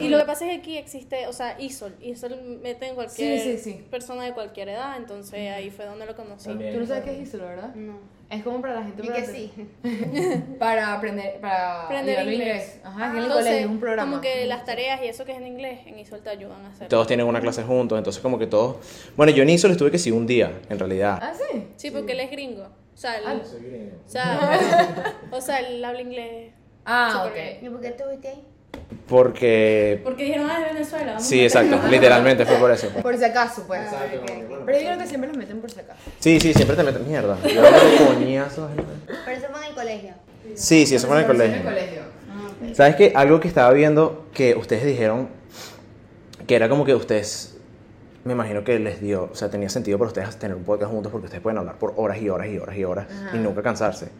Y 0.00 0.08
lo 0.08 0.18
que 0.18 0.24
pasa 0.24 0.44
es 0.46 0.50
que 0.52 0.56
aquí 0.58 0.76
existe, 0.78 1.26
o 1.26 1.32
sea, 1.32 1.56
ISOL. 1.60 1.92
ISOL 2.00 2.36
mete 2.62 2.86
en 2.88 2.94
cualquier 2.94 3.40
Sí, 3.40 3.56
sí, 3.56 3.58
sí. 3.58 3.84
persona 3.90 4.24
de 4.24 4.32
cualquier 4.32 4.68
edad, 4.68 4.96
entonces 4.96 5.50
ahí 5.52 5.70
fue 5.70 5.84
donde 5.86 6.06
lo 6.06 6.14
conocí. 6.14 6.48
Tú 6.50 6.80
no 6.80 6.86
sabes 6.86 7.04
qué 7.04 7.12
es 7.20 7.28
ISOL, 7.28 7.40
¿verdad? 7.40 7.74
No. 7.74 7.94
Es 8.30 8.42
como 8.42 8.62
para 8.62 8.74
la 8.76 8.82
gente 8.84 9.02
Y 9.04 9.08
para, 9.08 9.20
que 9.20 9.26
sí. 9.26 9.52
para 10.58 10.94
aprender, 10.94 11.38
para 11.40 11.82
Aprender 11.82 12.32
inglés. 12.32 12.80
Ajá, 12.82 13.10
en 13.10 13.16
el 13.18 13.24
Entonces, 13.24 13.44
colegio, 13.44 13.60
es 13.60 13.66
un 13.70 13.78
programa. 13.80 14.10
como 14.10 14.22
que 14.22 14.46
las 14.46 14.64
tareas 14.64 15.02
y 15.02 15.06
eso 15.08 15.26
que 15.26 15.32
es 15.32 15.38
en 15.38 15.46
inglés, 15.46 15.80
en 15.86 15.98
ISOL 15.98 16.20
te 16.20 16.30
ayudan 16.30 16.64
a 16.64 16.68
hacer. 16.70 16.88
Todos 16.88 17.06
tienen 17.06 17.26
una 17.26 17.40
clase 17.42 17.62
juntos, 17.62 17.98
entonces 17.98 18.22
como 18.22 18.38
que 18.38 18.46
todos... 18.46 18.76
Bueno, 19.18 19.32
yo 19.32 19.42
en 19.42 19.50
ISOL 19.50 19.72
estuve 19.72 19.90
que 19.90 19.98
sí 19.98 20.10
un 20.10 20.26
día, 20.26 20.50
en 20.70 20.78
realidad. 20.78 21.18
Ah, 21.20 21.32
sí. 21.34 21.64
Sí, 21.76 21.90
porque 21.90 22.12
él 22.12 22.20
es 22.20 22.30
gringo. 22.30 22.68
O 22.94 22.96
sea, 22.96 23.16
él, 23.18 23.24
Ah, 23.26 23.40
o 23.42 24.10
sea, 24.10 25.14
o 25.30 25.40
sea, 25.40 25.60
él 25.60 25.84
habla 25.84 26.00
inglés. 26.00 26.52
Ah, 26.84 27.26
ok. 27.26 27.62
¿Y 27.62 27.68
por 27.68 27.80
qué 27.80 27.88
estuviste 27.88 28.28
ahí? 28.28 28.44
Porque... 29.08 30.00
Porque 30.04 30.24
dijeron, 30.24 30.48
ah, 30.50 30.60
de 30.60 30.72
Venezuela. 30.72 31.06
vamos 31.12 31.22
Sí, 31.26 31.42
exacto, 31.42 31.78
literalmente 31.88 32.44
fue 32.46 32.56
por 32.56 32.70
eso. 32.70 32.88
pues. 32.90 33.02
Por 33.02 33.16
si 33.16 33.24
acaso, 33.24 33.64
pues. 33.66 33.82
Exacto. 33.82 34.22
Pero 34.66 34.78
yo 34.78 34.86
creo 34.86 34.98
que 34.98 35.06
siempre 35.06 35.28
los 35.28 35.36
meten 35.36 35.60
por 35.60 35.70
si 35.70 35.80
acaso. 35.80 36.00
Sí, 36.18 36.40
sí, 36.40 36.54
siempre 36.54 36.76
te 36.76 36.82
meten 36.82 37.06
mierda. 37.06 37.36
Pero 37.42 37.66
eso 37.66 38.68
fue 39.50 39.60
en 39.60 39.68
el 39.68 39.74
colegio. 39.74 40.14
Sí, 40.54 40.86
sí, 40.86 40.94
eso 40.94 41.06
fue 41.06 41.16
en 41.16 41.22
el 41.22 41.26
colegio. 41.26 41.54
En 41.54 41.60
el 41.60 41.74
colegio. 41.74 42.02
Ah. 42.30 42.74
¿Sabes 42.74 42.96
qué? 42.96 43.12
Algo 43.14 43.40
que 43.40 43.48
estaba 43.48 43.72
viendo 43.72 44.26
que 44.32 44.54
ustedes 44.54 44.84
dijeron 44.84 45.28
que 46.46 46.54
era 46.56 46.68
como 46.68 46.84
que 46.84 46.94
ustedes, 46.94 47.51
me 48.24 48.32
imagino 48.34 48.62
que 48.64 48.78
les 48.78 49.00
dio, 49.00 49.28
o 49.32 49.34
sea, 49.34 49.50
tenía 49.50 49.68
sentido 49.68 49.98
para 49.98 50.08
ustedes 50.08 50.36
tener 50.38 50.56
un 50.56 50.64
podcast 50.64 50.92
juntos 50.92 51.10
porque 51.10 51.24
ustedes 51.26 51.42
pueden 51.42 51.58
hablar 51.58 51.76
por 51.78 51.94
horas 51.96 52.18
y 52.20 52.28
horas 52.28 52.48
y 52.48 52.58
horas 52.58 52.76
y 52.76 52.84
horas 52.84 53.06
Ajá. 53.10 53.36
y 53.36 53.40
nunca 53.40 53.62
cansarse. 53.62 54.10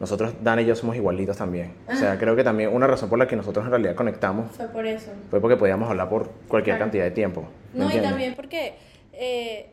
Nosotros, 0.00 0.34
Dan 0.42 0.58
y 0.58 0.64
yo, 0.64 0.74
somos 0.74 0.96
igualitos 0.96 1.36
también. 1.36 1.72
O 1.88 1.94
sea, 1.94 2.18
creo 2.18 2.34
que 2.34 2.42
también 2.42 2.74
una 2.74 2.86
razón 2.86 3.08
por 3.08 3.18
la 3.18 3.28
que 3.28 3.36
nosotros 3.36 3.64
en 3.64 3.70
realidad 3.70 3.94
conectamos 3.94 4.50
Fue 4.56 4.66
por 4.68 4.84
eso. 4.86 5.12
fue 5.30 5.40
porque 5.40 5.56
podíamos 5.56 5.88
hablar 5.88 6.08
por 6.08 6.30
cualquier 6.48 6.76
Claro. 6.76 6.86
cantidad 6.86 7.04
de 7.04 7.10
tiempo. 7.12 7.44
¿me 7.72 7.84
No, 7.84 7.90
y 7.92 8.00
también 8.00 8.34
porque, 8.34 8.74
eh, 9.12 9.70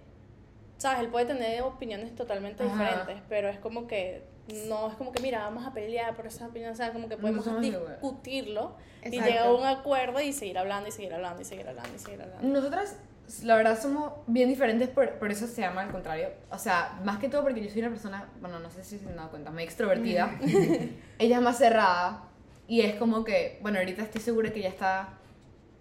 sabes, 0.77 0.99
él 0.99 1.07
puede 1.07 1.25
tener 1.25 1.63
opiniones 1.63 2.15
totalmente 2.15 2.63
Ajá. 2.63 2.71
diferentes, 2.73 3.17
pero 3.29 3.49
es 3.49 3.57
como 3.57 3.87
que, 3.87 4.23
no 4.67 4.89
es 4.89 4.95
como 4.95 5.11
que, 5.11 5.21
mira, 5.23 5.39
vamos 5.39 5.65
a 5.65 5.73
pelear 5.73 6.15
por 6.15 6.27
esas 6.27 6.49
opiniones, 6.49 6.79
o 6.79 6.83
sea, 6.83 6.93
como 6.93 7.09
que 7.09 7.17
podemos 7.17 7.45
discutirlo 7.61 8.75
y 9.03 9.09
llegar 9.09 9.47
a 9.47 9.53
un 9.53 9.65
acuerdo 9.65 10.21
y 10.21 10.33
seguir 10.33 10.57
hablando 10.59 10.87
y 10.87 10.91
seguir 10.91 11.13
hablando 11.13 11.41
y 11.41 11.45
seguir 11.45 11.67
hablando 11.67 11.89
y 11.95 11.99
seguir 11.99 12.21
hablando. 12.21 12.47
Nosotras, 12.47 12.97
la 13.43 13.55
verdad, 13.55 13.79
somos 13.81 14.13
bien 14.27 14.49
diferentes, 14.49 14.89
por, 14.89 15.09
por 15.19 15.31
eso 15.31 15.47
se 15.47 15.61
llama 15.61 15.81
al 15.81 15.91
contrario. 15.91 16.29
O 16.49 16.57
sea, 16.57 16.99
más 17.03 17.19
que 17.19 17.29
todo 17.29 17.43
porque 17.43 17.63
yo 17.63 17.69
soy 17.69 17.81
una 17.81 17.89
persona, 17.89 18.29
bueno, 18.41 18.59
no 18.59 18.69
sé 18.69 18.83
si 18.83 18.97
se 18.99 19.07
han 19.07 19.15
dado 19.15 19.29
cuenta, 19.29 19.51
muy 19.51 19.63
extrovertida. 19.63 20.37
Ella 21.19 21.37
es 21.37 21.41
más 21.41 21.57
cerrada. 21.57 22.23
Y 22.67 22.81
es 22.81 22.95
como 22.95 23.23
que, 23.23 23.59
bueno, 23.61 23.79
ahorita 23.79 24.01
estoy 24.03 24.21
segura 24.21 24.51
que 24.51 24.61
ya 24.61 24.69
está. 24.69 25.09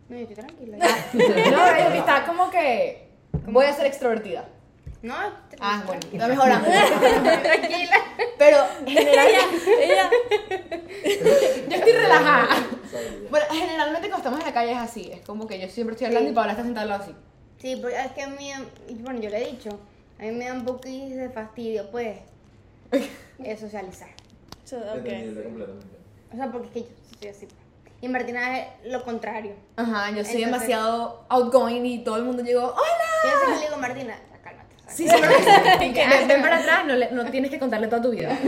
No, 0.08 0.16
yo 0.16 0.22
estoy 0.22 0.36
tranquila. 0.36 0.76
No, 0.78 1.66
es 1.66 1.88
que 1.92 1.98
está 1.98 2.24
como 2.26 2.50
que. 2.50 3.08
Voy 3.46 3.64
a 3.66 3.72
ser 3.72 3.86
extrovertida. 3.86 4.48
No, 5.02 5.14
Ah, 5.60 5.82
bueno, 5.86 6.00
está 6.12 6.26
mejorando. 6.28 6.68
tranquila. 7.42 7.96
Pero 8.38 8.58
generalmente. 8.86 9.84
Ella, 9.84 10.10
Yo 11.68 11.76
estoy 11.76 11.92
relajada. 11.92 12.48
Bueno, 13.30 13.46
generalmente 13.50 14.08
cuando 14.08 14.16
estamos 14.18 14.40
en 14.40 14.46
la 14.46 14.52
calle 14.52 14.72
es 14.72 14.78
así. 14.78 15.10
Es 15.12 15.20
como 15.22 15.46
que 15.46 15.60
yo 15.60 15.68
siempre 15.68 15.94
estoy 15.94 16.08
hablando 16.08 16.28
Sí. 16.28 16.32
y 16.32 16.34
Paola 16.34 16.52
está 16.52 16.64
sentada 16.64 16.96
así. 16.96 17.14
Sí, 17.60 17.76
porque 17.80 17.96
es 17.96 18.12
que 18.12 18.22
a 18.22 18.28
mí, 18.28 18.50
bueno, 19.00 19.20
yo 19.20 19.28
le 19.30 19.42
he 19.46 19.50
dicho, 19.52 19.70
a 20.18 20.22
mí 20.22 20.30
me 20.32 20.46
da 20.46 20.54
un 20.54 20.64
poquito 20.64 21.14
de 21.16 21.28
fastidio, 21.30 21.90
pues, 21.90 22.18
eh, 23.44 23.56
socializar. 23.58 24.08
So, 24.64 24.78
ok. 24.78 25.08
O 26.32 26.36
sea, 26.36 26.50
porque 26.52 26.66
es 26.68 26.72
que 26.72 26.80
yo 26.80 26.86
soy 27.20 27.28
así. 27.28 27.46
pues. 27.46 27.60
Y 28.02 28.08
Martina 28.08 28.58
es 28.60 28.66
lo 28.84 29.04
contrario. 29.04 29.54
Ajá, 29.76 30.08
yo 30.10 30.24
soy 30.24 30.42
Entonces- 30.42 30.46
demasiado 30.46 31.26
outgoing 31.28 31.84
y 31.84 32.02
todo 32.02 32.16
el 32.16 32.24
mundo 32.24 32.42
llegó, 32.42 32.62
¡Hola! 32.68 32.74
Yo 33.24 33.30
siempre 33.30 33.54
le 33.60 33.66
digo, 33.66 33.76
Martina, 33.78 34.18
cálmate. 34.42 34.74
¿sabes? 34.78 34.94
Sí, 34.96 35.04
me 35.04 35.88
dicen, 35.88 36.08
ven, 36.10 36.28
ven 36.28 36.40
para 36.40 36.58
atrás, 36.58 36.86
no, 36.86 36.94
le- 36.94 37.10
no 37.10 37.30
tienes 37.30 37.50
que 37.50 37.58
contarle 37.58 37.88
toda 37.88 38.00
tu 38.00 38.10
vida. 38.10 38.32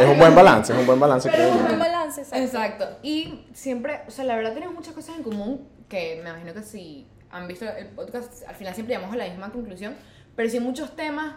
Es 0.00 0.06
un 0.06 0.18
buen 0.18 0.34
balance, 0.34 0.72
es 0.72 0.78
un 0.78 0.86
buen 0.86 0.98
balance. 0.98 1.28
Pero 1.30 1.42
es 1.42 1.52
un 1.54 1.62
buen 1.66 1.78
balance, 1.78 2.24
¿sabes? 2.24 2.44
Exacto. 2.46 2.88
Y 3.02 3.44
siempre, 3.52 4.00
o 4.08 4.10
sea, 4.10 4.24
la 4.24 4.34
verdad 4.36 4.54
tenemos 4.54 4.74
muchas 4.74 4.94
cosas 4.94 5.16
en 5.16 5.22
común 5.24 5.68
que 5.90 6.20
me 6.24 6.30
imagino 6.30 6.54
que 6.54 6.62
si 6.62 7.06
han 7.30 7.46
visto 7.48 7.64
el 7.66 7.86
podcast, 7.88 8.42
al 8.46 8.54
final 8.54 8.74
siempre 8.74 8.94
llegamos 8.96 9.14
a 9.14 9.18
la 9.18 9.28
misma 9.28 9.50
conclusión, 9.50 9.94
pero 10.36 10.48
si 10.48 10.56
en 10.58 10.62
muchos 10.64 10.94
temas 10.96 11.34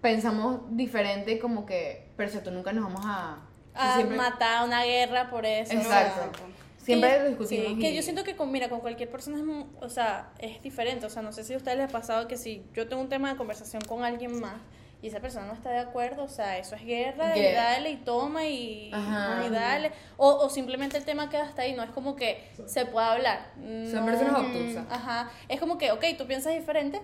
pensamos 0.00 0.60
diferente, 0.70 1.38
como 1.38 1.66
que, 1.66 2.08
pero 2.16 2.30
si 2.30 2.38
tú 2.38 2.50
nunca 2.50 2.72
nos 2.72 2.84
vamos 2.84 3.02
a... 3.04 3.38
A 3.74 3.94
siempre- 3.96 4.16
matar 4.16 4.64
una 4.64 4.84
guerra 4.84 5.30
por 5.30 5.46
eso. 5.46 5.72
Exacto. 5.72 6.40
Siempre 6.78 7.10
que- 7.10 7.18
lo 7.20 7.28
discutimos. 7.28 7.66
Sí, 7.74 7.78
que 7.78 7.90
y- 7.90 7.96
yo 7.96 8.02
siento 8.02 8.24
que 8.24 8.34
con, 8.34 8.50
mira, 8.50 8.68
con 8.68 8.80
cualquier 8.80 9.10
persona 9.10 9.38
es, 9.38 9.66
o 9.80 9.88
sea, 9.88 10.30
es 10.38 10.60
diferente. 10.62 11.06
O 11.06 11.10
sea, 11.10 11.22
no 11.22 11.32
sé 11.32 11.44
si 11.44 11.54
a 11.54 11.56
ustedes 11.58 11.76
les 11.78 11.88
ha 11.88 11.92
pasado 11.92 12.26
que 12.28 12.36
si 12.36 12.64
yo 12.74 12.88
tengo 12.88 13.02
un 13.02 13.08
tema 13.08 13.30
de 13.30 13.36
conversación 13.36 13.82
con 13.86 14.04
alguien 14.04 14.40
más 14.40 14.54
y 15.00 15.08
esa 15.08 15.20
persona 15.20 15.46
no 15.46 15.52
está 15.52 15.70
de 15.70 15.78
acuerdo, 15.78 16.24
o 16.24 16.28
sea, 16.28 16.58
eso 16.58 16.74
es 16.74 16.84
guerra 16.84 17.36
y 17.36 17.52
dale 17.52 17.90
y 17.90 17.96
toma 17.96 18.44
y, 18.46 18.90
Ajá. 18.92 19.44
y 19.46 19.50
dale. 19.50 19.92
O, 20.16 20.28
o 20.28 20.50
simplemente 20.50 20.96
el 20.96 21.04
tema 21.04 21.30
queda 21.30 21.44
hasta 21.44 21.62
ahí, 21.62 21.74
no 21.74 21.82
es 21.84 21.90
como 21.90 22.16
que 22.16 22.50
se 22.66 22.84
pueda 22.86 23.12
hablar. 23.12 23.52
Son 23.90 24.04
personas 24.04 24.40
obtusas. 24.40 24.86
Ajá, 24.90 25.30
es 25.48 25.60
como 25.60 25.78
que, 25.78 25.92
ok, 25.92 26.04
tú 26.16 26.26
piensas 26.26 26.52
diferente, 26.52 27.00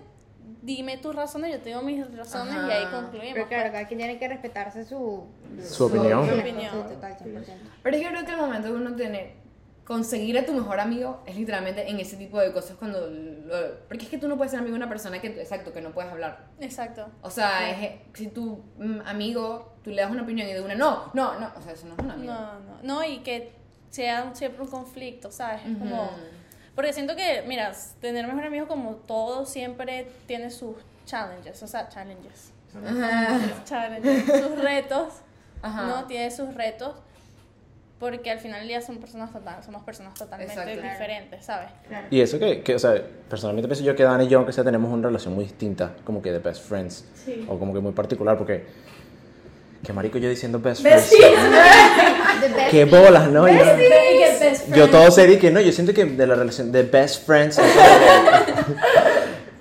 dime 0.61 0.97
tus 0.97 1.15
razones, 1.15 1.51
yo 1.51 1.61
tengo 1.61 1.81
mis 1.83 2.05
razones 2.15 2.55
y 2.67 2.71
ahí 2.71 2.85
concluimos. 2.91 3.33
Pero 3.33 3.47
claro, 3.47 3.63
pues. 3.63 3.71
cada 3.73 3.87
quien 3.87 3.99
tiene 3.99 4.19
que 4.19 4.27
respetarse 4.27 4.83
su, 4.83 5.25
Su 5.63 5.85
opinión. 5.85 6.27
Su 6.27 6.35
opinión. 6.35 6.71
Sí, 6.71 6.95
total, 6.95 7.17
100%. 7.17 7.43
Pero 7.81 7.95
es 7.95 8.03
que 8.03 8.09
creo 8.09 8.25
que 8.25 8.31
el 8.31 8.37
momento 8.37 8.67
de 8.67 8.73
uno 8.73 8.95
tener 8.95 9.44
conseguir 9.85 10.37
a 10.39 10.45
tu 10.45 10.51
mejor 10.53 10.79
amigo 10.79 11.21
es 11.27 11.35
literalmente 11.35 11.87
en 11.89 11.99
ese 11.99 12.17
tipo 12.17 12.39
de 12.39 12.51
cosas 12.51 12.75
cuando 12.77 13.07
lo- 13.07 13.79
porque 13.87 14.05
es 14.05 14.09
que 14.09 14.17
tú 14.17 14.27
no 14.27 14.35
puedes 14.35 14.49
ser 14.51 14.59
amigo 14.59 14.73
de 14.73 14.77
una 14.79 14.89
persona 14.89 15.21
que 15.21 15.27
exacto 15.27 15.71
que 15.71 15.79
no 15.81 15.91
puedes 15.91 16.11
hablar 16.11 16.47
Exacto. 16.59 17.07
o 17.21 17.29
sea 17.29 17.69
es, 17.69 17.91
si 18.15 18.27
tu 18.27 18.63
mm, 18.77 19.01
amigo 19.05 19.75
tú 19.83 19.91
le 19.91 20.01
das 20.01 20.09
una 20.09 20.23
opinión 20.23 20.49
y 20.49 20.53
de 20.53 20.61
una 20.61 20.73
no 20.75 21.11
no 21.13 21.39
no 21.39 21.51
o 21.55 21.61
sea 21.61 21.73
eso 21.73 21.85
no 21.85 21.93
es 21.93 21.99
un 21.99 22.09
amigo 22.11 22.33
No, 22.33 22.59
no, 22.59 22.77
no, 22.81 23.03
y 23.03 23.19
que 23.19 23.53
sea 23.91 24.33
siempre 24.35 24.61
un 24.63 24.69
conflicto, 24.69 25.31
¿sabes? 25.31 25.61
Es 25.65 25.77
como... 25.77 26.03
Ujú. 26.03 26.11
Porque 26.75 26.91
siento 26.91 27.15
que, 27.15 27.43
mira, 27.47 27.71
tener 28.01 28.27
mejor 28.27 28.43
amigo 28.43 28.67
como 28.67 28.95
todo 28.95 29.45
siempre 29.45 30.11
tiene 30.27 30.49
sus 30.51 30.75
challenges, 31.05 31.63
o 31.63 31.67
sea, 31.67 31.87
challenges. 31.87 32.51
Ajá. 32.75 33.39
challenges, 33.63 34.25
sus 34.25 34.59
retos, 34.61 35.13
Ajá. 35.61 35.83
¿no? 35.83 36.03
Tiene 36.07 36.29
sus 36.31 36.53
retos, 36.55 36.95
porque 37.99 38.29
al 38.29 38.39
final 38.39 38.59
del 38.59 38.67
día 38.67 38.81
son 38.81 38.97
personas 38.97 39.31
total, 39.31 39.63
somos 39.63 39.83
personas 39.83 40.13
totalmente 40.15 40.53
Exacto. 40.53 40.81
diferentes, 40.81 41.45
¿sabes? 41.45 41.69
Y 42.11 42.19
eso 42.19 42.37
que, 42.37 42.61
que, 42.61 42.75
o 42.75 42.79
sea, 42.79 43.01
personalmente 43.29 43.67
pienso 43.67 43.83
yo 43.83 43.95
que 43.95 44.03
Dan 44.03 44.21
y 44.21 44.27
yo, 44.27 44.37
aunque 44.37 44.51
sea, 44.51 44.63
tenemos 44.63 44.91
una 44.91 45.07
relación 45.07 45.33
muy 45.33 45.45
distinta, 45.45 45.93
como 46.03 46.21
que 46.21 46.31
de 46.31 46.39
best 46.39 46.67
friends. 46.67 47.05
Sí. 47.13 47.45
O 47.47 47.57
como 47.57 47.73
que 47.73 47.79
muy 47.79 47.93
particular, 47.93 48.37
porque. 48.37 48.65
Que 49.83 49.93
marico 49.93 50.17
yo 50.17 50.27
diciendo 50.27 50.59
best, 50.59 50.81
Best 50.81 51.13
friends. 51.13 51.39
Qué 52.71 52.85
bolas, 52.85 53.29
¿no? 53.29 53.47
Yo, 53.47 53.53
best 53.53 54.75
yo 54.75 54.89
todo 54.89 55.11
serio 55.11 55.39
que 55.39 55.51
no, 55.51 55.61
yo 55.61 55.71
siento 55.71 55.93
que 55.93 56.05
de 56.05 56.27
la 56.27 56.35
relación 56.35 56.71
de 56.71 56.83
best 56.83 57.25
friends. 57.25 57.59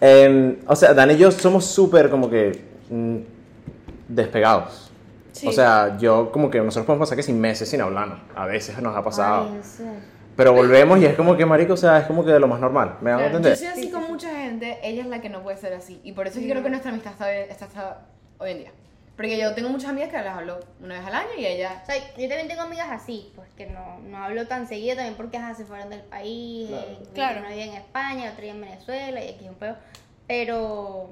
Em, 0.01 0.59
o 0.67 0.77
sea, 0.77 0.93
Dan 0.93 1.13
y 1.13 1.17
yo 1.17 1.31
somos 1.31 1.65
súper 1.65 2.11
como 2.11 2.29
que. 2.29 2.61
mm, 2.91 3.19
despegados. 4.09 4.91
Sí. 5.35 5.47
O 5.49 5.53
sea, 5.53 5.97
yo 5.99 6.31
como 6.33 6.49
que 6.51 6.59
nosotros 6.59 6.87
podemos 6.87 7.07
pasar 7.07 7.17
que 7.17 7.23
sin 7.23 7.41
meses 7.41 7.69
sin 7.69 7.81
hablarnos. 7.81 8.21
A 8.37 8.47
veces 8.47 8.79
nos 8.81 8.97
ha 8.97 9.03
pasado. 9.03 9.51
Ay. 9.53 9.61
Pero 10.37 10.53
volvemos 10.53 10.99
y 11.01 11.07
es 11.07 11.15
como 11.15 11.37
que, 11.37 11.45
marico, 11.47 11.75
o 11.75 11.77
sea, 11.77 11.99
es 11.99 12.07
como 12.07 12.25
que 12.25 12.31
de 12.33 12.41
lo 12.41 12.49
más 12.49 12.59
normal. 12.61 12.97
¿Me 13.01 13.11
hago 13.11 13.21
Claro, 13.21 13.37
entender? 13.37 13.53
yo 13.53 13.59
soy 13.59 13.67
así 13.69 13.91
con 13.91 14.03
mucha 14.09 14.31
gente 14.31 14.79
ella 14.83 15.03
es 15.03 15.09
la 15.09 15.21
que 15.21 15.29
no 15.29 15.43
puede 15.43 15.57
ser 15.59 15.73
así 15.75 16.01
y 16.05 16.13
por 16.13 16.27
eso 16.27 16.39
es 16.39 16.45
que 16.45 16.51
creo 16.51 16.63
que 16.63 16.71
nuestra 16.71 16.91
amistad 16.91 17.13
está, 17.13 17.33
está, 17.35 17.65
está 17.67 17.99
hoy 18.39 18.51
en 18.53 18.59
día 18.59 18.73
porque 19.17 19.39
yo 19.39 19.55
tengo 19.55 19.69
muchas 19.69 19.91
amigas 19.91 20.11
que 20.11 20.17
las 20.17 20.37
hablo 20.39 20.59
una 20.83 20.97
vez 20.99 21.07
al 21.07 21.15
año 21.15 21.29
y 21.39 21.47
ella 21.47 21.81
O 21.85 21.87
sea, 21.87 21.95
yo 21.97 22.29
también 22.29 22.49
tengo 22.49 22.63
amigas 22.63 22.89
así, 22.91 23.31
pues 23.37 23.49
que 23.57 23.67
no, 23.67 24.01
no 24.09 24.19
hablo 24.19 24.49
tan 24.49 24.67
seguido 24.67 24.97
también 24.97 25.15
porque 25.17 25.37
ajá, 25.37 25.55
se 25.55 25.65
fueron 25.65 25.89
del 25.91 26.01
país, 26.03 26.69
eh, 26.71 26.99
Claro. 27.15 27.39
una 27.41 27.51
vive 27.51 27.65
en 27.65 27.75
España, 27.75 28.31
otra 28.33 28.45
en 28.47 28.61
Venezuela 28.61 29.25
y 29.25 29.29
aquí 29.35 29.49
un 29.49 29.55
pedo. 29.55 29.77
Pero, 30.27 31.11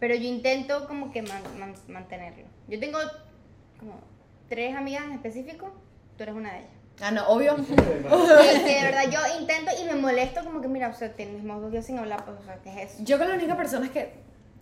pero 0.00 0.14
yo 0.16 0.24
intento 0.28 0.86
como 0.86 1.10
que 1.10 1.22
man- 1.22 1.40
man- 1.58 1.74
mantenerlo. 1.88 2.44
Yo 2.68 2.78
tengo 2.80 2.98
como 3.78 4.00
tres 4.48 4.76
amigas 4.76 5.04
en 5.04 5.12
específico, 5.12 5.72
tú 6.16 6.22
eres 6.22 6.34
una 6.34 6.52
de 6.52 6.58
ellas. 6.60 6.70
ah 7.02 7.10
no 7.10 7.26
obvio 7.28 7.56
Que, 7.56 7.62
que 7.64 8.74
de 8.74 8.82
verdad 8.84 9.04
yo 9.10 9.40
intento 9.40 9.70
y 9.80 9.84
me 9.84 9.94
molesto 9.94 10.44
como 10.44 10.60
que 10.60 10.68
mira, 10.68 10.88
o 10.88 10.94
sea, 10.94 11.12
tenemos 11.14 11.60
dos 11.62 11.70
días 11.72 11.86
sin 11.86 11.98
hablar, 11.98 12.24
pues, 12.24 12.38
o 12.40 12.44
sea, 12.44 12.56
¿qué 12.62 12.70
es 12.82 12.92
eso? 12.94 13.04
Yo 13.04 13.18
con 13.18 13.28
la 13.28 13.34
única 13.34 13.56
persona 13.56 13.90
que 13.90 14.12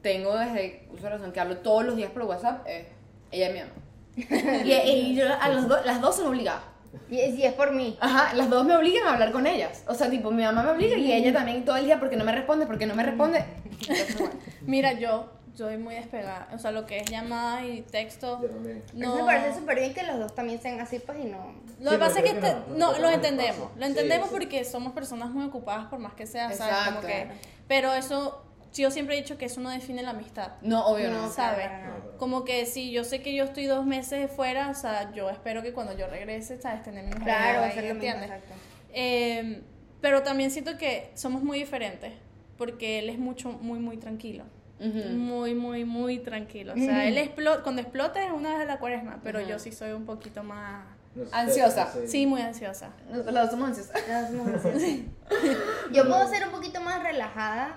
tengo 0.02 0.36
desde 0.36 0.86
uso 0.92 1.04
de 1.04 1.10
razón 1.10 1.32
que 1.32 1.40
hablo 1.40 1.58
todos 1.58 1.84
los 1.84 1.96
días 1.96 2.10
por 2.10 2.22
WhatsApp 2.22 2.66
es 2.66 2.86
ella 3.32 3.48
es 3.48 3.54
mi 3.54 3.60
mamá. 3.60 3.72
Y, 4.64 4.72
y 4.72 5.14
yo 5.14 5.24
a 5.40 5.48
los 5.48 5.68
dos- 5.68 5.84
las 5.84 6.00
dos 6.00 6.16
son 6.16 6.28
obligadas. 6.28 6.62
Y 7.10 7.16
si 7.32 7.44
es 7.44 7.52
por 7.52 7.72
mí. 7.72 7.98
Ajá, 8.00 8.32
las 8.34 8.48
dos 8.48 8.64
me 8.64 8.74
obligan 8.74 9.06
a 9.06 9.12
hablar 9.12 9.30
con 9.30 9.46
ellas. 9.46 9.82
O 9.86 9.92
sea, 9.94 10.08
tipo, 10.08 10.30
mi 10.30 10.42
mamá 10.44 10.62
me 10.62 10.70
obliga 10.70 10.96
y 10.96 11.12
ella 11.12 11.30
también 11.32 11.62
todo 11.64 11.76
el 11.76 11.84
día 11.84 11.98
porque 12.00 12.16
no 12.16 12.24
me 12.24 12.32
responde, 12.32 12.64
porque 12.66 12.86
no 12.86 12.94
me 12.94 13.02
responde. 13.02 13.44
Entonces, 13.80 14.16
bueno. 14.18 14.34
Mira, 14.62 14.92
yo 14.94 15.30
soy 15.56 15.78
muy 15.78 15.94
despegada, 15.94 16.48
o 16.52 16.58
sea, 16.58 16.70
lo 16.70 16.84
que 16.86 16.98
es 16.98 17.10
llamada 17.10 17.64
y 17.64 17.80
texto, 17.82 18.40
Eso 18.44 18.82
no... 18.94 19.16
me 19.16 19.24
parece 19.24 19.58
súper 19.58 19.78
bien 19.80 19.94
que 19.94 20.02
los 20.02 20.18
dos 20.18 20.34
también 20.34 20.60
sean 20.60 20.78
así, 20.80 20.98
pues, 20.98 21.18
y 21.18 21.24
no... 21.24 21.54
Lo 21.80 21.90
que 21.90 21.96
Sí, 21.96 22.00
pasa 22.00 22.20
es 22.20 22.24
que 22.32 22.40
te- 22.40 22.52
no, 22.52 22.76
no, 22.76 22.92
no 22.92 22.98
lo 22.98 23.10
entendemos. 23.10 23.70
Lo 23.76 23.86
entendemos 23.86 24.28
sí. 24.28 24.34
porque 24.34 24.64
somos 24.64 24.92
personas 24.92 25.30
muy 25.30 25.46
ocupadas 25.46 25.86
por 25.86 25.98
más 25.98 26.14
que 26.14 26.26
sea, 26.26 26.52
¿sabes? 26.52 26.74
Como 26.86 27.00
Exacto. 27.00 27.06
que, 27.06 27.28
pero 27.68 27.92
eso, 27.94 28.44
yo 28.72 28.90
siempre 28.90 29.16
he 29.16 29.20
dicho 29.22 29.36
que 29.38 29.46
eso 29.46 29.60
no 29.60 29.70
define 29.70 30.02
la 30.02 30.10
amistad. 30.10 30.52
No, 30.62 30.86
obvio 30.86 31.10
no. 31.10 31.22
No, 31.22 31.30
¿sabes? 31.32 31.66
claro, 31.68 31.86
no, 32.04 32.12
no. 32.12 32.18
Como 32.18 32.44
que 32.44 32.66
si 32.66 32.90
yo 32.92 33.04
sé 33.04 33.22
que 33.22 33.34
yo 33.34 33.44
estoy 33.44 33.64
dos 33.66 33.84
meses 33.86 34.30
fuera, 34.30 34.68
o 34.70 34.74
sea, 34.74 35.12
yo 35.12 35.28
espero 35.30 35.62
que 35.62 35.72
cuando 35.72 35.96
yo 35.96 36.06
regrese, 36.06 36.60
¿sabes? 36.60 36.82
Tener 36.82 37.04
mi 37.04 37.12
Claro, 37.12 37.60
ahí, 37.62 37.70
lo 37.70 37.80
mismo, 37.82 37.90
¿entiendes? 37.92 38.24
exacto. 38.30 38.54
Eh, 38.92 39.62
pero 40.00 40.22
también 40.22 40.50
siento 40.50 40.76
que 40.78 41.10
somos 41.14 41.42
muy 41.42 41.58
diferentes 41.58 42.12
porque 42.56 42.98
él 43.00 43.10
es 43.10 43.18
mucho, 43.18 43.50
muy, 43.52 43.78
muy 43.80 43.96
tranquilo. 43.98 44.44
Ujú. 44.78 45.08
Muy, 45.10 45.54
muy, 45.54 45.84
muy 45.84 46.18
tranquilo. 46.18 46.74
O 46.74 46.76
sea, 46.76 47.06
él 47.08 47.16
explota, 47.18 47.62
cuando 47.62 47.80
explota 47.80 48.24
es 48.24 48.30
una 48.30 48.52
vez 48.52 48.60
a 48.60 48.64
la 48.64 48.78
cuaresma, 48.78 49.20
pero 49.22 49.40
Ujú. 49.40 49.48
yo 49.48 49.58
sí 49.58 49.72
soy 49.72 49.92
un 49.92 50.04
poquito 50.04 50.42
más... 50.42 50.84
Ansiosa. 51.32 51.90
Sí, 52.06 52.26
muy 52.26 52.42
ansiosa. 52.42 52.90
Las 53.10 53.24
dos 53.24 53.50
somos 53.52 53.68
ansiosas. 53.70 54.02
Yo 55.92 56.06
puedo 56.06 56.28
ser 56.28 56.44
un 56.46 56.52
poquito 56.52 56.82
más 56.82 57.02
relajada 57.02 57.76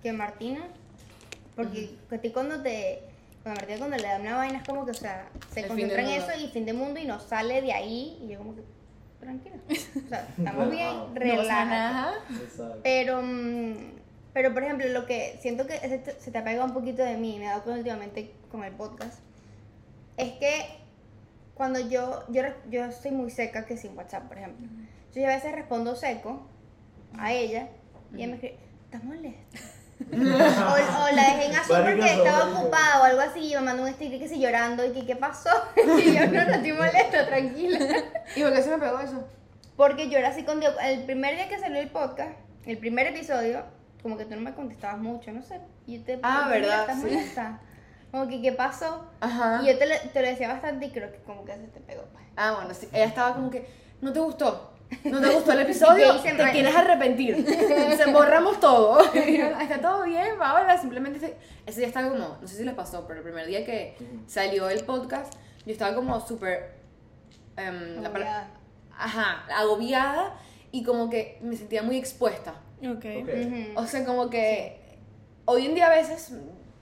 que 0.00 0.12
Martina, 0.12 0.60
porque 1.56 1.96
a 2.10 2.18
ti 2.18 2.30
cuando 2.30 2.62
te... 2.62 3.02
Cuando 3.42 3.60
Martina 3.60 3.78
cuando 3.78 3.96
le 3.96 4.02
da 4.04 4.20
una 4.20 4.36
vaina 4.36 4.58
es 4.58 4.64
como 4.64 4.84
que, 4.84 4.92
o 4.92 4.94
sea, 4.94 5.28
se 5.52 5.60
El 5.60 5.68
concentra 5.68 6.02
en 6.02 6.08
eso 6.08 6.30
y 6.38 6.46
fin 6.48 6.66
de 6.66 6.72
mundo 6.72 7.00
y 7.00 7.04
no 7.04 7.18
sale 7.18 7.62
de 7.62 7.72
ahí 7.72 8.16
y 8.22 8.28
yo 8.28 8.38
como 8.38 8.54
que, 8.54 8.62
tranquila. 9.18 9.56
O 9.66 10.08
sea, 10.08 10.28
estamos 10.38 10.70
bien, 10.70 11.14
Relajado. 11.16 12.12
No. 12.58 12.74
Pero, 12.84 13.22
mm, 13.22 13.97
pero 14.38 14.54
por 14.54 14.62
ejemplo, 14.62 14.86
lo 14.90 15.04
que 15.04 15.36
siento 15.42 15.66
que 15.66 15.80
se 15.80 16.30
te, 16.30 16.38
apega 16.38 16.64
un 16.64 16.72
poquito 16.72 17.02
de 17.02 17.16
mí, 17.16 17.40
me 17.40 17.46
he 17.46 17.48
dado 17.48 17.64
cuenta 17.64 17.80
últimamente 17.80 18.32
con 18.52 18.62
el 18.62 18.72
podcast, 18.72 19.18
es 20.16 20.34
que 20.34 20.78
cuando 21.54 21.80
yo, 21.80 22.22
yo, 22.28 22.42
yo 22.70 22.92
soy 22.92 23.10
muy 23.10 23.32
seca 23.32 23.66
que 23.66 23.76
sin 23.76 23.98
WhatsApp, 23.98 24.28
por 24.28 24.38
ejemplo. 24.38 24.64
Yo 25.12 25.24
a 25.24 25.34
veces 25.34 25.50
respondo 25.50 25.96
seco 25.96 26.46
a 27.18 27.32
ella 27.32 27.66
y 28.12 28.18
ella 28.18 28.26
me 28.28 28.34
escribe, 28.34 28.58
¿estás 28.84 29.02
molesta? 29.02 29.58
o, 30.12 31.02
o 31.02 31.16
la 31.16 31.22
dejé 31.34 31.46
en 31.46 31.56
azul 31.56 31.76
porque 31.78 31.96
Marica, 31.96 32.14
estaba 32.14 32.60
ocupada 32.60 33.00
o 33.00 33.04
algo 33.06 33.20
así 33.20 33.40
y 33.40 33.54
me 33.56 33.60
mandó 33.62 33.82
un 33.82 33.92
sticker 33.92 34.20
que 34.20 34.28
si 34.28 34.38
llorando 34.38 34.86
y 34.86 34.92
que 34.92 35.04
qué 35.04 35.16
pasó 35.16 35.50
y 35.76 36.14
yo 36.14 36.28
no, 36.28 36.44
no 36.44 36.54
estoy 36.54 36.72
molesta, 36.74 37.26
tranquila. 37.26 37.80
¿Y 38.36 38.42
por 38.44 38.52
qué 38.52 38.62
se 38.62 38.70
me 38.70 38.78
pegó 38.78 39.00
eso? 39.00 39.26
Porque 39.76 40.08
yo 40.08 40.16
era 40.16 40.28
así 40.28 40.44
con 40.44 40.60
Dios. 40.60 40.76
El 40.80 41.02
primer 41.06 41.34
día 41.34 41.48
que 41.48 41.58
salió 41.58 41.80
el 41.80 41.90
podcast, 41.90 42.38
el 42.66 42.78
primer 42.78 43.08
episodio, 43.08 43.64
como 44.02 44.16
que 44.16 44.24
tú 44.24 44.34
no 44.36 44.40
me 44.42 44.54
contestabas 44.54 44.98
mucho, 44.98 45.32
no 45.32 45.42
sé. 45.42 45.60
Y 45.86 45.98
yo 45.98 46.04
te 46.04 46.18
Ah, 46.22 46.42
¿por 46.44 46.52
qué 46.54 46.60
¿verdad? 46.60 46.80
¿Estás 46.82 46.96
Sí. 46.96 47.02
molesta? 47.02 47.60
Como 48.10 48.26
que, 48.28 48.40
¿qué 48.40 48.52
pasó? 48.52 49.04
Ajá. 49.20 49.60
Y 49.62 49.66
yo 49.66 49.78
te, 49.78 49.86
lo- 49.86 50.10
te 50.12 50.22
lo 50.22 50.28
decía 50.28 50.48
bastante 50.52 50.86
y 50.86 50.90
creo 50.90 51.10
que 51.12 51.18
como 51.18 51.44
que 51.44 51.52
se 51.52 51.66
te 51.68 51.80
pegó. 51.80 52.02
Pues. 52.12 52.24
Ah, 52.36 52.54
bueno, 52.56 52.72
sí. 52.74 52.88
Ella 52.92 53.04
estaba 53.04 53.34
como 53.34 53.50
que, 53.50 53.68
¿no 54.00 54.12
te 54.12 54.20
gustó? 54.20 54.72
¿No 55.04 55.20
te 55.20 55.28
gustó 55.28 55.52
el 55.52 55.60
episodio? 55.60 56.12
¿Qué 56.22 56.28
hice 56.28 56.36
Te 56.36 56.42
mal? 56.42 56.52
quieres 56.52 56.74
arrepentir. 56.74 57.44
Se 57.98 58.10
borramos 58.10 58.58
todo. 58.60 59.00
Está 59.14 59.78
todo 59.82 60.04
bien, 60.04 60.38
Paola. 60.38 60.78
Simplemente 60.78 61.18
ese, 61.18 61.36
ese 61.66 61.80
día 61.80 61.88
estaba 61.88 62.08
como, 62.08 62.38
no 62.40 62.48
sé 62.48 62.56
si 62.56 62.64
les 62.64 62.74
pasó, 62.74 63.06
pero 63.06 63.18
el 63.18 63.24
primer 63.24 63.46
día 63.46 63.66
que 63.66 63.96
salió 64.26 64.70
el 64.70 64.84
podcast, 64.84 65.34
yo 65.66 65.72
estaba 65.72 65.94
como 65.94 66.18
súper. 66.20 66.78
palabra- 67.54 68.06
Agobiada. 68.06 68.48
ajá, 68.96 69.44
agobiada 69.54 70.34
y 70.70 70.82
como 70.84 71.10
que 71.10 71.38
me 71.42 71.56
sentía 71.56 71.82
muy 71.82 71.96
expuesta. 71.98 72.54
Ok. 72.82 73.04
Ok. 73.22 73.28
Ujú. 73.46 73.80
O 73.80 73.86
sea, 73.86 74.04
como 74.04 74.30
que 74.30 74.78
hoy 75.44 75.66
en 75.66 75.74
día 75.74 75.86
a 75.86 75.90
veces, 75.90 76.32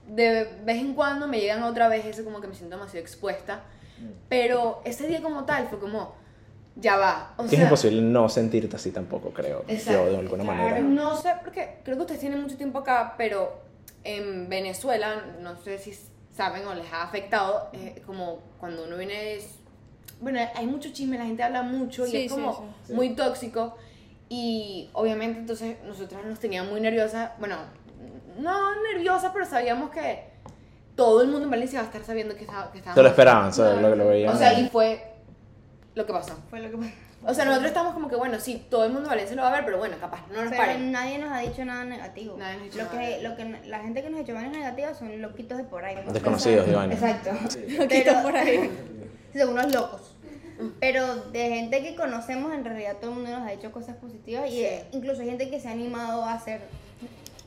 de 0.07 0.47
vez 0.63 0.77
en 0.77 0.93
cuando 0.93 1.27
me 1.27 1.39
llegan 1.39 1.63
otra 1.63 1.87
vez 1.87 2.05
eso 2.05 2.23
como 2.23 2.41
que 2.41 2.47
me 2.47 2.55
siento 2.55 2.75
demasiado 2.75 3.01
expuesta. 3.01 3.61
Pero 4.29 4.81
ese 4.85 5.07
día 5.07 5.21
como 5.23 5.45
tal 5.45 5.67
fue 5.69 5.79
como, 5.79 6.13
ya 6.75 6.97
va. 6.97 7.33
O 7.37 7.47
sea, 7.47 7.57
es 7.57 7.63
imposible 7.63 8.01
no 8.01 8.29
sentirte 8.29 8.75
así 8.75 8.91
tampoco, 8.91 9.31
creo. 9.31 9.63
Exacto. 9.67 10.05
Yo, 10.05 10.11
de 10.11 10.17
alguna 10.19 10.43
Claro. 10.43 10.59
manera. 10.59 10.79
No 10.81 11.15
sé, 11.17 11.33
porque 11.43 11.79
creo 11.83 11.95
que 11.97 12.01
ustedes 12.01 12.19
tienen 12.21 12.41
mucho 12.41 12.57
tiempo 12.57 12.77
acá, 12.79 13.15
pero 13.17 13.59
en 14.03 14.49
Venezuela, 14.49 15.25
no 15.41 15.57
sé 15.63 15.79
si 15.79 15.97
saben 16.35 16.67
o 16.67 16.75
les 16.75 16.91
ha 16.93 17.01
afectado, 17.03 17.69
eh, 17.73 18.01
como 18.05 18.39
cuando 18.59 18.83
uno 18.85 18.97
viene 18.97 19.33
es... 19.35 19.55
Bueno, 20.21 20.39
hay 20.55 20.67
mucho 20.67 20.89
chisme, 20.91 21.17
la 21.17 21.25
gente 21.25 21.41
habla 21.43 21.63
mucho 21.63 22.05
y 22.05 22.11
Sí, 22.11 22.17
es 22.25 22.31
como 22.31 22.53
sí. 22.53 22.61
Sí. 22.87 22.93
muy 22.93 23.09
tóxico. 23.15 23.75
Y 24.29 24.89
obviamente 24.93 25.39
entonces 25.39 25.77
nosotras 25.85 26.25
nos 26.25 26.39
teníamos 26.39 26.71
muy 26.71 26.81
nerviosas, 26.81 27.31
bueno, 27.39 27.57
no 28.39 28.81
nerviosas, 28.93 29.31
pero 29.33 29.45
sabíamos 29.45 29.89
que 29.91 30.29
todo 30.95 31.21
el 31.21 31.27
mundo 31.29 31.45
en 31.45 31.51
Valencia 31.51 31.79
va 31.79 31.85
a 31.85 31.87
estar 31.87 32.03
sabiendo 32.03 32.35
que, 32.35 32.41
estaba, 32.41 32.71
que 32.71 32.79
estábamos... 32.79 32.95
Te 32.95 33.03
lo 33.03 33.09
esperaban, 33.09 33.53
¿sabes? 33.53 33.81
Lo, 33.81 33.95
lo 33.95 34.07
veían. 34.07 34.35
O 34.35 34.37
sea, 34.37 34.59
y 34.59 34.67
fue 34.67 35.13
lo 35.95 36.05
que 36.05 36.13
pasó. 36.13 36.35
Fue 36.49 36.59
lo 36.59 36.69
que 36.71 36.77
pasó. 36.77 36.91
O 37.25 37.33
sea, 37.33 37.45
nosotros 37.45 37.69
estamos 37.69 37.93
como 37.93 38.07
que, 38.07 38.15
bueno, 38.15 38.39
sí, 38.39 38.65
todo 38.69 38.85
el 38.85 38.93
mundo 38.93 39.09
Valencia 39.09 39.35
lo 39.35 39.41
va 39.41 39.49
a 39.49 39.51
ver, 39.51 39.65
pero 39.65 39.79
bueno, 39.79 39.97
capaz 39.99 40.21
no 40.29 40.41
nos 40.41 40.49
Pero 40.49 40.57
paren. 40.61 40.91
nadie 40.91 41.17
nos 41.17 41.31
ha 41.31 41.39
dicho 41.39 41.65
nada 41.65 41.83
negativo. 41.83 42.37
Nadie 42.37 42.53
nos 42.53 42.61
ha 42.61 42.65
dicho 42.65 42.77
lo 42.77 42.83
nada 42.83 42.99
que, 42.99 43.05
negativo. 43.05 43.29
lo 43.29 43.35
que 43.35 43.69
la 43.69 43.79
gente 43.79 44.03
que 44.03 44.09
nos 44.09 44.19
ha 44.19 44.23
hecho 44.23 44.33
vainas 44.33 44.51
negativas 44.51 44.97
son 44.97 45.21
loquitos 45.21 45.57
de 45.57 45.63
por 45.63 45.83
ahí. 45.83 45.97
¿no? 46.05 46.13
Desconocidos, 46.13 46.67
Iván. 46.67 46.91
Exacto. 46.91 47.31
Loquitos 47.77 48.15
por 48.17 48.35
ahí. 48.35 48.71
Son 49.37 49.49
unos 49.49 49.73
locos. 49.73 50.16
Pero 50.79 51.15
de 51.31 51.49
gente 51.49 51.83
que 51.83 51.95
conocemos, 51.95 52.53
en 52.53 52.65
realidad 52.65 52.95
todo 52.99 53.11
el 53.11 53.17
mundo 53.17 53.31
nos 53.31 53.47
ha 53.47 53.51
dicho 53.51 53.71
cosas 53.71 53.95
positivas. 53.97 54.47
Y 54.49 54.53
Sí. 54.53 54.63
eh, 54.65 54.85
incluso 54.91 55.21
hay 55.21 55.29
gente 55.29 55.49
que 55.49 55.59
se 55.59 55.67
ha 55.67 55.71
animado 55.71 56.23
a 56.23 56.33
hacer 56.33 56.61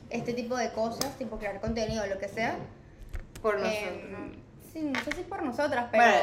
este 0.09 0.33
tipo 0.33 0.55
de 0.55 0.71
cosas, 0.71 1.17
tipo 1.17 1.37
crear 1.37 1.59
contenido 1.59 2.03
o 2.03 2.07
lo 2.07 2.17
que 2.17 2.27
sea. 2.29 2.55
Por 3.41 3.55
Eh, 3.55 3.59
nosotros. 3.59 4.37
sí, 4.71 4.81
no 4.81 4.99
sé 5.03 5.11
si 5.17 5.21
por 5.23 5.43
nosotras, 5.43 5.87
pero. 5.91 6.03
Bueno, 6.03 6.19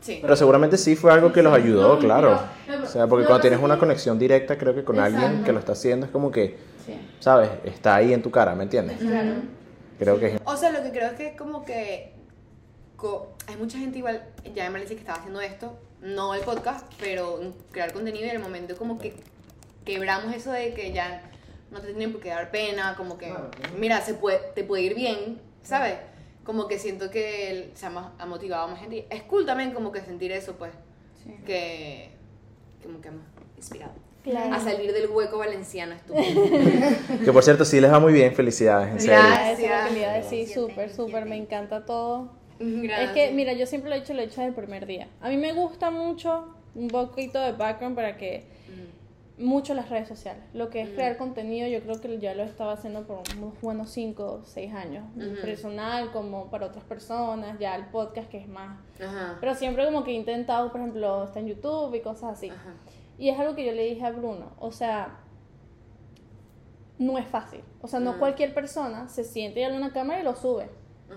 sí. 0.00 0.18
Pero 0.22 0.36
seguramente 0.36 0.76
sí 0.78 0.96
fue 0.96 1.12
algo 1.12 1.32
que 1.32 1.42
los 1.42 1.52
ayudó, 1.52 1.94
No, 1.94 1.98
claro. 2.00 2.40
no, 2.68 2.76
no, 2.78 2.84
O 2.84 2.86
sea, 2.86 3.06
porque 3.06 3.22
no, 3.24 3.28
cuando 3.28 3.40
tienes 3.42 3.58
sí. 3.58 3.64
una 3.64 3.78
conexión 3.78 4.18
directa, 4.18 4.56
creo 4.56 4.74
que 4.74 4.84
con 4.84 4.98
alguien 5.00 5.42
que 5.44 5.52
lo 5.52 5.58
está 5.58 5.72
haciendo, 5.72 6.06
es 6.06 6.12
como 6.12 6.30
que, 6.30 6.56
Sí. 6.86 6.94
¿sabes? 7.20 7.50
Está 7.64 7.96
ahí 7.96 8.12
en 8.12 8.22
tu 8.22 8.30
cara, 8.30 8.54
¿me 8.54 8.62
entiendes? 8.64 8.98
Claro. 8.98 9.32
Creo 9.98 10.18
que 10.20 10.26
es... 10.34 10.40
O 10.44 10.56
sea, 10.56 10.70
lo 10.70 10.82
que 10.82 10.90
creo 10.90 11.08
es 11.10 11.14
que 11.14 11.36
como 11.36 11.64
que 11.64 12.12
co- 12.96 13.32
hay 13.46 13.56
mucha 13.56 13.78
gente 13.78 13.98
igual, 13.98 14.22
ya 14.54 14.66
en 14.66 14.72
Valencia 14.72 14.94
que 14.96 15.00
estaba 15.00 15.18
haciendo 15.18 15.40
esto, 15.40 15.78
no 16.04 16.34
el 16.34 16.42
podcast, 16.42 16.86
pero 17.00 17.40
crear 17.72 17.92
contenido 17.92 18.26
y 18.26 18.28
en 18.28 18.36
el 18.36 18.42
momento 18.42 18.76
como 18.76 18.98
que 18.98 19.14
quebramos 19.84 20.34
eso 20.34 20.52
de 20.52 20.72
que 20.74 20.92
ya 20.92 21.22
no 21.70 21.80
te 21.80 21.88
tienen 21.88 22.12
por 22.12 22.20
qué 22.20 22.28
dar 22.28 22.50
pena, 22.50 22.94
como 22.96 23.18
que, 23.18 23.32
mira, 23.78 24.00
se 24.00 24.14
puede, 24.14 24.38
te 24.54 24.62
puede 24.64 24.82
ir 24.84 24.94
bien, 24.94 25.40
¿sabes? 25.62 25.94
Como 26.44 26.68
que 26.68 26.78
siento 26.78 27.10
que 27.10 27.70
se 27.74 27.86
ha, 27.86 28.12
ha 28.18 28.26
motivado 28.26 28.64
a 28.64 28.66
más 28.68 28.80
gente. 28.80 29.06
Es 29.10 29.22
cool 29.22 29.44
también 29.46 29.72
como 29.72 29.90
que 29.90 30.00
sentir 30.02 30.30
eso, 30.30 30.54
pues, 30.56 30.72
Sí. 31.24 31.34
que 31.46 32.10
como 32.82 33.00
que 33.00 33.08
ha 33.08 33.12
inspirado. 33.56 33.92
Claro. 34.22 34.54
A 34.54 34.60
salir 34.60 34.92
del 34.92 35.08
hueco 35.08 35.38
valenciano 35.38 35.94
estúpido. 35.94 36.42
Que 37.24 37.32
por 37.32 37.42
cierto, 37.42 37.64
sí 37.64 37.80
les 37.80 37.90
va 37.92 37.98
muy 37.98 38.12
bien, 38.12 38.34
felicidades, 38.34 38.90
en 38.92 39.00
serio. 39.00 39.16
Gracias. 39.18 39.58
Eso 39.58 39.66
es 39.74 39.82
lo 39.82 39.88
que 39.88 39.94
le 39.94 40.00
iba 40.00 40.10
a 40.10 40.14
decir, 40.14 40.38
Gracias. 40.46 40.54
súper, 40.68 40.92
súper, 40.92 41.24
me 41.26 41.36
encanta 41.36 41.84
todo. 41.84 42.30
Gracias. 42.58 43.08
Es 43.08 43.10
que, 43.14 43.32
mira, 43.32 43.52
yo 43.52 43.66
siempre 43.66 43.90
lo 43.90 43.96
he 43.96 43.98
hecho, 44.00 44.14
lo 44.14 44.20
he 44.20 44.24
hecho 44.24 44.40
desde 44.40 44.48
el 44.48 44.54
primer 44.54 44.86
día. 44.86 45.08
A 45.20 45.28
mí 45.28 45.36
me 45.36 45.52
gusta 45.52 45.90
mucho, 45.90 46.54
un 46.74 46.88
poquito 46.88 47.40
de 47.40 47.52
background 47.52 47.96
para 47.96 48.16
que, 48.16 48.52
mucho 49.36 49.74
las 49.74 49.88
redes 49.90 50.06
sociales. 50.06 50.44
Lo 50.52 50.70
que 50.70 50.80
es 50.80 50.90
crear 50.90 51.16
contenido, 51.16 51.66
yo 51.66 51.80
creo 51.82 52.00
que 52.00 52.18
ya 52.20 52.34
lo 52.36 52.44
estaba 52.44 52.74
haciendo 52.74 53.04
por 53.04 53.22
unos 53.36 53.60
buenos 53.60 53.90
5 53.90 54.24
o 54.24 54.44
6 54.44 54.72
años. 54.74 55.04
Personal, 55.42 56.12
como 56.12 56.50
para 56.50 56.66
otras 56.66 56.84
personas, 56.84 57.58
ya 57.58 57.74
el 57.74 57.86
podcast 57.86 58.28
que 58.30 58.38
es 58.38 58.46
más. 58.46 58.78
Ajá. 59.00 59.36
Pero 59.40 59.54
siempre 59.56 59.84
como 59.86 60.04
que 60.04 60.12
he 60.12 60.14
intentado, 60.14 60.70
por 60.70 60.80
ejemplo, 60.80 61.24
está 61.24 61.40
en 61.40 61.48
YouTube 61.48 61.92
y 61.96 62.00
cosas 62.00 62.34
así. 62.34 62.50
Ajá. 62.50 62.74
Y 63.18 63.28
es 63.28 63.38
algo 63.38 63.56
que 63.56 63.64
yo 63.66 63.72
le 63.72 63.82
dije 63.84 64.04
a 64.04 64.12
Bruno, 64.12 64.52
o 64.60 64.70
sea, 64.70 65.18
no 66.98 67.18
es 67.18 67.26
fácil. 67.26 67.62
O 67.82 67.88
sea, 67.88 67.98
no 68.00 68.14
Mm. 68.14 68.18
cualquier 68.20 68.54
persona 68.54 69.08
se 69.08 69.24
siente 69.24 69.60
y 69.60 69.64
abre 69.64 69.76
una 69.76 69.92
cámara 69.92 70.20
y 70.20 70.22
lo 70.24 70.36
sube. 70.36 70.68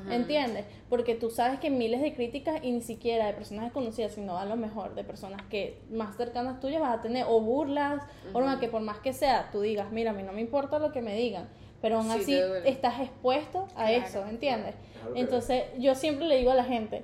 ¿Entiendes? 0.10 0.66
Porque 0.90 1.16
tú 1.16 1.30
sabes 1.30 1.60
que 1.60 1.70
miles 1.70 2.02
de 2.02 2.14
críticas 2.14 2.60
y 2.64 2.72
ni 2.72 2.82
siquiera 2.82 3.26
de 3.28 3.34
personas 3.34 3.66
desconocidas, 3.66 4.12
sino 4.14 4.38
a 4.38 4.46
lo 4.46 4.56
mejor 4.56 4.96
de 4.96 5.04
personas 5.04 5.42
que 5.50 5.82
más 5.90 6.16
cercanas 6.18 6.60
tuyas 6.60 6.82
vas 6.82 6.98
a 7.00 7.02
tener 7.02 7.26
o 7.28 7.40
burlas, 7.42 8.02
o 8.34 8.42
no, 8.42 8.60
que 8.60 8.68
por 8.68 8.82
más 8.82 9.00
que 9.00 9.14
sea, 9.14 9.50
tú 9.52 9.62
digas, 9.62 9.92
mira, 9.92 10.12
a 10.12 10.14
mí 10.14 10.24
no 10.24 10.34
me 10.34 10.42
importa 10.42 10.80
lo 10.80 10.92
que 10.92 11.02
me 11.02 11.16
digan, 11.16 11.48
pero 11.82 11.98
aún 11.98 12.10
Sí, 12.12 12.20
así 12.22 12.42
estás 12.66 13.00
expuesto 13.00 13.68
a 13.76 13.88
Claro. 13.88 14.06
eso, 14.06 14.26
¿entiendes? 14.28 14.76
Entonces 15.16 15.64
yo 15.78 15.96
siempre 15.96 16.28
le 16.28 16.38
digo 16.38 16.52
a 16.52 16.56
la 16.56 16.64
gente, 16.66 17.04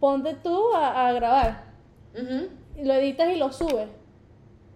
ponte 0.00 0.34
tú 0.34 0.74
a, 0.74 1.08
a 1.08 1.12
grabar, 1.12 1.64
lo 2.82 2.94
editas 2.94 3.28
y 3.32 3.36
lo 3.36 3.52
subes. 3.52 3.88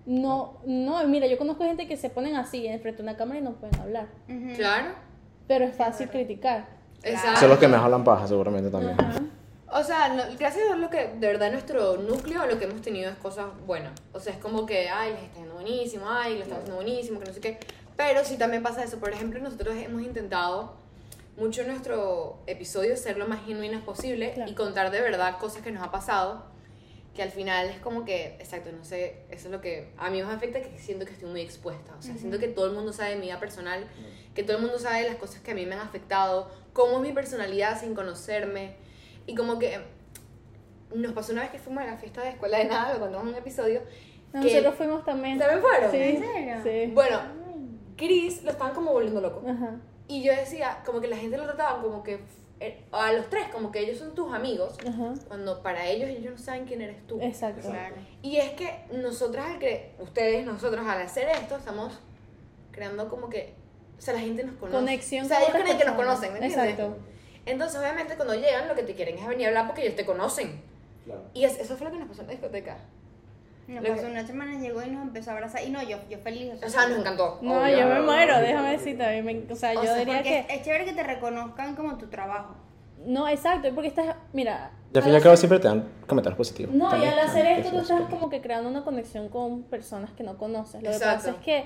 No, 0.07 0.59
no, 0.65 1.07
mira, 1.07 1.27
yo 1.27 1.37
conozco 1.37 1.65
gente 1.65 1.87
que 1.87 1.97
se 1.99 2.09
ponen 2.09 2.35
así 2.37 2.67
enfrente 2.67 3.03
de 3.03 3.09
una 3.09 3.17
cámara 3.19 3.41
y 3.41 3.43
no 3.43 3.53
pueden 3.57 3.79
hablar. 3.81 4.07
Claro. 4.57 4.95
pero 5.47 5.65
es 5.67 5.75
fácil 5.77 6.09
criticar. 6.09 6.78
Exacto. 7.03 7.41
Son 7.41 7.49
los 7.51 7.59
que 7.59 7.69
mejor 7.69 7.85
hablan 7.87 8.05
paja, 8.05 8.27
seguramente 8.27 8.71
también. 8.71 8.97
O 9.71 9.83
sea, 9.83 10.09
no- 10.09 10.23
gracias 10.39 10.65
a 10.65 10.67
Dios 10.67 10.79
lo 10.79 10.91
que 10.91 11.09
de 11.09 11.27
verdad 11.27 11.53
nuestro 11.53 11.99
núcleo 11.99 12.47
lo 12.47 12.59
que 12.59 12.65
hemos 12.65 12.81
tenido 12.81 13.11
es 13.11 13.17
cosas 13.17 13.47
buenas. 13.67 13.93
O 14.13 14.21
sea, 14.21 14.33
es 14.33 14.39
como 14.39 14.65
que, 14.67 14.89
ay, 14.89 15.13
les 15.13 15.23
está 15.25 15.39
yendo 15.41 15.55
buenísimo, 15.55 16.07
ay, 16.09 16.35
lo 16.37 16.43
estamos 16.43 16.63
haciendo 16.63 16.77
buenísimo, 16.83 17.21
que 17.21 17.27
no 17.27 17.33
sé 17.33 17.41
qué. 17.41 17.59
Pero 17.97 18.25
sí 18.25 18.37
también 18.39 18.63
pasa 18.63 18.83
eso. 18.83 18.99
Por 18.99 19.11
ejemplo, 19.13 19.39
nosotros 19.41 19.77
hemos 19.77 20.03
intentado 20.03 20.75
mucho 21.37 21.61
en 21.63 21.69
nuestro 21.69 22.39
episodio 22.47 22.97
ser 22.97 23.17
lo 23.19 23.29
más 23.29 23.45
genuinos 23.45 23.83
posible 23.83 24.33
Claro. 24.33 24.51
y 24.51 24.55
contar 24.55 24.91
de 24.91 25.01
verdad 25.01 25.39
cosas 25.39 25.63
que 25.63 25.71
nos 25.71 25.83
ha 25.83 25.91
pasado. 25.91 26.45
Que 27.15 27.23
al 27.25 27.31
final 27.33 27.67
es 27.69 27.79
como 27.81 28.05
que, 28.05 28.37
exacto, 28.39 28.71
no 28.71 28.85
sé, 28.85 29.25
eso 29.29 29.49
es 29.49 29.53
lo 29.53 29.61
que 29.61 29.93
a 29.99 30.09
mí 30.09 30.23
me 30.23 30.33
afecta, 30.33 30.61
que 30.63 30.79
siento 30.79 31.05
que 31.05 31.13
estoy 31.13 31.29
muy 31.29 31.41
expuesta. 31.41 31.93
O 31.99 32.03
sea, 32.03 32.17
siento 32.17 32.39
que 32.39 32.47
todo 32.47 32.67
el 32.67 32.73
mundo 32.75 32.93
sabe 32.93 33.11
de 33.11 33.17
mi 33.17 33.23
vida 33.27 33.41
personal, 33.41 33.85
que 34.37 34.45
todo 34.45 34.57
el 34.59 34.63
mundo 34.63 34.79
sabe 34.79 35.03
las 35.05 35.17
cosas 35.17 35.41
que 35.41 35.51
a 35.51 35.55
mí 35.55 35.67
me 35.67 35.75
han 35.75 35.81
afectado, 35.81 36.49
cómo 36.79 36.99
es 36.99 37.03
mi 37.03 37.13
personalidad 37.13 37.81
sin 37.81 37.93
conocerme. 37.93 38.77
Y 39.27 39.35
como 39.35 39.59
que 39.59 39.81
nos 40.95 41.13
pasó 41.13 41.33
una 41.33 41.43
vez 41.43 41.51
que 41.51 41.59
fuimos 41.59 41.83
a 41.83 41.87
la 41.87 41.97
fiesta 41.97 42.23
de 42.23 42.29
escuela 42.31 42.59
de 42.59 42.67
nada, 42.67 42.95
lo 42.95 43.01
contamos 43.01 43.25
en 43.27 43.33
un 43.33 43.39
episodio. 43.39 43.83
que- 44.33 44.39
Nosotros 44.39 44.75
fuimos 44.77 45.05
también. 45.05 45.39
¿También 45.39 45.61
fueron? 45.61 45.91
Sí, 45.91 45.97
¿En 45.97 46.19
serio? 46.23 46.57
Sí. 46.63 46.93
Bueno, 46.95 47.19
Chris 47.97 48.45
lo 48.45 48.51
estaban 48.53 48.75
como 48.75 48.93
volviendo 48.93 49.21
loco. 49.21 49.43
Ajá. 49.49 49.75
Y 50.07 50.23
yo 50.23 50.33
decía, 50.33 50.83
como 50.87 51.01
que 51.01 51.09
la 51.09 51.17
gente 51.17 51.37
lo 51.37 51.45
trataba 51.45 51.83
como 51.83 52.03
que, 52.05 52.21
eh, 52.61 52.85
a 52.93 53.13
los 53.13 53.29
tres, 53.29 53.49
como 53.49 53.73
que 53.73 53.81
ellos 53.81 53.99
son 53.99 54.15
tus 54.15 54.33
amigos, 54.33 54.77
Ajá. 54.89 55.15
cuando 55.27 55.63
para 55.63 55.87
ellos 55.89 56.09
ellos 56.11 56.33
no 56.33 56.39
saben 56.39 56.65
quién 56.67 56.81
eres 56.83 57.05
tú. 57.09 57.19
Exacto. 57.21 57.69
Claro. 57.69 57.97
Y 58.23 58.37
es 58.37 58.51
que 58.53 58.85
nosotras, 58.93 59.47
al 59.51 59.59
que 59.59 59.95
ustedes, 59.99 60.47
nosotros 60.47 60.87
al 60.87 61.03
hacer 61.03 61.29
esto, 61.29 61.57
estamos 61.57 61.99
creando 62.71 63.09
como 63.09 63.29
que, 63.29 63.55
o 63.99 64.01
sea, 64.01 64.15
la 64.15 64.21
gente 64.21 64.45
nos 64.45 64.55
conoce. 64.57 64.79
Conexión 64.79 65.25
O 65.27 65.29
sea, 65.29 65.39
ellos 65.41 65.51
creen 65.53 65.77
que 65.79 65.85
nos 65.85 65.95
conocen, 65.97 66.33
¿me 66.33 66.39
entiendes? 66.39 66.59
Exacto. 66.79 66.97
Entonces, 67.47 67.79
obviamente, 67.81 68.15
cuando 68.17 68.35
llegan, 68.35 68.69
lo 68.69 68.75
que 68.75 68.83
te 68.83 68.95
quieren 68.95 69.19
es 69.19 69.27
venir 69.27 69.47
a 69.47 69.49
hablar 69.49 69.67
porque 69.67 69.83
ellos 69.83 69.97
te 69.97 70.05
conocen. 70.05 70.61
Y 71.35 71.45
es- 71.45 71.59
eso 71.59 71.77
fue 71.77 71.87
lo 71.87 71.93
que 71.93 71.99
nos 71.99 72.09
pasó 72.09 72.21
en 72.21 72.27
la 72.29 72.33
discoteca. 72.33 72.77
Nos 73.67 73.85
pasó 73.87 74.03
que- 74.03 74.11
una 74.11 74.27
semana, 74.27 74.59
llegó 74.59 74.83
y 74.83 74.91
nos 74.91 75.03
empezó 75.03 75.31
a 75.31 75.35
abrazar. 75.35 75.63
Y 75.63 75.71
no, 75.71 75.83
yo, 75.83 75.99
yo 76.09 76.19
feliz. 76.19 76.53
O 76.65 76.69
sea, 76.69 76.87
nos 76.89 76.99
encantó. 76.99 77.39
No, 77.43 77.61
obvio. 77.63 77.79
yo 77.79 77.87
me 77.87 78.01
muero, 78.01 78.39
déjame 78.39 78.73
decirte. 78.73 79.05
a 79.05 79.11
mí 79.11 79.23
me- 79.23 79.53
o 79.53 79.57
sea, 79.57 79.71
O 79.73 79.75
yo 79.75 79.83
sea, 79.83 79.97
diría 79.97 80.23
que. 80.23 80.47
es 80.49 80.63
chévere 80.63 80.85
que 80.87 80.93
te 80.95 81.03
reconozcan 81.03 81.75
como 81.77 81.97
tu 81.99 82.07
trabajo. 82.09 82.55
No, 83.05 83.29
exacto, 83.29 83.69
porque 83.75 83.89
estás. 83.89 84.17
Mira. 84.33 84.71
Y 84.93 84.97
al 84.97 85.05
fin 85.05 85.13
y 85.13 85.17
al 85.17 85.23
cabo 85.23 85.37
siempre 85.37 85.59
te 85.59 85.69
dan 85.69 85.87
comentarios 86.07 86.37
positivos. 86.39 86.75
No, 86.75 86.89
y 86.89 86.91
también. 86.91 87.13
al 87.13 87.19
hacer 87.21 87.47
esto 87.47 87.71
tú 87.71 87.79
estás 87.81 88.01
como 88.09 88.31
que 88.31 88.41
creando 88.41 88.71
una 88.71 88.85
conexión 88.85 89.29
con 89.29 89.63
personas 89.65 90.11
que 90.13 90.23
no 90.25 90.39
conoces. 90.39 90.83
Lo 90.83 90.89
que 90.91 90.97
Exacto. 90.97 91.27
pasa 91.27 91.31
es 91.39 91.45
que 91.45 91.65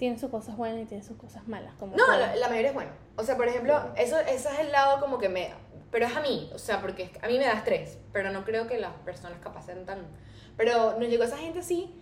tiene 0.00 0.18
sus 0.18 0.30
cosas 0.30 0.56
buenas 0.56 0.80
y 0.80 0.86
tiene 0.86 1.04
sus 1.04 1.18
cosas 1.18 1.46
malas. 1.46 1.74
Como 1.78 1.94
No, 1.94 2.06
la, 2.16 2.34
la 2.34 2.48
mayoría 2.48 2.70
es 2.70 2.74
bueno. 2.74 2.90
O 3.16 3.22
sea, 3.22 3.36
por 3.36 3.46
ejemplo, 3.46 3.92
eso, 3.98 4.18
eso 4.18 4.48
es 4.48 4.58
el 4.58 4.72
lado 4.72 4.98
como 4.98 5.18
que 5.18 5.28
me... 5.28 5.50
Pero 5.90 6.06
es 6.06 6.16
a 6.16 6.22
mí, 6.22 6.50
o 6.54 6.58
sea, 6.58 6.80
porque 6.80 7.10
a 7.20 7.28
mí 7.28 7.36
me 7.36 7.44
da 7.44 7.52
estrés, 7.52 7.98
pero 8.10 8.30
no 8.32 8.42
creo 8.46 8.66
que 8.66 8.78
las 8.78 8.94
personas 9.04 9.38
capaz 9.40 9.66
sean 9.66 9.84
tan... 9.84 10.06
Pero 10.56 10.98
nos 10.98 11.06
llegó 11.06 11.24
esa 11.24 11.36
gente 11.36 11.58
así 11.58 11.94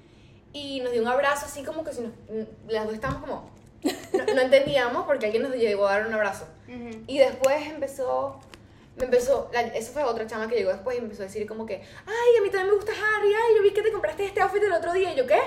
y 0.52 0.80
nos 0.80 0.92
dio 0.92 1.02
un 1.02 1.08
abrazo 1.08 1.46
así 1.46 1.64
como 1.64 1.82
que 1.82 1.92
si 1.92 2.02
nos... 2.02 2.12
Las 2.68 2.84
dos 2.84 2.94
estábamos 2.94 3.22
como... 3.22 3.50
No, 3.82 4.32
no 4.32 4.40
entendíamos 4.42 5.04
porque 5.04 5.26
alguien 5.26 5.42
nos 5.42 5.56
llegó 5.56 5.88
a 5.88 5.98
dar 5.98 6.06
un 6.06 6.14
abrazo. 6.14 6.46
Ujú. 6.68 7.02
Y 7.08 7.18
después 7.18 7.66
empezó, 7.66 8.38
me 8.98 9.04
empezó, 9.04 9.48
la, 9.52 9.60
eso 9.60 9.92
fue 9.92 10.02
otra 10.02 10.26
chama 10.26 10.48
que 10.48 10.56
llegó 10.56 10.70
después 10.70 10.96
y 10.96 11.00
empezó 11.00 11.22
a 11.22 11.26
decir 11.26 11.46
como 11.46 11.64
que, 11.64 11.74
ay, 11.74 12.38
a 12.38 12.42
mí 12.42 12.50
también 12.50 12.68
me 12.68 12.74
gusta 12.74 12.92
Harry, 12.92 13.28
ay, 13.28 13.56
yo 13.56 13.62
vi 13.62 13.72
que 13.72 13.82
te 13.82 13.92
compraste 13.92 14.24
este 14.26 14.40
outfit 14.40 14.62
el 14.62 14.72
otro 14.72 14.92
día, 14.92 15.12
y 15.12 15.16
yo, 15.16 15.26
¿qué? 15.26 15.38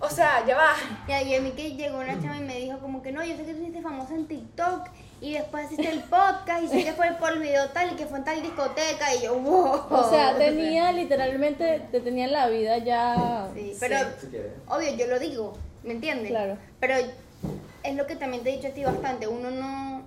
O 0.00 0.08
sea, 0.08 0.44
ya 0.46 0.56
va. 0.56 0.74
Ya, 1.06 1.22
y 1.22 1.34
a 1.34 1.40
mí 1.40 1.50
que 1.52 1.72
llegó 1.72 1.98
una 1.98 2.20
chama 2.20 2.38
y 2.38 2.42
me 2.42 2.56
dijo 2.58 2.78
como 2.78 3.02
que 3.02 3.12
no, 3.12 3.24
yo 3.24 3.36
sé 3.36 3.44
que 3.44 3.54
tú 3.54 3.60
hiciste 3.60 3.82
famosa 3.82 4.14
en 4.14 4.26
TikTok 4.26 4.88
y 5.20 5.34
después 5.34 5.66
hiciste 5.66 5.90
el 5.90 6.00
podcast 6.00 6.62
y 6.64 6.68
sé 6.68 6.84
que 6.84 6.92
fue 6.92 7.10
por 7.18 7.32
el 7.32 7.40
video 7.40 7.68
tal 7.70 7.92
y 7.92 7.96
que 7.96 8.06
fue 8.06 8.18
en 8.18 8.24
tal 8.24 8.42
discoteca 8.42 9.14
y 9.14 9.22
yo, 9.22 9.38
wow. 9.38 9.86
O 9.90 10.10
sea, 10.10 10.36
tenía 10.36 10.92
literalmente, 10.92 11.82
te 11.90 12.00
tenía 12.00 12.26
la 12.26 12.48
vida 12.48 12.78
ya. 12.78 13.48
Sí, 13.54 13.76
pero 13.78 13.98
obvio, 14.68 14.94
yo 14.96 15.06
lo 15.06 15.18
digo, 15.18 15.52
¿me 15.84 15.92
entiendes? 15.92 16.30
Claro. 16.30 16.56
Pero 16.80 16.94
es 17.82 17.94
lo 17.94 18.06
que 18.06 18.16
también 18.16 18.42
te 18.42 18.50
he 18.50 18.56
dicho 18.56 18.68
a 18.68 18.72
ti 18.72 18.84
bastante, 18.84 19.26
uno 19.26 19.50
no, 19.50 20.02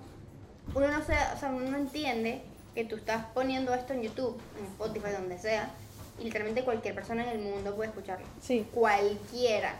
uno 0.74 0.88
no 0.88 1.04
se, 1.04 1.12
o 1.12 1.38
sea, 1.38 1.50
uno 1.50 1.70
no 1.70 1.76
entiende 1.76 2.42
que 2.80 2.88
tú 2.88 2.96
estás 2.96 3.26
poniendo 3.34 3.74
esto 3.74 3.92
en 3.92 4.00
YouTube, 4.02 4.40
en 4.58 4.64
Spotify, 4.66 5.10
donde 5.12 5.38
sea, 5.38 5.70
y 6.18 6.24
literalmente 6.24 6.64
cualquier 6.64 6.94
persona 6.94 7.22
en 7.24 7.28
el 7.28 7.38
mundo 7.40 7.74
puede 7.76 7.90
escucharlo. 7.90 8.26
Sí. 8.40 8.66
Cualquiera. 8.72 9.74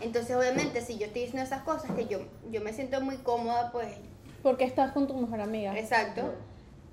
Entonces, 0.00 0.34
obviamente, 0.36 0.80
si 0.80 0.96
yo 0.98 1.06
estoy 1.06 1.22
diciendo 1.22 1.42
esas 1.44 1.62
cosas, 1.62 1.90
que 1.92 2.06
yo, 2.06 2.20
yo 2.50 2.62
me 2.62 2.72
siento 2.72 3.00
muy 3.02 3.16
cómoda, 3.18 3.70
pues, 3.72 3.88
Porque 4.42 4.64
estás 4.64 4.92
con 4.92 5.06
tu 5.06 5.14
mejor 5.14 5.40
amiga. 5.40 5.78
exacto. 5.78 6.32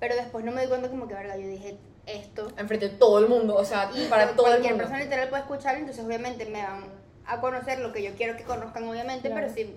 Pero 0.00 0.16
después 0.16 0.44
no 0.44 0.52
me 0.52 0.60
doy 0.60 0.68
cuenta 0.68 0.88
como 0.90 1.08
que, 1.08 1.14
verga, 1.14 1.36
yo 1.38 1.46
dije 1.48 1.76
esto. 2.06 2.48
Enfrente 2.58 2.90
de 2.90 2.96
todo 2.96 3.18
el 3.20 3.28
mundo, 3.28 3.54
o 3.56 3.64
sea, 3.64 3.90
Y 3.94 4.06
para 4.08 4.32
todo 4.36 4.46
el 4.48 4.52
cualquier 4.52 4.72
mundo. 4.72 4.84
persona 4.84 5.02
literal 5.02 5.28
puede 5.30 5.42
escucharlo, 5.44 5.80
entonces 5.80 6.04
obviamente 6.04 6.44
me 6.44 6.62
van 6.62 6.84
a 7.26 7.40
conocer 7.40 7.78
lo 7.78 7.90
que 7.92 8.02
yo 8.02 8.12
quiero 8.16 8.36
que 8.36 8.42
conozcan, 8.44 8.86
obviamente, 8.86 9.28
Claro. 9.30 9.46
pero 9.46 9.54
si 9.54 9.74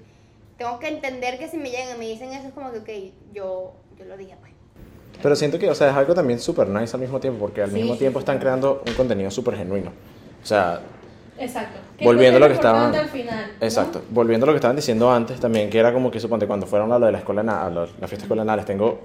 tengo 0.57 0.79
que 0.79 0.89
entender 0.89 1.37
que 1.39 1.47
si 1.47 1.55
me 1.55 1.69
llegan 1.69 1.95
y 1.95 1.99
me 1.99 2.05
dicen 2.07 2.33
eso 2.33 2.49
es 2.49 2.53
como 2.53 2.71
que, 2.73 2.79
ok, 2.79 3.13
yo, 3.33 3.73
yo 3.97 4.03
lo 4.05 4.17
dije, 4.17 4.35
pues. 4.41 4.51
Pero 5.21 5.35
siento 5.35 5.57
que, 5.59 5.69
o 5.69 5.75
sea, 5.75 5.89
es 5.89 5.95
algo 5.95 6.13
también 6.13 6.39
súper 6.39 6.67
nice 6.69 6.95
al 6.95 7.01
mismo 7.01 7.19
tiempo, 7.19 7.39
porque 7.39 7.61
al 7.61 7.69
Sí, 7.69 7.75
mismo 7.75 7.93
sí, 7.93 7.99
tiempo 7.99 8.19
sí. 8.19 8.21
están 8.21 8.39
creando 8.39 8.83
un 8.85 8.93
contenido 8.93 9.31
súper 9.31 9.55
genuino. 9.57 9.91
O 10.43 10.45
sea, 10.45 10.81
Exacto. 11.39 11.79
¿Qué 11.97 12.03
Volviendo 12.05 12.37
a 12.37 12.39
lo 12.39 12.47
que 12.47 12.53
estaban- 12.53 12.95
al 12.95 13.09
final? 13.09 13.51
¿no? 13.59 13.65
Exacto. 13.65 14.01
Volviendo 14.09 14.45
a 14.45 14.47
lo 14.47 14.53
que 14.53 14.57
estaban 14.57 14.75
diciendo 14.75 15.11
antes, 15.11 15.39
también 15.39 15.69
que 15.69 15.77
era 15.79 15.93
como 15.93 16.09
que 16.11 16.19
suponte 16.19 16.47
cuando 16.47 16.65
fueron 16.65 16.91
a 16.91 16.97
lo 16.99 17.05
de 17.07 17.11
la 17.11 17.19
escuela, 17.19 17.41
a 17.65 17.69
lo- 17.69 17.87
la 17.99 18.07
fiesta 18.07 18.23
escuela 18.25 18.55
les 18.55 18.65
tengo 18.65 19.01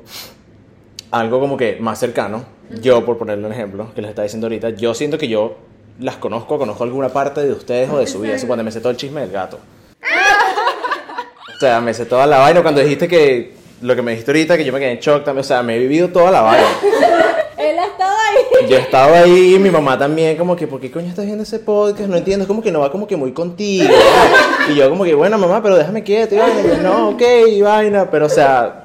algo 1.11 1.41
como 1.41 1.57
que 1.59 1.77
más 1.81 1.99
cercano. 1.99 2.45
Yo, 2.81 3.05
por 3.05 3.19
ponerle 3.19 3.47
un 3.47 3.53
ejemplo, 3.53 3.93
que 3.95 4.01
les 4.01 4.09
estaba 4.11 4.25
diciendo 4.25 4.47
ahorita, 4.47 4.71
yo 4.71 4.95
siento 4.95 5.19
que 5.19 5.29
yo 5.29 5.57
las 6.01 6.17
conozco, 6.17 6.59
conozco 6.59 6.85
alguna 6.85 7.11
parte 7.11 7.43
de 7.43 7.53
ustedes 7.53 7.91
o 7.91 7.99
de 7.99 8.07
su 8.07 8.21
vida. 8.21 8.39
Suponte, 8.39 8.63
me 8.63 8.73
sé 8.73 8.81
todo 8.81 8.91
el 8.91 8.97
chisme 8.97 9.21
del 9.23 9.31
gato. 9.31 9.59
O 11.57 11.61
sea, 11.65 11.81
me 11.81 11.95
sé 11.95 12.07
toda 12.07 12.27
la 12.27 12.39
vaina. 12.39 12.61
Cuando 12.63 12.81
dijiste 12.81 13.07
que 13.07 13.55
lo 13.83 13.95
que 13.95 14.03
me 14.03 14.13
dijiste 14.13 14.31
ahorita, 14.31 14.57
que 14.57 14.65
yo 14.65 14.73
me 14.73 14.79
quedé 14.79 14.93
en 14.93 14.99
shock 14.99 15.25
también, 15.25 15.41
o 15.41 15.45
sea, 15.45 15.63
me 15.63 15.77
he 15.77 15.79
vivido 15.79 16.09
toda 16.09 16.31
la 16.31 16.41
vaina. 16.41 16.67
Él 17.59 17.79
ha 17.79 17.87
estado 17.87 18.17
ahí. 18.17 18.69
Yo 18.69 18.77
estaba 18.77 19.19
ahí 19.19 19.55
y 19.57 19.59
mi 19.59 19.71
mamá 19.71 19.99
también, 19.99 20.37
como 20.37 20.57
que, 20.57 20.67
¿por 20.67 20.81
qué 20.81 20.91
coño 20.91 21.09
estás 21.09 21.25
viendo 21.25 21.43
ese 21.43 21.59
podcast? 21.59 22.09
No 22.09 22.17
entiendo, 22.17 22.45
es 22.45 22.49
como 22.49 22.63
que 22.63 22.73
no 22.73 22.81
va 22.81 22.91
como 22.91 23.07
que 23.07 23.17
muy 23.17 23.33
contigo. 23.33 23.93
Y 24.69 24.75
yo, 24.75 24.89
como 24.89 25.05
que, 25.05 25.15
bueno, 25.15 25.37
mamá, 25.39 25.63
pero 25.63 25.77
déjame 25.77 26.03
quieto. 26.03 26.35
Y 26.35 26.39
vaina. 26.39 26.61
Y 26.61 26.69
yo, 26.69 26.77
no, 26.79 27.09
ok, 27.11 27.23
y 27.49 27.63
vaina. 27.63 28.11
Pero, 28.11 28.27
o 28.27 28.29
sea, 28.29 28.85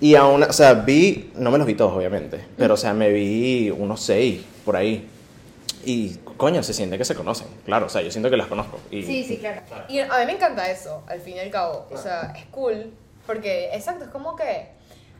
y 0.00 0.14
aún, 0.14 0.42
o 0.42 0.52
sea, 0.52 0.74
vi, 0.74 1.30
no 1.36 1.50
me 1.50 1.58
los 1.58 1.66
vi 1.66 1.74
todos, 1.74 1.92
obviamente, 1.92 2.44
pero, 2.56 2.74
o 2.74 2.76
sea, 2.76 2.92
me 2.92 3.10
vi 3.10 3.70
unos 3.70 4.00
seis 4.00 4.42
por 4.64 4.76
ahí. 4.76 5.08
Y, 5.84 6.16
coño, 6.36 6.62
se 6.62 6.74
siente 6.74 6.98
que 6.98 7.04
se 7.04 7.14
conocen, 7.14 7.46
claro, 7.64 7.86
o 7.86 7.88
sea, 7.88 8.02
yo 8.02 8.10
siento 8.10 8.28
que 8.28 8.36
las 8.36 8.46
conozco. 8.46 8.78
Y, 8.90 9.02
Sí, 9.02 9.24
sí, 9.24 9.38
claro. 9.38 9.62
Y 9.88 10.00
a 10.00 10.06
mí 10.06 10.26
me 10.26 10.32
encanta 10.32 10.70
eso, 10.70 11.02
al 11.06 11.20
fin 11.20 11.36
y 11.36 11.38
al 11.38 11.50
cabo. 11.50 11.86
O 11.90 11.96
sea, 11.96 12.34
es 12.36 12.44
cool. 12.46 12.92
Porque, 13.26 13.70
exacto, 13.74 14.04
es 14.04 14.10
como 14.10 14.36
que. 14.36 14.68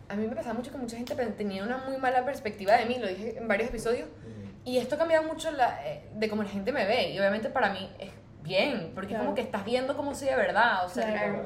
A 0.09 0.15
mí 0.15 0.25
me 0.29 0.37
pasaba 0.37 0.55
mucho 0.55 0.71
que 0.71 0.79
mucha 0.79 0.97
gente 0.97 1.15
tenía 1.37 1.65
una 1.65 1.79
muy 1.79 1.97
mala 1.97 2.25
perspectiva 2.25 2.77
de 2.77 2.87
mí, 2.87 2.97
lo 2.99 3.09
dije 3.09 3.37
en 3.39 3.49
varios 3.49 3.71
episodios. 3.71 4.09
Y 4.65 4.79
esto 4.79 4.95
ha 4.95 4.99
cambiado 4.99 5.25
mucho 5.27 5.51
la, 5.51 5.81
eh, 5.85 6.09
de 6.15 6.29
cómo 6.29 6.43
la 6.45 6.49
gente 6.49 6.71
me 6.73 6.85
ve. 6.85 7.11
Y 7.11 7.19
obviamente 7.19 7.49
para 7.51 7.73
mí 7.73 7.91
es 7.99 8.11
bien, 8.43 8.93
porque 8.95 9.09
es 9.09 9.11
Claro. 9.15 9.25
como 9.25 9.35
que 9.35 9.41
estás 9.43 9.65
viendo 9.65 9.97
cómo 9.97 10.15
soy 10.15 10.29
de 10.29 10.37
verdad. 10.37 10.85
O 10.85 10.89
sea, 10.89 11.07
Claro. 11.13 11.43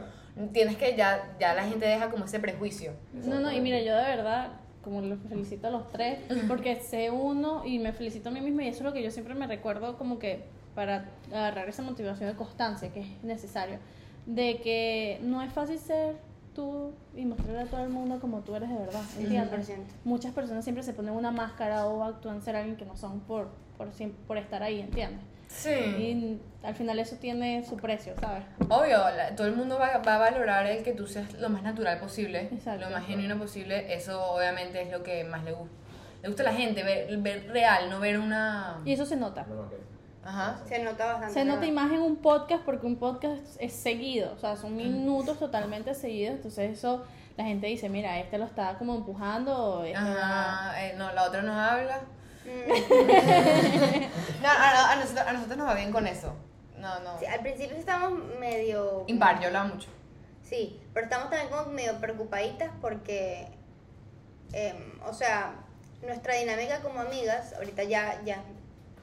tienes 0.52 0.76
que 0.76 0.94
ya, 0.94 1.34
ya 1.40 1.54
la 1.54 1.64
gente 1.64 1.86
deja 1.86 2.10
como 2.10 2.26
ese 2.26 2.38
prejuicio. 2.38 2.92
No, 3.14 3.40
no, 3.40 3.50
y 3.50 3.60
mira, 3.62 3.78
yo 3.80 3.96
de 3.96 4.02
verdad, 4.04 4.48
como 4.84 5.00
los 5.00 5.18
felicito 5.28 5.68
a 5.68 5.70
los 5.70 5.88
tres, 5.88 6.18
porque 6.48 6.76
sé 6.82 7.10
uno 7.10 7.62
y 7.64 7.78
me 7.78 7.92
felicito 7.94 8.28
a 8.28 8.32
mí 8.32 8.40
misma 8.42 8.64
y 8.64 8.68
eso 8.68 8.78
es 8.80 8.84
lo 8.84 8.92
que 8.92 9.02
yo 9.02 9.10
siempre 9.10 9.34
me 9.34 9.46
recuerdo 9.46 9.96
como 9.96 10.18
que 10.18 10.44
para 10.74 11.06
agarrar 11.30 11.66
esa 11.68 11.82
motivación 11.82 12.28
de 12.28 12.36
constancia 12.36 12.90
que 12.92 13.00
es 13.00 13.22
necesario, 13.22 13.78
de 14.26 14.60
que 14.60 15.18
no 15.22 15.42
es 15.42 15.50
fácil 15.52 15.78
ser 15.78 16.14
tú 16.54 16.92
y 17.14 17.24
mostrarle 17.24 17.60
a 17.62 17.64
todo 17.66 17.82
el 17.82 17.90
mundo 17.90 18.18
como 18.20 18.40
tú 18.40 18.54
eres 18.56 18.68
de 18.68 18.76
verdad, 18.76 19.02
¿entiendes? 19.18 19.68
100%. 19.68 19.76
Muchas 20.04 20.32
personas 20.32 20.64
siempre 20.64 20.82
se 20.82 20.92
ponen 20.92 21.14
una 21.14 21.30
máscara 21.30 21.86
o 21.86 22.02
actúan 22.04 22.42
ser 22.42 22.56
alguien 22.56 22.76
que 22.76 22.84
no 22.84 22.96
son 22.96 23.20
por, 23.20 23.48
por, 23.76 23.88
por 24.26 24.36
estar 24.38 24.62
ahí, 24.62 24.80
¿entiendes? 24.80 25.20
Sí. 25.48 25.70
Y 25.70 26.40
al 26.62 26.74
final 26.76 26.98
eso 27.00 27.16
tiene 27.16 27.64
su 27.64 27.76
precio, 27.76 28.14
¿sabes? 28.20 28.44
Obvio, 28.68 28.98
la- 29.16 29.34
todo 29.34 29.48
el 29.48 29.56
mundo 29.56 29.78
va, 29.78 29.98
va 29.98 30.14
a 30.14 30.18
valorar 30.18 30.66
el 30.66 30.84
que 30.84 30.92
tú 30.92 31.06
seas 31.08 31.32
lo 31.34 31.48
más 31.48 31.62
natural 31.62 31.98
posible, 31.98 32.48
Exacto. 32.52 32.84
lo 32.84 32.90
más 32.90 33.04
genuino 33.06 33.36
posible. 33.36 33.92
Eso 33.92 34.22
obviamente 34.32 34.80
es 34.82 34.90
lo 34.92 35.02
que 35.02 35.24
más 35.24 35.42
le 35.44 35.52
gusta. 35.52 35.74
Le 36.22 36.28
gusta 36.28 36.42
a 36.42 36.46
la 36.46 36.52
gente, 36.52 36.82
ver, 36.84 37.16
ver 37.18 37.48
real, 37.50 37.88
no 37.90 37.98
ver 37.98 38.18
una... 38.18 38.80
Y 38.84 38.92
eso 38.92 39.06
se 39.06 39.16
nota. 39.16 39.46
Ajá. 40.30 40.60
Se 40.68 40.78
nota 40.78 41.06
bastante. 41.06 41.34
Se 41.34 41.44
nota 41.44 41.66
¿no? 41.66 41.72
más 41.72 41.90
en 41.90 42.02
un 42.02 42.16
podcast 42.16 42.62
porque 42.64 42.86
un 42.86 42.96
podcast 42.96 43.42
es 43.58 43.72
seguido, 43.72 44.32
o 44.32 44.38
sea, 44.38 44.56
son 44.56 44.76
minutos 44.76 45.38
totalmente 45.40 45.92
seguidos, 45.94 46.36
entonces 46.36 46.78
eso 46.78 47.04
la 47.36 47.44
gente 47.44 47.66
dice, 47.66 47.88
mira, 47.88 48.16
este 48.20 48.38
lo 48.38 48.44
está 48.44 48.78
como 48.78 48.94
empujando, 48.94 49.82
este 49.84 49.96
Ajá, 49.96 50.86
eh, 50.86 50.94
no, 50.96 51.12
la 51.12 51.24
otra 51.24 51.42
nos 51.42 51.56
habla. 51.56 52.00
Mm. 52.44 52.70
No, 54.42 54.48
a, 54.48 54.92
a 54.92 54.96
nosotros, 54.96 55.26
a 55.26 55.32
nosotros 55.32 55.58
nos 55.58 55.66
va 55.66 55.74
bien 55.74 55.90
con 55.90 56.06
eso. 56.06 56.32
No, 56.78 57.00
no. 57.00 57.18
Sí, 57.18 57.26
al 57.26 57.40
principio 57.40 57.76
estamos 57.76 58.12
medio... 58.38 59.04
Impar, 59.06 59.38
yo 59.40 59.48
hablaba 59.48 59.68
mucho. 59.68 59.88
Sí, 60.42 60.80
pero 60.94 61.04
estamos 61.04 61.28
también 61.28 61.50
como 61.50 61.70
medio 61.72 62.00
preocupaditas 62.00 62.70
porque, 62.80 63.48
em, 64.52 64.98
o 65.04 65.12
sea, 65.12 65.54
nuestra 66.02 66.36
dinámica 66.36 66.80
como 66.80 67.00
amigas, 67.00 67.52
ahorita 67.54 67.82
ya, 67.84 68.22
ya, 68.24 68.42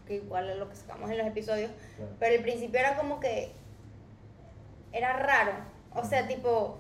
que 0.08 0.16
igual 0.16 0.50
es 0.50 0.58
lo 0.58 0.70
que 0.70 0.76
sacamos 0.76 1.10
en 1.12 1.18
los 1.18 1.28
episodios, 1.28 1.70
pero 2.20 2.36
al 2.36 2.42
principio 2.42 2.80
era 2.80 2.96
como 2.96 3.20
que 3.20 3.52
era 4.92 5.14
raro, 5.14 5.52
o 5.94 6.04
sea, 6.04 6.28
tipo, 6.28 6.78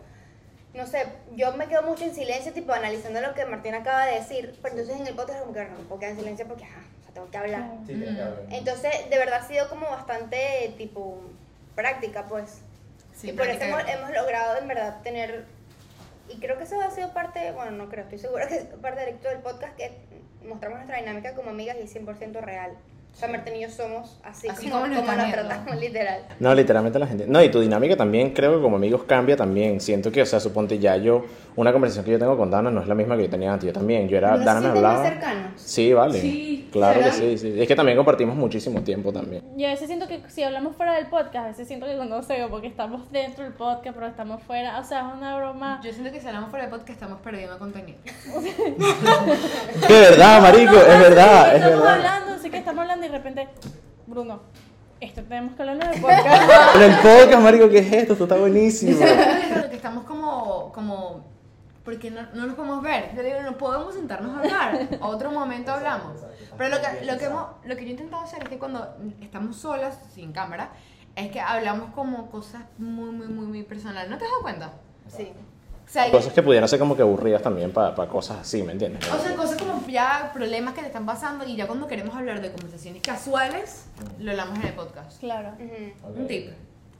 no 0.73 0.85
sé, 0.85 1.05
yo 1.35 1.51
me 1.53 1.67
quedo 1.67 1.83
mucho 1.83 2.03
en 2.03 2.13
silencio, 2.13 2.53
tipo, 2.53 2.71
analizando 2.71 3.19
lo 3.21 3.33
que 3.33 3.45
Martina 3.45 3.79
acaba 3.79 4.05
de 4.05 4.15
decir, 4.15 4.57
pero 4.61 4.75
entonces 4.75 5.01
en 5.01 5.07
el 5.07 5.15
podcast 5.15 5.41
como 5.41 5.53
que 5.53 5.65
no 5.65 5.75
puedo 5.87 5.99
quedar 5.99 6.11
en 6.13 6.19
silencio 6.19 6.47
porque, 6.47 6.63
ajá, 6.63 6.81
o 6.99 7.03
sea, 7.03 7.13
tengo 7.13 7.29
que 7.31 7.37
hablar. 7.37 7.71
Entonces, 8.49 9.09
de 9.09 9.17
verdad 9.17 9.41
ha 9.43 9.47
sido 9.47 9.69
como 9.69 9.89
bastante, 9.89 10.73
tipo, 10.77 11.21
práctica, 11.75 12.27
pues. 12.27 12.61
Sí, 13.15 13.29
y 13.29 13.33
por 13.33 13.47
eso 13.47 13.63
hemos, 13.63 13.81
hemos 13.87 14.11
logrado 14.11 14.57
en 14.57 14.67
verdad 14.67 15.01
tener, 15.01 15.45
y 16.29 16.37
creo 16.37 16.57
que 16.57 16.65
eso 16.65 16.79
ha 16.79 16.91
sido 16.91 17.13
parte, 17.13 17.51
bueno, 17.51 17.71
no 17.71 17.89
creo, 17.89 18.03
estoy 18.03 18.19
segura 18.19 18.47
que 18.49 18.57
es 18.57 18.65
parte 18.65 19.09
éxito 19.09 19.29
del 19.29 19.39
podcast, 19.39 19.75
que 19.75 19.91
mostramos 20.47 20.77
nuestra 20.77 20.97
dinámica 20.97 21.33
como 21.33 21.49
amigas 21.49 21.77
y 21.79 21.83
es 21.83 21.95
100% 21.95 22.39
real. 22.41 22.77
O 23.17 23.19
sea, 23.19 23.29
Martín 23.29 23.55
y 23.55 23.61
yo 23.61 23.69
somos 23.71 24.15
así, 24.23 24.47
Así 24.47 24.69
como, 24.69 24.83
como 24.83 24.93
nos 24.93 25.31
tratamos, 25.31 25.75
literal. 25.79 26.19
No, 26.39 26.53
literalmente 26.53 26.99
la 26.99 27.07
gente. 27.07 27.25
No, 27.27 27.41
y 27.41 27.49
tu 27.49 27.59
dinámica 27.59 27.97
también, 27.97 28.29
creo 28.31 28.55
que 28.55 28.61
como 28.61 28.75
amigos 28.75 29.05
cambia 29.07 29.35
también. 29.35 29.81
Siento 29.81 30.11
que, 30.11 30.21
o 30.21 30.25
sea, 30.27 30.39
suponte 30.39 30.77
ya 30.77 30.97
yo, 30.97 31.25
una 31.55 31.73
conversación 31.73 32.05
que 32.05 32.11
yo 32.11 32.19
tengo 32.19 32.37
con 32.37 32.51
Dana 32.51 32.69
no 32.69 32.79
es 32.79 32.87
la 32.87 32.93
misma 32.93 33.17
que 33.17 33.23
yo 33.23 33.29
tenía 33.31 33.51
antes. 33.53 33.65
Yo 33.65 33.73
también, 33.73 34.07
yo 34.07 34.17
era, 34.19 34.33
¿No 34.33 34.37
se 34.37 34.43
Dana 34.45 34.59
me 34.59 34.65
sienten 34.65 34.83
más 34.83 34.91
hablaba. 34.97 35.09
cercanos? 35.09 35.51
Sí, 35.55 35.93
vale. 35.93 36.21
Sí, 36.21 36.69
claro 36.71 36.99
que 37.01 37.11
sí, 37.11 37.37
sí. 37.39 37.55
Es 37.59 37.67
que 37.67 37.75
también 37.75 37.97
compartimos 37.97 38.35
muchísimo 38.35 38.81
tiempo 38.83 39.11
también. 39.11 39.41
Y 39.57 39.65
a 39.65 39.69
veces 39.69 39.87
siento 39.87 40.07
que 40.07 40.21
si 40.27 40.43
hablamos 40.43 40.75
fuera 40.75 40.93
del 40.93 41.07
podcast, 41.07 41.37
a 41.37 41.47
veces 41.47 41.67
siento 41.67 41.87
que 41.87 41.95
no 41.95 42.21
sé, 42.21 42.45
porque 42.51 42.67
estamos 42.67 43.11
dentro 43.11 43.43
del 43.45 43.53
podcast, 43.53 43.95
pero 43.95 44.05
estamos 44.05 44.43
fuera, 44.43 44.79
o 44.79 44.83
sea, 44.83 44.99
es 45.09 45.17
una 45.17 45.35
broma. 45.37 45.81
Yo 45.83 45.91
siento 45.91 46.11
que 46.11 46.21
si 46.21 46.27
hablamos 46.27 46.51
fuera 46.51 46.65
de 46.65 46.71
podcast 46.71 46.91
estamos 46.91 47.19
perdiendo 47.21 47.57
contenido. 47.57 47.97
De 49.89 49.99
verdad, 50.01 50.39
marico, 50.39 50.73
No, 50.73 50.79
es 50.81 50.99
verdad, 50.99 51.55
es 51.55 51.63
estamos 51.63 51.81
verdad. 51.81 51.95
hablando, 51.95 52.26
sí 52.47 52.51
que 52.51 52.57
estamos 52.59 52.81
hablando 52.81 53.05
y 53.05 53.09
de 53.09 53.17
repente, 53.17 53.49
Bruno, 54.05 54.41
esto 55.01 55.21
tenemos 55.23 55.55
que 55.55 55.63
hablar 55.63 55.83
en 55.83 55.93
el 55.93 56.01
podcast. 56.01 56.75
En 56.75 56.81
el 56.81 56.97
podcast, 56.99 57.41
marico, 57.43 57.69
¿qué 57.69 57.79
es 57.79 57.91
esto? 57.91 58.13
Esto 58.13 58.23
está 58.23 58.37
buenísimo. 58.37 58.99
Que 58.99 59.75
estamos 59.75 60.05
como, 60.05 60.71
como, 60.71 61.25
porque 61.83 62.09
no, 62.09 62.21
no 62.33 62.47
nos 62.47 62.55
podemos 62.55 62.81
ver. 62.81 63.13
Yo 63.15 63.21
digo, 63.21 63.41
no 63.43 63.57
podemos 63.57 63.93
sentarnos 63.95 64.33
a 64.33 64.39
hablar. 64.39 64.87
Otro 65.01 65.31
momento 65.31 65.73
hablamos. 65.73 66.21
Pero 66.57 66.75
lo 66.75 66.81
que, 66.81 67.05
lo 67.05 67.17
que, 67.17 67.25
hemos, 67.25 67.47
lo 67.65 67.75
que 67.75 67.81
yo 67.81 67.89
he 67.89 67.91
intentado 67.91 68.23
hacer 68.23 68.43
es 68.43 68.49
que 68.49 68.57
cuando 68.57 68.95
estamos 69.19 69.57
solas, 69.57 69.99
sin 70.15 70.31
cámara, 70.31 70.71
es 71.17 71.29
que 71.31 71.41
hablamos 71.41 71.89
como 71.93 72.31
cosas 72.31 72.63
muy, 72.77 73.11
muy, 73.11 73.27
muy, 73.27 73.45
muy 73.45 73.63
personales. 73.63 74.09
¿No 74.09 74.17
te 74.17 74.23
has 74.23 74.31
dado 74.31 74.41
cuenta? 74.41 74.73
Sí. 75.07 75.33
O 75.87 75.89
sea, 75.89 76.11
Cosas 76.11 76.33
que 76.33 76.43
pudieran 76.43 76.67
ser 76.67 76.79
como 76.79 76.97
que 76.97 77.01
aburridas 77.01 77.41
también 77.41 77.71
para 77.71 77.95
cosas 78.07 78.39
así, 78.41 78.61
¿me 78.61 78.73
entiendes? 78.73 79.09
o 79.09 79.17
sea, 79.19 79.35
cosas 79.37 79.57
como 79.57 79.87
ya 79.87 80.31
problemas 80.33 80.73
que 80.73 80.81
te 80.81 80.87
están 80.87 81.05
pasando 81.05 81.45
y 81.45 81.55
ya 81.55 81.65
cuando 81.65 81.87
queremos 81.87 82.13
hablar 82.13 82.41
de 82.41 82.51
conversaciones 82.51 83.01
casuales, 83.01 83.85
lo 84.19 84.31
hablamos 84.31 84.59
en 84.59 84.65
el 84.67 84.73
podcast. 84.73 85.17
Claro. 85.19 85.53
Ujú. 85.53 86.19
Un 86.19 86.27
tip. 86.27 86.49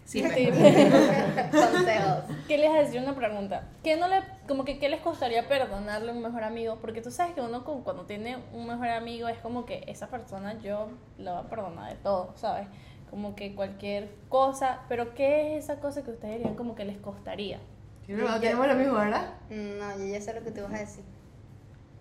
Sí, 0.06 0.23
Sí. 0.23 0.45
Consejos. 1.52 2.23
¿Qué 2.47 2.58
les 2.58 2.73
decir 2.73 3.02
una 3.02 3.13
pregunta? 3.13 3.67
¿Qué 3.84 3.97
no 3.97 4.08
le, 4.08 4.23
como 4.47 4.63
que 4.63 4.80
qué 4.80 4.88
les 4.88 5.02
costaría 5.02 5.50
perdonarle 5.50 6.12
a 6.12 6.13
un 6.13 6.21
mejor 6.21 6.45
amigo? 6.45 6.78
Porque 6.80 7.02
tú 7.02 7.12
sabes 7.12 7.36
que 7.36 7.41
uno 7.41 7.65
como 7.65 7.84
cuando 7.84 8.06
tiene 8.06 8.38
un 8.54 8.67
mejor 8.67 8.88
amigo 8.88 9.28
es 9.28 9.38
como 9.39 9.65
que 9.65 9.84
esa 9.88 10.08
persona 10.08 10.58
yo 10.62 10.88
lo 11.17 11.34
va 11.34 11.39
a 11.39 11.50
perdonar 11.50 11.89
de 11.89 11.97
todo, 12.02 12.32
¿sabes? 12.38 12.69
Como 13.10 13.36
que 13.36 13.54
cualquier 13.54 14.15
cosa, 14.30 14.80
pero 14.88 15.13
¿qué 15.13 15.58
es 15.58 15.65
esa 15.65 15.82
cosa 15.82 16.06
que 16.06 16.12
ustedes 16.12 16.38
dirían 16.38 16.56
como 16.56 16.73
que 16.73 16.86
les 16.86 16.97
costaría? 17.00 17.60
No, 18.07 18.39
tenemos 18.39 18.67
lo 18.67 18.75
mismo, 18.75 18.93
¿verdad? 18.93 19.33
Mm, 19.49 19.79
No, 19.79 19.97
yo 19.97 20.05
ya 20.05 20.21
sé 20.21 20.33
lo 20.33 20.43
que 20.43 20.51
te 20.51 20.61
vas 20.61 20.73
a 20.73 20.77
decir. 20.79 21.03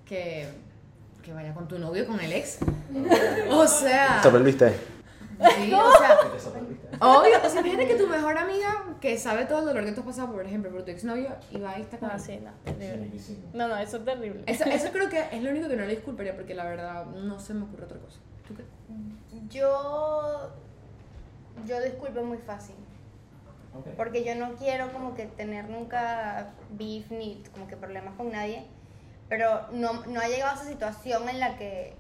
Que, 0.04 0.46
que 1.22 1.32
vaya 1.32 1.52
con 1.52 1.66
tu 1.66 1.78
novio, 1.78 2.06
con 2.06 2.20
el 2.20 2.32
ex. 2.32 2.58
O 3.50 3.66
sea, 3.66 4.20
¿Te 4.22 4.28
volviste? 4.28 4.70
sí, 4.70 5.72
o 5.74 5.92
sea, 5.98 6.18
obvio. 7.00 7.36
O 7.44 7.48
sea, 7.50 7.60
imagínate 7.60 7.88
que 7.88 7.94
tu 7.96 8.06
mejor 8.06 8.38
amiga, 8.38 8.84
que 9.00 9.18
sabe 9.18 9.44
todo 9.44 9.58
el 9.60 9.64
dolor 9.66 9.84
que 9.84 9.92
tú 9.92 10.00
has 10.00 10.06
pasado, 10.06 10.32
por 10.32 10.46
ejemplo, 10.46 10.70
por 10.70 10.84
tu 10.84 10.90
exnovio, 10.92 11.30
y 11.50 11.58
va 11.58 11.78
y 11.78 11.82
está 11.82 11.98
con 11.98 12.08
No, 12.08 12.18
sí, 12.18 12.38
no, 12.42 12.52
terrible. 12.72 13.10
No, 13.52 13.68
no, 13.68 13.76
eso 13.76 13.96
es 13.98 14.04
terrible. 14.04 14.42
Eso, 14.46 14.64
eso 14.64 14.88
creo 14.92 15.10
que 15.10 15.18
es 15.32 15.42
lo 15.42 15.50
único 15.50 15.68
que 15.68 15.76
no 15.76 15.84
le 15.84 15.90
disculparía, 15.96 16.34
porque 16.36 16.54
la 16.54 16.64
verdad 16.64 17.04
no 17.06 17.38
se 17.40 17.52
me 17.52 17.64
ocurre 17.64 17.84
otra 17.84 17.98
cosa. 17.98 18.18
¿Tú 18.46 18.54
qué? 18.54 18.64
Yo. 19.50 20.52
Yo 21.66 21.80
disculpo 21.80 22.22
muy 22.22 22.38
fácil. 22.38 22.76
Porque 23.96 24.24
yo 24.24 24.34
no 24.34 24.54
quiero 24.54 24.92
como 24.92 25.14
que 25.14 25.26
tener 25.26 25.68
nunca 25.68 26.52
beef 26.70 27.10
ni 27.10 27.42
como 27.52 27.66
que 27.66 27.76
problemas 27.76 28.14
con 28.14 28.30
nadie. 28.32 28.64
Pero 29.28 29.66
no, 29.72 30.04
no 30.06 30.20
ha 30.20 30.28
llegado 30.28 30.52
a 30.52 30.54
esa 30.54 30.64
situación 30.64 31.28
en 31.28 31.40
la 31.40 31.56
que, 31.56 31.94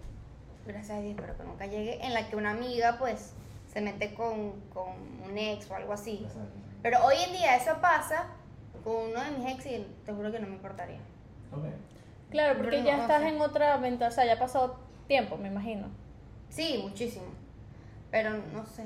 gracias 0.66 0.98
a 0.98 1.00
Dios, 1.00 1.16
pero 1.20 1.36
que 1.36 1.44
nunca 1.44 1.66
llegue, 1.66 2.04
en 2.04 2.14
la 2.14 2.28
que 2.28 2.36
una 2.36 2.52
amiga 2.52 2.96
pues 2.98 3.32
se 3.72 3.80
mete 3.80 4.14
con, 4.14 4.52
con 4.72 4.94
un 5.28 5.36
ex 5.36 5.70
o 5.70 5.74
algo 5.74 5.92
así. 5.92 6.26
Pero 6.82 7.04
hoy 7.04 7.16
en 7.26 7.32
día 7.32 7.56
eso 7.56 7.80
pasa 7.80 8.26
con 8.84 9.10
uno 9.10 9.20
de 9.20 9.30
mis 9.32 9.54
ex 9.54 9.66
y 9.66 9.86
te 10.04 10.12
juro 10.12 10.30
que 10.30 10.38
no 10.38 10.46
me 10.46 10.54
importaría. 10.54 11.00
Claro, 12.30 12.56
porque 12.58 12.70
Pero 12.76 12.84
ya 12.84 12.96
no 12.96 13.02
estás 13.02 13.22
sé. 13.22 13.28
en 13.28 13.40
otra 13.40 13.76
ventaja, 13.78 14.10
o 14.10 14.14
sea, 14.14 14.24
ya 14.24 14.34
ha 14.34 14.38
pasado 14.38 14.76
tiempo, 15.08 15.36
me 15.36 15.48
imagino. 15.48 15.88
Sí, 16.48 16.80
muchísimo. 16.82 17.26
Pero 18.10 18.30
no 18.52 18.64
sé. 18.66 18.84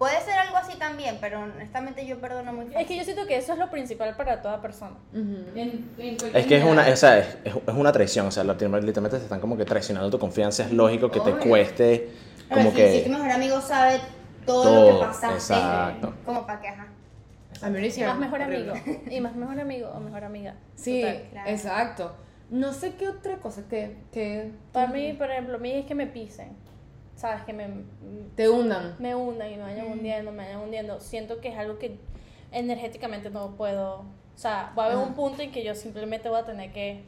Puede 0.00 0.18
ser 0.22 0.32
algo 0.38 0.56
así 0.56 0.78
también, 0.78 1.18
pero 1.20 1.40
honestamente 1.42 2.06
yo 2.06 2.18
perdono 2.18 2.54
muy 2.54 2.64
fácil. 2.64 2.80
Es 2.80 2.86
que 2.86 2.96
yo 2.96 3.04
siento 3.04 3.26
que 3.26 3.36
eso 3.36 3.52
es 3.52 3.58
lo 3.58 3.68
principal 3.70 4.16
para 4.16 4.40
toda 4.40 4.62
persona. 4.62 4.96
Ujú. 5.12 5.44
En- 5.54 5.90
en 5.98 6.16
Es 6.34 6.46
que 6.46 6.56
es 6.56 6.64
una, 6.64 6.72
cualquier 6.84 6.94
o 6.94 6.96
sea, 6.96 7.18
es, 7.18 7.26
es- 7.44 7.54
es 7.54 7.74
una 7.74 7.92
traición, 7.92 8.26
o 8.26 8.30
sea, 8.30 8.42
literalmente 8.42 9.18
te 9.18 9.24
están 9.24 9.40
como 9.40 9.58
que 9.58 9.66
traicionando 9.66 10.08
tu 10.10 10.18
confianza, 10.18 10.62
es 10.64 10.72
lógico 10.72 11.10
que 11.10 11.20
te 11.20 11.32
Obvio. 11.34 11.44
cueste 11.50 12.08
Pero 12.48 12.62
como 12.62 12.70
si, 12.70 12.76
si 12.78 12.82
que... 12.82 13.00
tu 13.04 13.10
mejor 13.10 13.30
amigo 13.30 13.60
sabe 13.60 14.00
todo, 14.46 14.64
lo 14.64 14.70
Todo, 14.88 15.00
que 15.00 15.06
pasaste, 15.06 15.34
exacto. 15.34 16.14
como 16.24 16.46
para 16.46 16.60
que, 16.62 16.68
ajá. 16.68 16.86
A 17.60 17.66
mí 17.66 17.72
me 17.74 17.78
lo 17.80 17.84
Y 17.84 17.88
hicieron. 17.88 18.18
más 18.18 18.20
mejor 18.30 18.40
amigo. 18.42 18.72
Y 19.10 19.20
más 19.20 19.36
mejor 19.36 19.60
amigo 19.60 19.90
o 19.94 20.00
mejor 20.00 20.24
amiga. 20.24 20.54
Sí, 20.76 21.02
Total. 21.02 21.22
Claro. 21.30 21.50
exacto. 21.50 22.16
No 22.48 22.72
sé 22.72 22.94
qué 22.94 23.06
otra 23.06 23.36
cosa 23.36 23.64
que, 23.68 23.98
que 24.12 24.50
Para 24.72 24.86
mí, 24.86 25.12
por 25.12 25.30
ejemplo, 25.30 25.56
a 25.56 25.60
mí 25.60 25.72
es 25.72 25.84
que 25.84 25.94
me 25.94 26.06
pisen. 26.06 26.56
¿Sabes? 27.20 27.42
Que 27.42 27.52
me, 27.52 27.68
te 28.34 28.48
hundan. 28.48 28.96
me 28.98 29.14
hundan 29.14 29.52
y 29.52 29.56
me 29.56 29.62
vayan 29.64 29.88
hundiendo, 29.88 30.32
me 30.32 30.38
vayan 30.38 30.60
hundiendo. 30.60 31.00
Siento 31.00 31.38
que 31.42 31.48
es 31.48 31.58
algo 31.58 31.78
que 31.78 31.98
energéticamente 32.50 33.28
no 33.28 33.56
puedo. 33.56 33.96
O 33.96 34.38
sea, 34.38 34.72
va 34.76 34.84
a 34.84 34.86
haber 34.86 34.98
Ajá. 34.98 35.06
un 35.06 35.12
punto 35.12 35.42
en 35.42 35.52
que 35.52 35.62
yo 35.62 35.74
simplemente 35.74 36.30
voy 36.30 36.40
a 36.40 36.46
tener 36.46 36.72
que. 36.72 37.04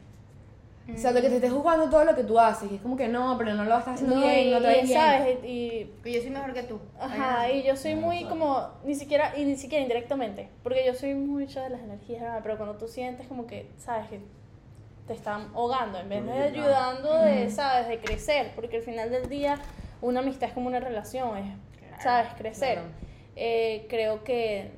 O 0.93 0.97
sea, 0.99 1.13
de 1.13 1.21
que 1.23 1.29
te 1.29 1.35
estés 1.37 1.51
jugando 1.51 1.89
todo 1.89 2.05
lo 2.05 2.13
que 2.13 2.23
tú 2.23 2.39
haces. 2.39 2.71
Y 2.71 2.75
es 2.75 2.81
como 2.81 2.95
que 2.95 3.07
no, 3.07 3.35
pero 3.39 3.55
no 3.55 3.63
lo 3.63 3.75
estás 3.75 3.95
haciendo 3.95 4.17
bien, 4.17 4.51
no 4.51 4.61
te 4.61 4.67
ves 4.67 4.83
y, 4.83 4.87
bien. 4.87 4.99
¿sabes? 4.99 5.37
Y, 5.43 5.91
Que 6.03 6.13
yo 6.13 6.21
soy 6.21 6.29
mejor 6.29 6.53
que 6.53 6.61
tú. 6.61 6.79
Ajá, 6.99 7.51
y 7.51 7.63
yo 7.63 7.75
soy 7.75 7.95
muy 7.95 8.25
como, 8.25 8.67
ni 8.85 8.93
siquiera, 8.93 9.35
y 9.35 9.45
ni 9.45 9.55
siquiera 9.55 9.81
indirectamente, 9.81 10.47
porque 10.61 10.85
yo 10.85 10.93
soy 10.93 11.15
mucho 11.15 11.59
de 11.59 11.71
las 11.71 11.81
energías, 11.81 12.21
¿verdad? 12.21 12.41
pero 12.43 12.57
cuando 12.57 12.75
tú 12.75 12.87
sientes 12.87 13.25
como 13.25 13.47
que, 13.47 13.71
sabes, 13.77 14.09
que 14.09 14.19
te 15.07 15.13
están 15.13 15.49
ahogando, 15.55 15.97
en 15.97 16.07
vez 16.07 16.23
de 16.23 16.31
ayudando, 16.33 17.17
de, 17.17 17.49
sabes, 17.49 17.87
de 17.87 17.99
crecer, 17.99 18.51
porque 18.53 18.77
al 18.77 18.83
final 18.83 19.09
del 19.09 19.27
día 19.27 19.57
una 20.03 20.19
amistad 20.19 20.49
es 20.49 20.53
como 20.53 20.67
una 20.67 20.79
relación, 20.79 21.37
es, 21.37 21.45
sabes, 22.03 22.27
crecer. 22.37 22.73
claro. 22.75 22.87
Eh, 23.35 23.87
creo 23.89 24.23
que 24.23 24.71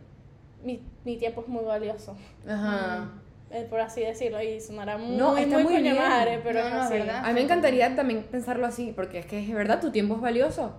mi, 0.63 0.81
mi 1.03 1.17
tiempo 1.17 1.41
es 1.41 1.47
muy 1.47 1.63
valioso, 1.65 2.15
Ajá. 2.47 3.09
eh, 3.51 3.67
por 3.69 3.81
así 3.81 4.01
decirlo, 4.01 4.41
y 4.41 4.61
sonará 4.61 4.97
muy, 4.97 5.17
No, 5.17 5.35
está 5.37 5.59
muy, 5.59 5.73
muy 5.73 5.81
bien. 5.81 5.97
madre, 5.97 6.39
pero 6.43 6.63
No, 6.63 6.69
no, 6.69 6.75
es 6.77 6.81
así. 6.85 6.93
verdad. 6.93 7.21
A 7.23 7.27
mí 7.27 7.33
me 7.33 7.41
encantaría 7.41 7.93
también 7.95 8.23
pensarlo 8.23 8.65
así, 8.65 8.93
porque 8.95 9.19
es 9.19 9.25
que 9.25 9.39
es 9.39 9.53
verdad, 9.53 9.81
tu 9.81 9.91
tiempo 9.91 10.15
es 10.15 10.21
valioso. 10.21 10.73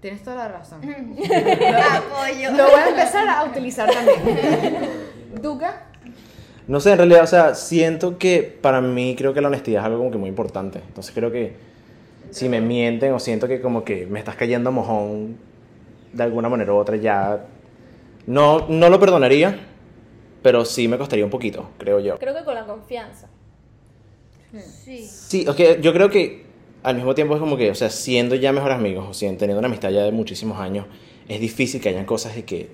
Tienes 0.00 0.22
toda 0.22 0.36
la 0.36 0.48
razón. 0.48 0.80
Apoyo. 0.84 2.50
Lo 2.52 2.64
voy 2.70 2.80
a 2.80 2.88
empezar 2.90 3.26
a 3.28 3.44
utilizar 3.44 3.90
también. 3.90 4.20
¿Duca? 5.42 5.86
No 6.66 6.80
sé, 6.80 6.92
en 6.92 6.98
realidad, 6.98 7.22
o 7.22 7.26
sea, 7.26 7.54
siento 7.54 8.18
que 8.18 8.42
para 8.42 8.80
mí 8.80 9.14
creo 9.16 9.32
que 9.34 9.40
la 9.40 9.48
honestidad 9.48 9.80
es 9.82 9.86
algo 9.86 9.98
como 9.98 10.10
que 10.10 10.18
muy 10.18 10.28
importante. 10.28 10.80
Entonces 10.86 11.14
creo 11.14 11.30
que 11.32 11.56
si 12.34 12.48
me 12.48 12.60
mienten 12.60 13.12
o 13.12 13.20
siento 13.20 13.46
que 13.46 13.60
como 13.60 13.84
que 13.84 14.06
me 14.06 14.18
estás 14.18 14.34
cayendo 14.34 14.72
mojón 14.72 15.36
de 16.12 16.22
alguna 16.24 16.48
manera 16.48 16.72
u 16.72 16.76
otra, 16.76 16.96
ya 16.96 17.46
no, 18.26 18.66
no 18.68 18.88
lo 18.88 18.98
perdonaría, 18.98 19.60
pero 20.42 20.64
sí 20.64 20.88
me 20.88 20.98
costaría 20.98 21.24
un 21.24 21.30
poquito, 21.30 21.70
creo 21.78 22.00
yo. 22.00 22.18
Creo 22.18 22.34
que 22.34 22.42
con 22.44 22.54
la 22.56 22.66
confianza. 22.66 23.28
Sí. 24.84 25.06
Sí, 25.06 25.46
ok, 25.48 25.80
yo 25.80 25.92
creo 25.92 26.10
que 26.10 26.44
al 26.82 26.96
mismo 26.96 27.14
tiempo 27.14 27.34
es 27.34 27.40
como 27.40 27.56
que, 27.56 27.70
o 27.70 27.74
sea, 27.76 27.88
siendo 27.88 28.34
ya 28.34 28.52
mejores 28.52 28.78
amigos, 28.78 29.06
o 29.08 29.14
sea, 29.14 29.28
teniendo 29.36 29.58
una 29.60 29.68
amistad 29.68 29.90
ya 29.90 30.02
de 30.02 30.10
muchísimos 30.10 30.58
años, 30.58 30.86
es 31.28 31.40
difícil 31.40 31.80
que 31.80 31.90
hayan 31.90 32.04
cosas 32.04 32.34
de 32.34 32.44
que, 32.44 32.68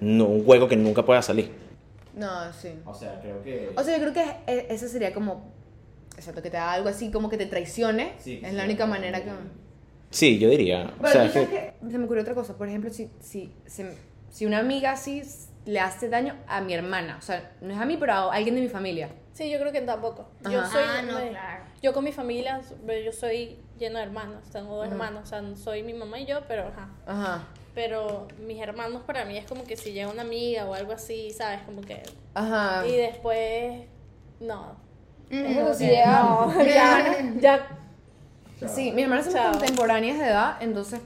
no, 0.00 0.26
un 0.26 0.44
juego 0.44 0.68
que 0.68 0.76
nunca 0.76 1.06
pueda 1.06 1.22
salir. 1.22 1.50
No, 2.14 2.52
sí. 2.52 2.68
O 2.84 2.92
sea, 2.92 3.18
creo 3.22 3.42
que... 3.42 3.70
O 3.76 3.82
sea, 3.82 3.96
yo 3.96 4.02
creo 4.02 4.12
que 4.12 4.52
e- 4.52 4.66
eso 4.68 4.88
sería 4.88 5.14
como. 5.14 5.58
Exacto, 6.16 6.42
que 6.42 6.50
te 6.50 6.56
haga 6.58 6.72
algo 6.72 6.88
así, 6.88 7.10
como 7.10 7.28
que 7.28 7.36
te 7.38 7.46
traicione. 7.46 8.12
Sí, 8.18 8.40
es 8.42 8.50
sí. 8.50 8.56
la 8.56 8.64
única 8.64 8.86
manera 8.86 9.22
que. 9.24 9.30
Sí, 10.10 10.38
yo 10.38 10.48
diría. 10.50 10.92
O 11.02 11.06
sea, 11.06 11.30
que- 11.32 11.46
que 11.46 11.74
se 11.90 11.98
me 11.98 12.04
ocurrió 12.04 12.22
otra 12.22 12.34
cosa. 12.34 12.56
Por 12.56 12.68
ejemplo, 12.68 12.90
si, 12.90 13.10
si, 13.20 13.52
si 14.30 14.46
una 14.46 14.58
amiga 14.58 14.92
así 14.92 15.22
le 15.66 15.78
hace 15.80 16.08
daño 16.08 16.36
a 16.48 16.60
mi 16.60 16.74
hermana, 16.74 17.16
o 17.18 17.22
sea, 17.22 17.52
no 17.60 17.72
es 17.72 17.78
a 17.80 17.84
mí, 17.84 17.96
pero 17.96 18.12
a 18.14 18.32
alguien 18.34 18.54
de 18.54 18.60
mi 18.60 18.68
familia. 18.68 19.08
Sí, 19.32 19.48
yo 19.50 19.58
creo 19.60 19.72
que 19.72 19.80
tampoco. 19.82 20.28
Yo 20.50 20.60
Ajá. 20.60 20.70
soy, 20.72 20.82
Ah, 20.84 21.02
no, 21.02 21.18
me- 21.18 21.28
claro. 21.30 21.64
yo 21.82 21.92
con 21.92 22.04
mi 22.04 22.12
familia, 22.12 22.60
yo 23.04 23.12
soy 23.12 23.58
lleno 23.78 23.98
de 23.98 24.04
hermanos, 24.04 24.44
tengo 24.50 24.74
dos 24.76 24.84
Ajá. 24.86 24.92
hermanos, 24.92 25.22
o 25.22 25.26
sea, 25.26 25.56
soy 25.56 25.82
mi 25.82 25.94
mamá 25.94 26.18
y 26.20 26.26
yo, 26.26 26.40
pero 26.48 26.66
ajá. 26.68 26.90
Ajá. 27.06 27.48
Pero 27.74 28.26
mis 28.44 28.60
hermanos 28.60 29.02
para 29.06 29.24
mí 29.24 29.38
es 29.38 29.46
como 29.46 29.64
que 29.64 29.76
si 29.76 29.92
llega 29.92 30.10
una 30.10 30.22
amiga 30.22 30.66
o 30.66 30.74
algo 30.74 30.92
así, 30.92 31.30
¿sabes? 31.30 31.60
Como 31.62 31.80
que... 31.82 32.02
Ajá. 32.34 32.84
Y 32.86 32.96
después, 32.96 33.84
no. 34.40 34.76
Es 35.30 35.56
como 35.56 35.70
ok. 35.70 35.78
que, 35.78 36.02
no, 36.06 36.64
ya, 36.64 37.16
ya, 37.38 37.66
Sí, 38.68 38.92
mis 38.92 39.04
hermanas 39.04 39.24
son 39.24 39.34
Chao. 39.34 39.52
contemporáneas 39.52 40.18
de 40.18 40.26
edad, 40.26 40.56
entonces 40.60 41.00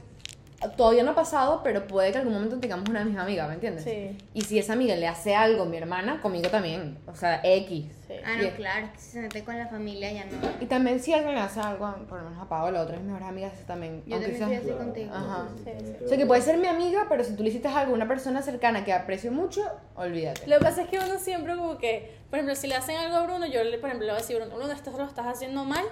todavía 0.77 1.03
no 1.03 1.11
ha 1.11 1.15
pasado, 1.15 1.61
pero 1.63 1.85
puede 1.87 2.11
que 2.11 2.17
algún 2.17 2.33
momento 2.33 2.57
tengamos 2.59 2.89
una 2.89 3.03
misma 3.03 3.23
amiga, 3.23 3.47
¿me 3.47 3.55
entiendes? 3.55 3.83
Sí. 3.83 4.17
Y 4.33 4.41
si 4.41 4.57
esa 4.57 4.73
amiga 4.73 4.95
le 4.95 5.07
hace 5.07 5.35
algo 5.35 5.63
a 5.63 5.65
mi 5.65 5.77
hermana, 5.77 6.21
conmigo 6.21 6.49
también. 6.49 6.97
O 7.07 7.15
sea, 7.15 7.41
X. 7.43 7.85
sí. 8.07 8.13
Ah, 8.25 8.37
no, 8.41 8.49
claro, 8.55 8.87
si 8.97 9.11
se 9.11 9.21
mete 9.21 9.43
con 9.43 9.57
la 9.57 9.67
familia 9.67 10.11
ya 10.11 10.25
no. 10.25 10.31
Y 10.61 10.65
también 10.65 10.99
si 10.99 11.13
alguien 11.13 11.35
le 11.35 11.41
hace 11.41 11.59
algo, 11.59 11.93
por 12.07 12.19
lo 12.19 12.29
menos 12.29 12.43
a 12.43 12.49
Paola, 12.49 12.81
otra 12.81 12.93
de 12.93 12.99
mis 13.03 13.07
mejores 13.07 13.27
amigas, 13.27 13.53
también. 13.67 14.01
Yo 14.05 14.15
aunque 14.15 14.31
también 14.31 14.61
sea- 14.63 14.71
así 14.73 14.83
contigo. 14.83 15.13
Ajá. 15.13 15.47
Sí, 15.63 15.71
sí. 15.79 16.05
O 16.05 16.07
sea, 16.07 16.17
que 16.17 16.25
puede 16.25 16.41
ser 16.41 16.57
mi 16.57 16.67
amiga, 16.67 17.05
pero 17.09 17.23
si 17.23 17.35
tú 17.35 17.43
le 17.43 17.49
hiciste 17.49 17.67
algo 17.67 17.91
a 17.91 17.95
una 17.95 18.07
persona 18.07 18.41
cercana 18.41 18.83
que 18.85 18.93
aprecio 18.93 19.31
mucho, 19.31 19.61
olvídate. 19.95 20.47
Lo 20.47 20.57
que 20.57 20.63
pasa 20.63 20.83
es 20.83 20.89
que 20.89 20.99
uno 20.99 21.19
siempre 21.19 21.55
como 21.55 21.77
que, 21.77 22.17
por 22.29 22.39
ejemplo, 22.39 22.55
si 22.55 22.67
le 22.67 22.75
hacen 22.75 22.95
algo 22.95 23.17
a 23.17 23.23
Bruno, 23.23 23.45
yo 23.45 23.63
le, 23.63 23.77
por 23.77 23.89
ejemplo, 23.89 24.05
le 24.07 24.13
voy 24.13 24.19
a 24.19 24.21
decir, 24.21 24.37
Bruno, 24.37 24.55
Bruno, 24.55 24.71
esto 24.73 24.91
lo 24.97 25.03
estás 25.05 25.27
haciendo 25.27 25.63
mal, 25.65 25.83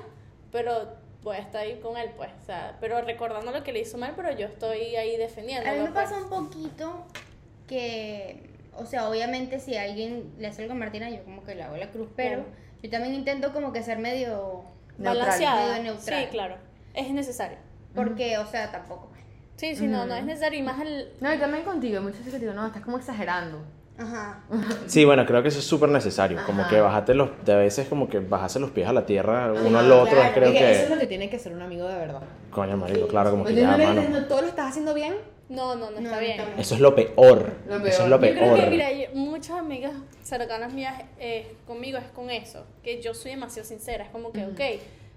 pero 0.52 1.03
voy 1.24 1.38
a 1.38 1.40
estar 1.40 1.62
ahí 1.62 1.80
con 1.82 1.98
él, 1.98 2.12
pues, 2.18 2.30
o 2.42 2.46
sea, 2.46 2.78
pero 2.82 3.02
recordando 3.02 3.52
lo 3.52 3.64
que 3.64 3.72
le 3.72 3.80
hizo 3.80 3.98
mal, 3.98 4.14
pero 4.16 4.32
yo 4.38 4.48
estoy 4.48 4.96
ahí 4.96 5.16
defendiendo. 5.18 5.70
A 5.70 5.74
mí 5.74 5.80
me 5.80 5.92
pasa 5.92 6.18
un 6.18 6.30
poquito 6.30 7.06
que, 7.68 8.50
o 8.76 8.86
sea, 8.86 9.10
obviamente 9.10 9.60
si 9.60 9.78
alguien 9.78 10.34
le 10.38 10.48
hace 10.48 10.64
algo 10.64 10.74
a 10.74 10.78
Martina, 10.78 11.10
yo 11.10 11.24
como 11.24 11.44
que 11.44 11.56
le 11.56 11.64
hago 11.64 11.78
la 11.78 11.90
cruz, 11.92 12.10
pero 12.16 12.44
Claro. 12.44 12.50
yo 12.82 12.90
también 12.90 13.14
intento 13.16 13.54
como 13.54 13.72
que 13.72 13.84
ser 13.84 14.00
medio, 14.00 14.64
Neutral. 14.98 15.18
balanceada. 15.18 15.78
Medio 15.80 15.94
neutral. 15.94 16.24
Sí, 16.24 16.28
claro. 16.30 16.58
Es 16.94 17.10
necesario. 17.12 17.58
porque, 17.96 18.38
o 18.40 18.46
sea, 18.48 18.72
tampoco. 18.72 19.10
Sí, 19.56 19.76
sí, 19.76 19.86
no, 19.88 20.06
no 20.08 20.16
es 20.16 20.26
necesario. 20.26 20.60
Y 20.60 20.64
más 20.64 20.82
el. 20.82 21.12
No, 21.22 21.32
y 21.34 21.38
también 21.38 21.64
contigo, 21.64 21.98
hay 22.00 22.04
muchas 22.04 22.20
veces 22.20 22.34
que 22.34 22.40
te 22.40 22.46
digo, 22.46 22.54
no, 22.56 22.66
estás 22.66 22.82
como 22.84 22.98
exagerando. 22.98 23.60
Ajá. 23.98 24.44
Sí, 24.88 25.06
bueno, 25.06 25.26
creo 25.26 25.42
que 25.44 25.50
eso 25.50 25.60
es 25.60 25.66
súper 25.66 25.90
necesario. 25.90 26.40
Como 26.46 26.62
Ajá. 26.62 26.70
que 26.70 26.82
bajarte 26.82 27.14
los, 27.14 27.30
de 27.46 27.54
a 27.54 27.58
veces 27.58 27.88
como 27.88 28.10
que 28.10 28.20
bajarse 28.20 28.60
los 28.60 28.72
pies 28.72 28.88
a 28.88 28.94
la 28.94 29.06
tierra 29.06 29.52
uno 29.54 29.78
Ajá, 29.78 29.86
al 29.86 29.92
otro, 29.92 30.16
claro, 30.16 30.34
creo 30.34 30.50
es 30.50 30.58
que... 30.58 30.72
Eso 30.72 30.84
es 30.86 30.90
lo 30.90 30.98
que 31.00 31.08
tiene 31.08 31.30
que 31.30 31.38
ser 31.40 31.54
un 31.54 31.62
amigo 31.62 31.88
de 31.88 31.96
verdad. 31.96 32.22
Coño, 32.52 32.76
marico, 32.78 33.08
claro, 33.08 33.32
como 33.32 33.44
que 33.46 33.54
ya, 33.56 33.78
no 33.78 33.94
no, 34.10 34.26
todo 34.26 34.42
lo 34.42 34.48
estás 34.48 34.70
haciendo 34.72 34.94
bien. 34.94 35.16
No, 35.50 35.76
no, 35.76 35.92
no, 35.92 36.00
No, 36.00 36.08
está 36.08 36.20
bien. 36.20 36.42
Eso 36.58 36.74
es 36.76 36.82
lo 36.82 36.96
peor. 36.96 37.52
Lo 37.68 37.76
Eso 37.76 37.84
peor. 37.84 37.88
es 37.88 38.00
lo 38.10 38.16
Yo 38.16 38.20
creo 38.20 38.34
peor. 38.56 38.60
que, 38.62 38.70
mira, 38.72 38.92
yo- 38.92 39.08
muchas 39.14 39.60
amigas 39.60 39.92
cercanas 40.24 40.74
mías 40.74 41.04
eh, 41.20 41.56
conmigo 41.68 41.98
es 42.00 42.06
con 42.16 42.32
eso, 42.32 42.66
que 42.82 43.02
yo 43.02 43.14
soy 43.14 43.32
demasiado 43.32 43.68
sincera, 43.68 44.06
es 44.06 44.10
como 44.10 44.32
que, 44.32 44.46
ok, 44.46 44.62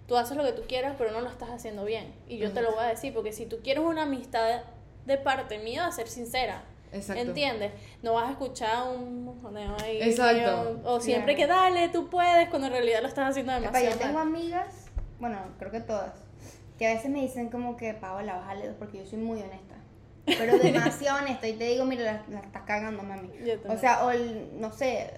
tú 0.07 0.17
haces 0.17 0.37
lo 0.37 0.45
que 0.45 0.53
tú 0.53 0.63
quieras, 0.69 0.97
pero 0.99 1.13
no 1.13 1.21
lo 1.23 1.29
estás 1.31 1.49
haciendo 1.51 1.85
bien. 1.85 2.13
Y 2.29 2.37
yo 2.39 2.53
te 2.53 2.61
lo 2.61 2.73
voy 2.73 2.81
a 2.85 2.89
decir, 2.89 3.15
porque 3.15 3.33
si 3.33 3.47
tú 3.47 3.59
quieres 3.65 3.83
una 3.85 4.03
amistad 4.03 4.63
de 5.07 5.17
parte 5.17 5.59
mía, 5.61 5.83
va 5.83 5.89
a 5.89 5.93
ser 5.93 6.09
sincera. 6.09 6.63
Exacto. 6.93 7.23
¿Entiendes? 7.23 7.73
No 8.03 8.15
vas 8.15 8.29
a 8.29 8.31
escuchar 8.33 8.89
un 8.89 9.25
mojoneo 9.25 9.77
ahí. 9.83 10.01
Exacto. 10.03 10.81
O, 10.85 10.95
o 10.95 11.01
siempre 11.01 11.35
que 11.37 11.47
dale, 11.47 11.89
tú 11.89 12.09
puedes, 12.09 12.49
cuando 12.49 12.69
en 12.69 12.73
realidad 12.75 13.01
lo 13.03 13.09
estás 13.09 13.31
haciendo 13.31 13.53
Epa, 13.53 13.61
demasiado 13.61 13.95
yo 13.95 13.99
tengo 14.07 14.19
amigas, 14.19 14.87
bueno, 15.19 15.39
creo 15.59 15.71
que 15.71 15.81
todas, 15.81 16.13
que 16.79 16.87
a 16.89 16.95
veces 16.95 17.11
me 17.11 17.21
dicen 17.23 17.49
como 17.51 17.77
que, 17.77 17.95
Paola, 17.95 18.37
bájale 18.37 18.69
dos", 18.69 18.77
porque 18.79 18.99
yo 18.99 19.07
soy 19.07 19.19
muy 19.19 19.41
honesta. 19.41 19.75
Pero 20.27 20.59
demasiado 20.63 21.19
honesta. 21.23 21.47
Y 21.49 21.55
te 21.55 21.65
digo, 21.65 21.85
mira, 21.85 22.05
la, 22.05 22.25
la 22.29 22.41
estás 22.41 22.63
cagando, 22.63 23.03
mami. 23.03 23.31
Yo 23.45 23.55
O 23.73 23.77
sea, 23.79 24.05
o 24.05 24.11
el- 24.11 24.61
no 24.61 24.73
sé, 24.73 25.11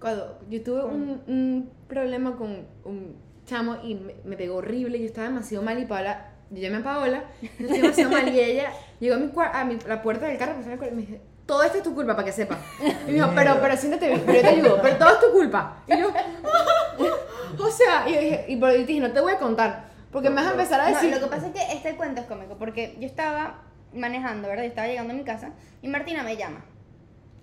Cuando 0.00 0.38
yo 0.48 0.62
tuve 0.62 0.84
un, 0.84 1.22
un 1.26 1.70
problema 1.88 2.36
con 2.36 2.66
un 2.84 3.16
chamo 3.44 3.76
y 3.82 3.94
me, 3.96 4.14
me 4.24 4.36
pegó 4.36 4.56
horrible, 4.56 4.98
yo 4.98 5.04
estaba 5.06 5.26
demasiado 5.28 5.64
mal 5.64 5.78
y 5.78 5.84
Paola, 5.84 6.29
yo 6.50 6.58
llamé 6.60 6.78
a 6.78 6.82
Paola, 6.82 7.24
yo 7.42 7.48
estaba 7.66 7.74
demasiado 7.82 8.10
mal 8.10 8.28
y 8.34 8.40
ella 8.40 8.72
llegó 8.98 9.14
a, 9.14 9.18
mi, 9.18 9.30
a 9.52 9.64
mi- 9.64 9.78
la 9.86 10.02
puerta 10.02 10.26
del 10.26 10.36
carro 10.38 10.54
y 10.60 10.90
me 10.94 11.00
dice, 11.02 11.20
todo 11.46 11.62
esto 11.62 11.78
es 11.78 11.84
tu 11.84 11.94
culpa, 11.94 12.14
para 12.14 12.24
que 12.26 12.32
sepa. 12.32 12.58
Y 12.80 13.06
me 13.08 13.12
dijo, 13.14 13.30
pero, 13.34 13.58
pero 13.60 13.76
siéntate 13.76 14.08
bien, 14.08 14.22
pero 14.26 14.34
yo 14.36 14.42
te 14.42 14.48
ayudo, 14.48 14.78
pero 14.82 14.96
todo 14.96 15.08
es 15.14 15.20
tu 15.20 15.32
culpa. 15.32 15.82
Y 15.86 15.98
yo, 15.98 16.08
o 17.58 17.70
sea, 17.70 18.08
y 18.08 18.12
dije, 18.12 18.44
y 18.48 18.52
y 18.54 18.84
dije, 18.84 19.00
no 19.00 19.12
te 19.12 19.20
voy 19.20 19.32
a 19.32 19.38
contar, 19.38 19.84
porque 20.12 20.28
me 20.30 20.36
vas 20.36 20.46
a 20.46 20.50
empezar 20.52 20.80
a 20.80 20.90
No, 20.90 20.94
decir... 20.94 21.14
lo 21.14 21.20
que 21.20 21.26
pasa 21.26 21.46
es 21.48 21.52
que 21.52 21.72
este 21.72 21.96
cuento 21.96 22.20
es 22.20 22.26
cómico 22.26 22.56
porque 22.56 22.96
yo 23.00 23.06
estaba 23.06 23.62
manejando, 23.94 24.48
¿verdad? 24.48 24.64
Yo 24.64 24.68
estaba 24.68 24.86
llegando 24.88 25.12
a 25.12 25.16
mi 25.16 25.24
casa 25.24 25.50
y 25.82 25.88
Martina 25.88 26.22
me 26.22 26.36
llama. 26.36 26.64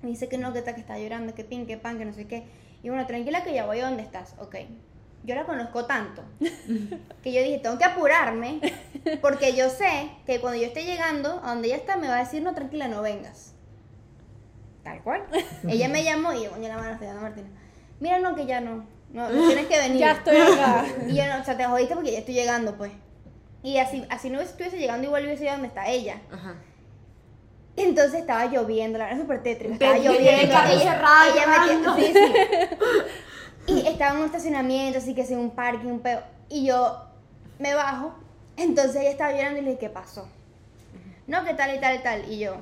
Me 0.01 0.09
dice 0.09 0.29
que 0.29 0.37
no, 0.37 0.53
que 0.53 0.59
está, 0.59 0.75
que 0.75 0.81
está 0.81 0.97
llorando, 0.97 1.33
que 1.33 1.43
pin, 1.43 1.65
que 1.65 1.77
pan, 1.77 1.97
que 1.97 2.05
no 2.05 2.13
sé 2.13 2.27
qué. 2.27 2.43
Y 2.83 2.89
bueno, 2.89 3.05
tranquila 3.07 3.43
que 3.43 3.53
ya 3.53 3.65
voy 3.65 3.79
a 3.79 3.85
donde 3.85 4.03
estás. 4.03 4.35
Ok. 4.39 4.55
Yo 5.27 5.35
la 5.35 5.43
conozco 5.45 5.85
tanto 5.85 6.23
que 7.21 7.33
yo 7.33 7.41
dije, 7.43 7.59
tengo 7.59 7.77
que 7.77 7.83
apurarme 7.83 8.59
porque 9.21 9.53
yo 9.53 9.69
sé 9.69 10.09
que 10.25 10.39
cuando 10.39 10.57
yo 10.59 10.67
esté 10.67 10.85
llegando 10.85 11.41
a 11.43 11.49
donde 11.49 11.67
ella 11.67 11.75
está 11.75 11.97
me 11.97 12.07
va 12.07 12.15
a 12.15 12.19
decir, 12.19 12.41
no, 12.41 12.55
tranquila, 12.55 12.87
no 12.87 13.01
vengas. 13.01 13.53
Tal 14.83 15.03
cual. 15.03 15.25
ella 15.67 15.89
me 15.89 16.03
llamó 16.05 16.31
y 16.31 16.45
yo, 16.45 16.51
coño, 16.51 16.69
la 16.69 16.77
mano 16.77 16.93
estoy 16.93 17.07
dando 17.07 17.21
Martina. 17.23 17.49
Mira, 17.99 18.19
no, 18.19 18.35
que 18.35 18.45
ya 18.45 18.61
no. 18.61 18.85
No, 19.11 19.29
no 19.29 19.47
tienes 19.47 19.65
que 19.67 19.77
venir. 19.77 19.99
Ya 19.99 20.11
estoy 20.13 20.37
acá. 20.37 20.85
Y 21.09 21.15
yo 21.15 21.25
no, 21.27 21.41
o 21.41 21.43
sea, 21.43 21.57
te 21.57 21.65
jodiste 21.65 21.93
porque 21.95 22.13
ya 22.13 22.19
estoy 22.19 22.33
llegando, 22.33 22.77
pues. 22.77 22.93
Y 23.63 23.79
así, 23.79 24.05
así 24.09 24.29
no 24.29 24.39
estuviese 24.39 24.77
llegando, 24.77 25.07
igual 25.07 25.25
hubiese 25.25 25.43
ido 25.43 25.51
donde 25.53 25.67
está 25.67 25.89
ella. 25.89 26.21
Ajá. 26.31 26.55
Entonces 27.75 28.21
estaba 28.21 28.45
lloviendo, 28.45 28.97
la 28.97 29.05
verdad 29.05 29.19
es 29.19 29.23
súper 29.23 29.43
tétrico. 29.43 29.73
Estaba 29.73 29.97
lloviendo. 29.97 30.41
el 30.41 30.49
carro 30.49 30.79
cerrado, 30.79 31.35
llorando. 31.35 31.95
metía- 31.95 32.07
sí, 32.07 32.13
sí. 32.13 32.75
Y 33.67 33.85
estaba 33.87 34.11
en 34.13 34.19
un 34.19 34.25
estacionamiento, 34.25 34.97
así 34.97 35.13
que 35.13 35.21
en 35.21 35.39
un 35.39 35.51
parque, 35.51 35.85
un 35.85 35.99
peo. 35.99 36.21
Y 36.49 36.65
yo 36.65 37.03
me 37.59 37.73
bajo. 37.73 38.13
Entonces 38.55 38.95
ella 39.01 39.11
estaba 39.11 39.31
llorando 39.33 39.59
y 39.59 39.61
le 39.63 39.67
dije, 39.71 39.79
¿qué 39.81 39.89
pasó? 39.89 40.27
No, 41.27 41.43
que 41.43 41.53
tal 41.53 41.75
y 41.75 41.79
tal 41.79 41.95
y 41.95 41.99
tal. 41.99 42.31
Y 42.31 42.39
yo, 42.39 42.55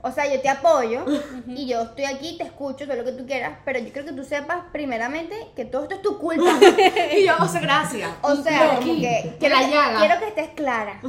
o 0.00 0.10
sea, 0.10 0.26
yo 0.32 0.40
te 0.40 0.48
apoyo 0.48 1.04
y 1.46 1.66
yo 1.66 1.82
estoy 1.82 2.04
aquí, 2.04 2.36
te 2.36 2.44
escucho, 2.44 2.84
todo 2.86 2.96
lo 2.96 3.04
que 3.04 3.12
tú 3.12 3.26
quieras, 3.26 3.58
pero 3.64 3.78
yo 3.78 3.92
creo 3.92 4.04
que 4.04 4.12
tú 4.12 4.24
sepas, 4.24 4.58
primeramente, 4.72 5.34
que 5.54 5.64
todo 5.64 5.84
esto 5.84 5.94
es 5.96 6.02
tu 6.02 6.18
culpa. 6.18 6.50
Y 7.16 7.26
yo, 7.26 7.34
o 7.40 7.46
sea, 7.48 7.60
gracias. 7.60 8.10
O 8.22 8.34
sea, 8.36 8.74
No, 8.74 8.80
como 8.80 8.94
que, 8.94 9.36
que 9.38 9.48
la 9.48 9.58
quiero, 9.58 9.72
llaga. 9.72 9.98
quiero 9.98 10.18
que 10.20 10.28
estés 10.28 10.48
clara. 10.56 11.00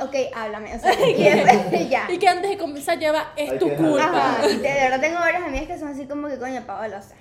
Ok, 0.00 0.14
háblame. 0.34 0.74
O 0.74 0.78
sea, 0.78 0.92
y 1.08 1.22
después, 1.22 1.88
ya. 1.90 2.06
Y 2.10 2.18
que 2.18 2.28
antes 2.28 2.50
de 2.50 2.58
comenzar 2.58 2.98
lleva, 2.98 3.32
es 3.36 3.52
Hay 3.52 3.58
tu 3.58 3.68
culpa. 3.74 4.04
Ajá, 4.04 4.48
y 4.50 4.56
de 4.56 4.72
verdad 4.72 5.00
tengo 5.00 5.18
varias 5.18 5.42
amigas 5.42 5.66
que 5.66 5.78
son 5.78 5.88
así 5.88 6.06
como 6.06 6.28
que 6.28 6.38
coño, 6.38 6.62
Paola, 6.66 6.98
o 6.98 7.02
sea. 7.02 7.16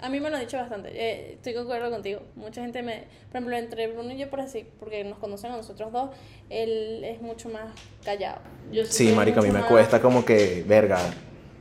A 0.00 0.08
mí 0.10 0.20
me 0.20 0.28
lo 0.28 0.36
han 0.36 0.42
dicho 0.42 0.58
bastante. 0.58 0.90
eh, 0.92 1.32
estoy 1.34 1.54
de 1.54 1.60
acuerdo 1.60 1.90
contigo. 1.90 2.20
Mucha 2.34 2.60
gente 2.60 2.82
me. 2.82 3.04
Por 3.30 3.36
ejemplo, 3.36 3.56
entre 3.56 3.86
Bruno 3.88 4.12
y 4.12 4.18
yo, 4.18 4.28
por 4.28 4.40
así, 4.40 4.66
porque 4.78 5.02
nos 5.04 5.18
conocen 5.18 5.52
a 5.52 5.56
nosotros 5.56 5.90
dos, 5.92 6.10
él 6.50 7.02
es 7.04 7.20
mucho 7.22 7.48
más 7.48 7.64
callado. 8.04 8.40
Yo 8.70 8.84
sí 8.84 9.12
marico, 9.12 9.40
a 9.40 9.42
mí 9.42 9.48
me 9.50 9.60
más- 9.60 9.68
cuesta 9.68 10.00
como 10.02 10.24
que, 10.24 10.64
verga. 10.66 10.98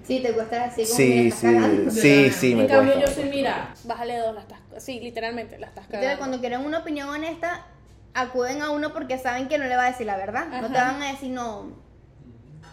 Sí, 0.03 0.19
te 0.21 0.33
cuesta 0.33 0.65
así 0.65 0.83
como 0.83 0.97
que 0.97 1.03
Sí, 1.03 1.31
sí, 1.31 1.41
cagando. 1.53 1.91
sí, 1.91 2.29
sí, 2.31 2.51
En 2.51 2.57
me 2.59 2.67
cambio, 2.67 2.93
cuesta. 2.95 3.09
yo 3.15 3.21
soy, 3.21 3.29
mira, 3.29 3.73
bájale 3.85 4.17
dos, 4.17 4.35
la 4.35 4.41
estás. 4.41 4.59
Sí, 4.77 4.99
literalmente, 4.99 5.57
la 5.57 5.67
estás 5.67 5.85
Entonces, 5.85 6.01
cagando. 6.09 6.19
cuando 6.19 6.39
quieren 6.41 6.61
una 6.65 6.79
opinión 6.79 7.09
honesta, 7.09 7.65
acuden 8.13 8.61
a 8.61 8.69
uno 8.71 8.93
porque 8.93 9.17
saben 9.17 9.47
que 9.47 9.57
no 9.57 9.63
le 9.65 9.75
va 9.75 9.85
a 9.85 9.91
decir 9.91 10.05
la 10.05 10.17
verdad. 10.17 10.47
No 10.61 10.69
te 10.71 10.77
Ajá. 10.77 10.91
van 10.91 11.01
a 11.01 11.11
decir, 11.11 11.31
no, 11.31 11.71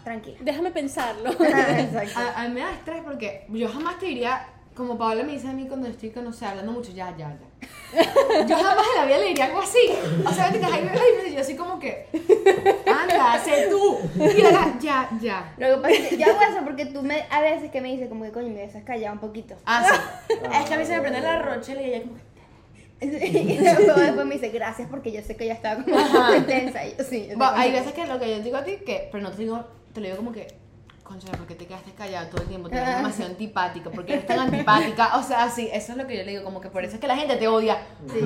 tranquila. 0.03 0.37
Déjame 0.41 0.71
pensarlo. 0.71 1.29
Ajá, 1.39 1.79
Exacto. 1.79 2.19
A, 2.19 2.41
a 2.43 2.47
mí 2.47 2.53
me 2.53 2.59
da 2.61 2.73
estrés 2.73 3.01
porque 3.03 3.45
yo 3.49 3.67
jamás 3.69 3.97
te 3.99 4.05
diría, 4.07 4.45
como 4.75 4.97
Paola 4.97 5.23
me 5.23 5.33
dice 5.33 5.47
a 5.47 5.53
mí 5.53 5.67
cuando 5.67 5.87
estoy 5.87 6.09
con, 6.09 6.23
no 6.23 6.33
sé, 6.33 6.45
hablando 6.45 6.71
mucho, 6.71 6.91
ya, 6.91 7.15
ya, 7.17 7.29
ya. 7.29 7.63
Yo 8.47 8.55
jamás 8.55 8.85
en 8.95 9.01
la 9.01 9.05
vida 9.05 9.17
le 9.19 9.27
diría 9.27 9.45
algo 9.45 9.61
así. 9.61 9.79
O 10.25 10.31
sea, 10.31 10.49
me 10.49 10.57
ay, 10.57 10.89
ay, 10.91 10.99
ay, 11.25 11.33
yo 11.35 11.41
así 11.41 11.55
como 11.55 11.79
que, 11.79 12.07
anda, 12.85 13.39
sé 13.43 13.67
tú. 13.69 13.99
Y 14.15 14.43
ahora, 14.43 14.73
ya, 14.79 15.09
ya. 15.21 15.53
Lo 15.57 15.75
que 15.75 15.81
pasa 15.81 15.93
es 15.93 16.07
que 16.09 16.17
yo 16.17 16.25
hago 16.25 16.41
eso 16.41 16.63
porque 16.63 16.87
tú 16.87 17.03
me, 17.03 17.23
a 17.29 17.41
veces 17.41 17.69
que 17.71 17.81
me 17.81 17.91
dices 17.91 18.09
como 18.09 18.23
que 18.23 18.31
coño, 18.31 18.49
me 18.49 18.61
dejas 18.61 18.83
callado 18.83 19.13
un 19.13 19.19
poquito. 19.19 19.55
Ah, 19.65 19.85
sí. 20.27 20.33
Es 20.59 20.67
que 20.67 20.73
a 20.73 20.77
mí 20.77 20.85
se 20.85 20.95
me 20.95 21.01
prende 21.01 21.21
la 21.21 21.41
rochela 21.41 21.81
y 21.81 21.85
ella 21.85 22.01
como 22.01 22.15
que, 22.15 22.33
y 23.03 23.59
luego 23.59 23.99
después 23.99 24.25
me 24.25 24.35
dice 24.35 24.49
gracias 24.49 24.87
porque 24.89 25.11
yo 25.11 25.21
sé 25.21 25.35
que 25.35 25.43
ella 25.43 25.53
estaba 25.53 25.83
como 25.83 25.97
Ajá. 25.97 26.37
intensa. 26.37 26.85
Y 26.85 26.95
yo, 26.97 27.03
sí, 27.03 27.27
yo 27.29 27.37
Bueno, 27.37 27.53
hay 27.55 27.71
veces 27.71 27.93
que 27.93 28.05
lo 28.05 28.19
que 28.19 28.29
yo 28.29 28.43
digo 28.43 28.57
a 28.57 28.63
ti, 28.63 28.77
que, 28.85 29.09
pero 29.11 29.23
no 29.23 29.31
te 29.31 29.37
digo, 29.43 29.63
te 29.93 29.99
lo 29.99 30.07
digo 30.07 30.17
como 30.17 30.31
que, 30.31 30.47
concha, 31.03 31.31
¿por 31.33 31.45
qué 31.47 31.55
te 31.55 31.65
quedaste 31.65 31.91
callada 31.91 32.29
todo 32.29 32.41
el 32.43 32.47
tiempo? 32.47 32.69
Te 32.69 32.75
ves 32.75 32.85
Ah. 32.87 32.97
demasiado 32.97 33.31
antipática, 33.31 33.89
porque 33.91 34.13
eres 34.13 34.25
tan 34.25 34.39
antipática. 34.39 35.17
O 35.17 35.23
sea, 35.23 35.49
sí, 35.49 35.69
eso 35.71 35.91
es 35.91 35.97
lo 35.97 36.07
que 36.07 36.17
yo 36.17 36.23
le 36.23 36.31
digo, 36.31 36.43
como 36.43 36.61
que 36.61 36.69
por 36.69 36.83
eso 36.83 36.95
es 36.95 37.01
que 37.01 37.07
la 37.07 37.17
gente 37.17 37.35
te 37.35 37.47
odia. 37.47 37.77
Sí. 38.11 38.19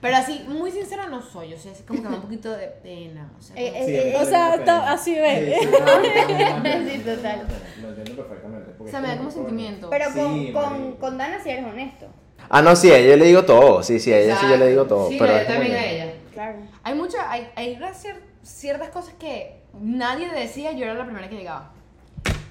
Pero 0.00 0.16
así, 0.18 0.44
muy 0.46 0.70
sincera 0.70 1.06
no 1.06 1.22
soy, 1.22 1.54
o 1.54 1.58
sea, 1.58 1.72
es 1.72 1.82
como 1.82 2.00
que 2.00 2.04
me 2.04 2.10
da 2.12 2.16
un 2.16 2.22
poquito 2.22 2.50
de 2.54 2.66
pena. 2.68 3.30
O 3.38 3.42
sea, 3.42 3.56
Eh, 3.56 3.72
eh, 3.74 3.84
Sí, 3.86 3.94
eh, 3.94 4.16
o 4.20 4.24
sea, 4.26 4.92
así 4.92 5.14
ve. 5.14 5.58
Sí, 5.58 6.98
total. 7.00 7.46
Lo 7.80 7.88
entiendo 7.88 8.16
perfectamente. 8.26 8.70
o 8.78 8.88
sea, 8.88 9.00
me 9.00 9.08
da 9.08 9.16
como 9.16 9.30
sentimiento. 9.30 9.88
Pero 9.90 10.04
con, 10.14 10.34
Sí, 10.34 10.52
con, 10.52 10.92
con 10.96 11.18
Dana 11.18 11.38
sí 11.42 11.48
eres 11.50 11.64
honesto. 11.64 12.06
Ah, 12.50 12.60
no, 12.62 12.76
sí, 12.76 12.90
a 12.92 12.98
ella 12.98 13.16
le 13.16 13.24
digo 13.24 13.44
todo. 13.44 13.82
Sí, 13.82 13.98
sí, 13.98 14.12
a 14.12 14.18
ella 14.18 14.36
sí 14.36 14.46
yo 14.48 14.56
le 14.58 14.68
digo 14.68 14.84
todo. 14.84 15.08
Sí, 15.08 15.16
pero 15.18 15.38
yo 15.40 15.46
también 15.46 15.74
a 15.74 15.84
ella. 15.86 16.12
Claro. 16.32 16.58
Hay 16.82 16.94
muchas, 16.94 17.22
hay, 17.28 17.48
hay 17.56 17.76
cier- 17.76 18.20
ciertas 18.42 18.90
cosas 18.90 19.14
que 19.14 19.55
nadie 19.80 20.30
decía, 20.30 20.72
yo 20.72 20.84
era 20.84 20.94
la 20.94 21.04
primera 21.04 21.28
que 21.28 21.36
llegaba. 21.36 21.72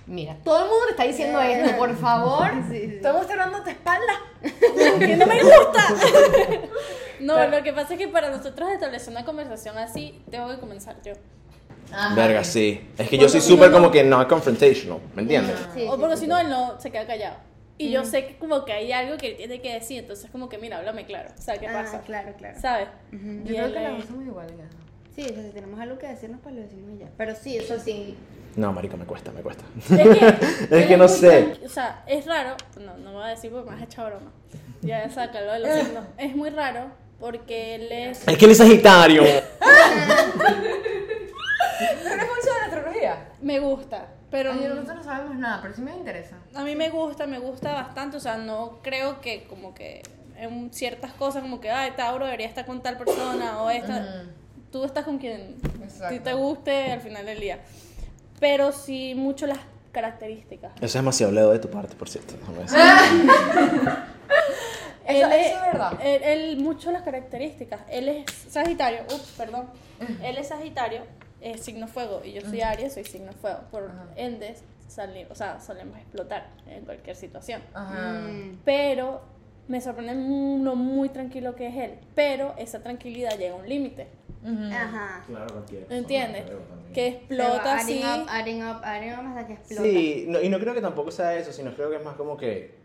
Mira, 0.08 0.36
todo 0.44 0.60
el 0.64 0.70
mundo 0.70 0.86
le 0.86 0.92
está 0.92 1.04
diciendo 1.04 1.42
Eh. 1.42 1.62
esto, 1.64 1.78
por 1.78 1.96
favor. 1.98 2.48
Sí, 2.72 2.80
sí. 2.80 3.00
Todo 3.02 3.14
el 3.14 3.18
mundo 3.18 3.30
está 3.34 3.44
hablando 3.44 3.70
espalda. 3.70 5.00
que 5.00 5.16
no 5.18 5.26
me 5.28 5.42
gusta. 5.44 5.84
No, 7.22 7.48
lo 7.48 7.64
que 7.64 7.72
pasa 7.72 7.94
es 7.94 8.00
que 8.00 8.08
para 8.10 8.30
nosotros 8.30 8.70
establecer 8.72 9.10
una 9.12 9.24
conversación 9.24 9.78
así, 9.78 10.22
tengo 10.30 10.50
que 10.50 10.60
comenzar 10.60 10.98
yo. 11.02 11.14
Ajá. 11.92 12.14
Verga, 12.14 12.44
sí. 12.44 12.86
Es 12.98 13.08
que 13.10 13.16
yo 13.18 13.22
Porque 13.28 13.30
soy 13.40 13.42
si 13.42 13.50
no, 13.52 13.56
súper 13.56 13.72
no- 13.72 13.78
como 13.78 13.92
que 13.92 14.04
no 14.04 14.28
confrontational, 14.28 15.00
¿me 15.16 15.22
entiendes? 15.22 15.56
Sí, 15.74 15.86
o 15.88 15.94
sí, 15.94 15.98
porque 16.00 16.18
sí. 16.18 16.24
si 16.24 16.28
no, 16.28 16.38
él 16.38 16.50
no 16.50 16.80
se 16.80 16.92
queda 16.92 17.08
callado. 17.08 17.38
Y 17.78 17.90
yo 17.90 18.04
sé 18.06 18.28
que 18.28 18.38
como 18.38 18.66
que 18.66 18.74
hay 18.74 18.92
algo 18.92 19.18
que 19.18 19.28
él 19.32 19.38
tiene 19.38 19.62
que 19.62 19.74
decir, 19.74 20.00
entonces 20.00 20.30
como 20.30 20.50
que, 20.50 20.58
mira, 20.58 20.78
háblame 20.78 21.06
claro. 21.06 21.30
O 21.38 21.42
sea, 21.42 21.58
¿qué 21.58 21.68
Ah, 21.68 21.74
pasa? 21.84 22.02
claro, 22.02 22.34
claro. 22.38 22.60
¿Sabes? 22.60 22.90
Yo 23.12 23.18
Y 23.18 23.44
creo 23.46 23.66
él 23.66 23.74
que 24.02 24.08
somos 24.08 24.26
iguales. 24.26 24.52
en 24.52 24.60
eso. 24.60 24.78
Sí, 25.16 25.24
o 25.24 25.34
sea, 25.34 25.44
si 25.44 25.50
tenemos 25.52 25.80
algo 25.80 25.98
que 25.98 26.08
decirnos, 26.08 26.42
pues 26.44 26.54
lo 26.56 26.62
decimos 26.62 26.92
y 26.94 26.98
ya. 26.98 27.10
Pero 27.16 27.34
sí, 27.36 27.56
eso 27.56 27.80
sí. 27.80 28.18
No, 28.58 28.74
marico, 28.74 28.98
me 28.98 29.06
cuesta, 29.06 29.32
me 29.32 29.42
cuesta. 29.42 29.64
Es 29.78 29.88
que, 29.88 30.28
Es 30.66 30.72
él 30.72 30.88
que 30.88 30.98
no 30.98 31.08
sé. 31.08 31.58
O 31.64 31.70
sea, 31.70 32.04
es 32.06 32.26
raro, 32.26 32.56
no, 32.80 32.98
no 32.98 33.14
voy 33.14 33.24
a 33.24 33.28
decir 33.28 33.52
porque 33.52 33.70
me 33.70 33.78
has 33.78 33.84
echado 33.84 34.10
broma. 34.10 34.32
Ya 34.82 35.10
sácalo 35.10 35.54
de 35.54 35.60
los 35.60 35.70
signos. 35.72 36.06
Es 36.18 36.36
muy 36.36 36.50
raro 36.50 36.92
porque 37.20 37.76
él 37.76 37.92
es. 37.92 38.28
Es 38.28 38.38
que 38.38 38.46
él 38.46 38.52
es 38.52 38.58
Sagitario. 38.58 39.24
¿Pero 41.80 42.14
eres 42.14 42.28
mucho 42.28 42.54
de 42.54 42.60
la 42.60 42.66
astrología? 42.66 43.30
Me 43.42 43.60
gusta, 43.60 44.08
pero. 44.30 44.52
Ay, 44.52 44.66
nosotros 44.68 44.98
no 44.98 45.04
sabemos 45.04 45.36
nada, 45.38 45.62
pero 45.62 45.74
sí 45.74 45.82
me 45.82 45.96
interesa. 45.96 46.38
A 46.54 46.64
mí 46.64 46.76
me 46.76 46.90
gusta, 46.90 47.26
me 47.26 47.40
gusta 47.40 47.74
bastante, 47.74 48.18
o 48.18 48.20
sea, 48.20 48.38
no 48.38 48.80
creo 48.82 49.22
que 49.22 49.46
como 49.46 49.74
que 49.74 50.04
en 50.38 50.74
ciertas 50.74 51.14
cosas 51.14 51.42
como 51.42 51.60
que, 51.60 51.72
ay, 51.72 51.92
Tauro 51.96 52.26
debería 52.26 52.48
estar 52.48 52.66
con 52.66 52.82
tal 52.82 52.98
persona 52.98 53.62
o 53.62 53.70
esta, 53.70 54.26
tú 54.76 54.84
estás 54.84 55.06
con 55.06 55.18
quien 55.20 55.56
ti 56.10 56.20
te 56.20 56.34
guste 56.34 56.92
al 56.92 57.00
final 57.00 57.26
del 57.26 57.40
día. 57.40 57.60
Pero 58.42 58.74
sí 58.74 59.14
mucho 59.16 59.48
las 59.48 59.60
características. 59.94 60.74
Eso 60.76 60.86
es 60.86 60.94
demasiado 60.96 61.32
leo 61.32 61.52
de 61.52 61.60
tu 61.60 61.70
parte, 61.70 61.96
por 61.96 62.10
cierto. 62.10 62.34
decir. 62.60 62.78
Eso, 65.08 65.28
Él 65.28 65.32
eso 65.34 65.56
es 65.56 65.62
verdad. 65.62 66.00
Él, 66.04 66.24
él- 66.24 66.58
mucho 66.58 66.92
las 66.92 67.04
características. 67.04 67.80
Él 67.90 68.10
es 68.10 68.26
Sagitario, 68.50 69.04
ups, 69.04 69.34
perdón. 69.38 69.68
Él 70.24 70.38
es 70.40 70.48
Sagitario, 70.50 71.04
es 71.40 71.62
signo 71.62 71.88
fuego, 71.88 72.22
y 72.26 72.34
yo 72.34 72.42
soy 72.42 72.60
Aries, 72.62 72.96
soy 72.96 73.06
signo 73.06 73.32
fuego. 73.32 73.60
Por 73.72 73.90
ende, 74.18 74.56
salimos, 74.90 75.32
o 75.32 75.36
sea, 75.36 75.62
solemos 75.62 75.98
explotar 76.00 76.48
en 76.68 76.84
cualquier 76.84 77.16
situación. 77.16 77.62
Ajá. 77.74 78.14
Mm, 78.28 78.58
Pero 78.66 79.22
me 79.68 79.80
sorprende 79.80 80.16
lo 80.64 80.76
muy 80.76 81.08
tranquilo 81.10 81.56
que 81.56 81.68
es 81.68 81.76
él. 81.78 82.00
Pero 82.16 82.56
esa 82.58 82.82
tranquilidad 82.82 83.38
llega 83.38 83.54
a 83.54 83.58
un 83.58 83.70
límite. 83.70 84.08
Ajá. 84.46 85.24
¿Entiendes? 85.90 86.44
Que 86.94 87.08
explota 87.08 87.76
así. 87.76 88.02
Adding 88.02 88.22
up, 88.22 88.30
adding 88.30 88.64
up, 88.64 88.82
adding 88.84 89.14
up 89.14 89.26
hasta 89.26 89.48
que 89.48 89.54
explota. 89.54 89.84
Sí, 89.84 90.26
no, 90.28 90.42
y 90.42 90.50
no 90.50 90.60
creo 90.60 90.74
que 90.74 90.82
tampoco 90.82 91.12
sea 91.12 91.36
eso, 91.36 91.52
sino 91.52 91.74
creo 91.76 91.90
que 91.90 91.98
es 91.98 92.04
más 92.04 92.16
como 92.16 92.38
que. 92.38 92.76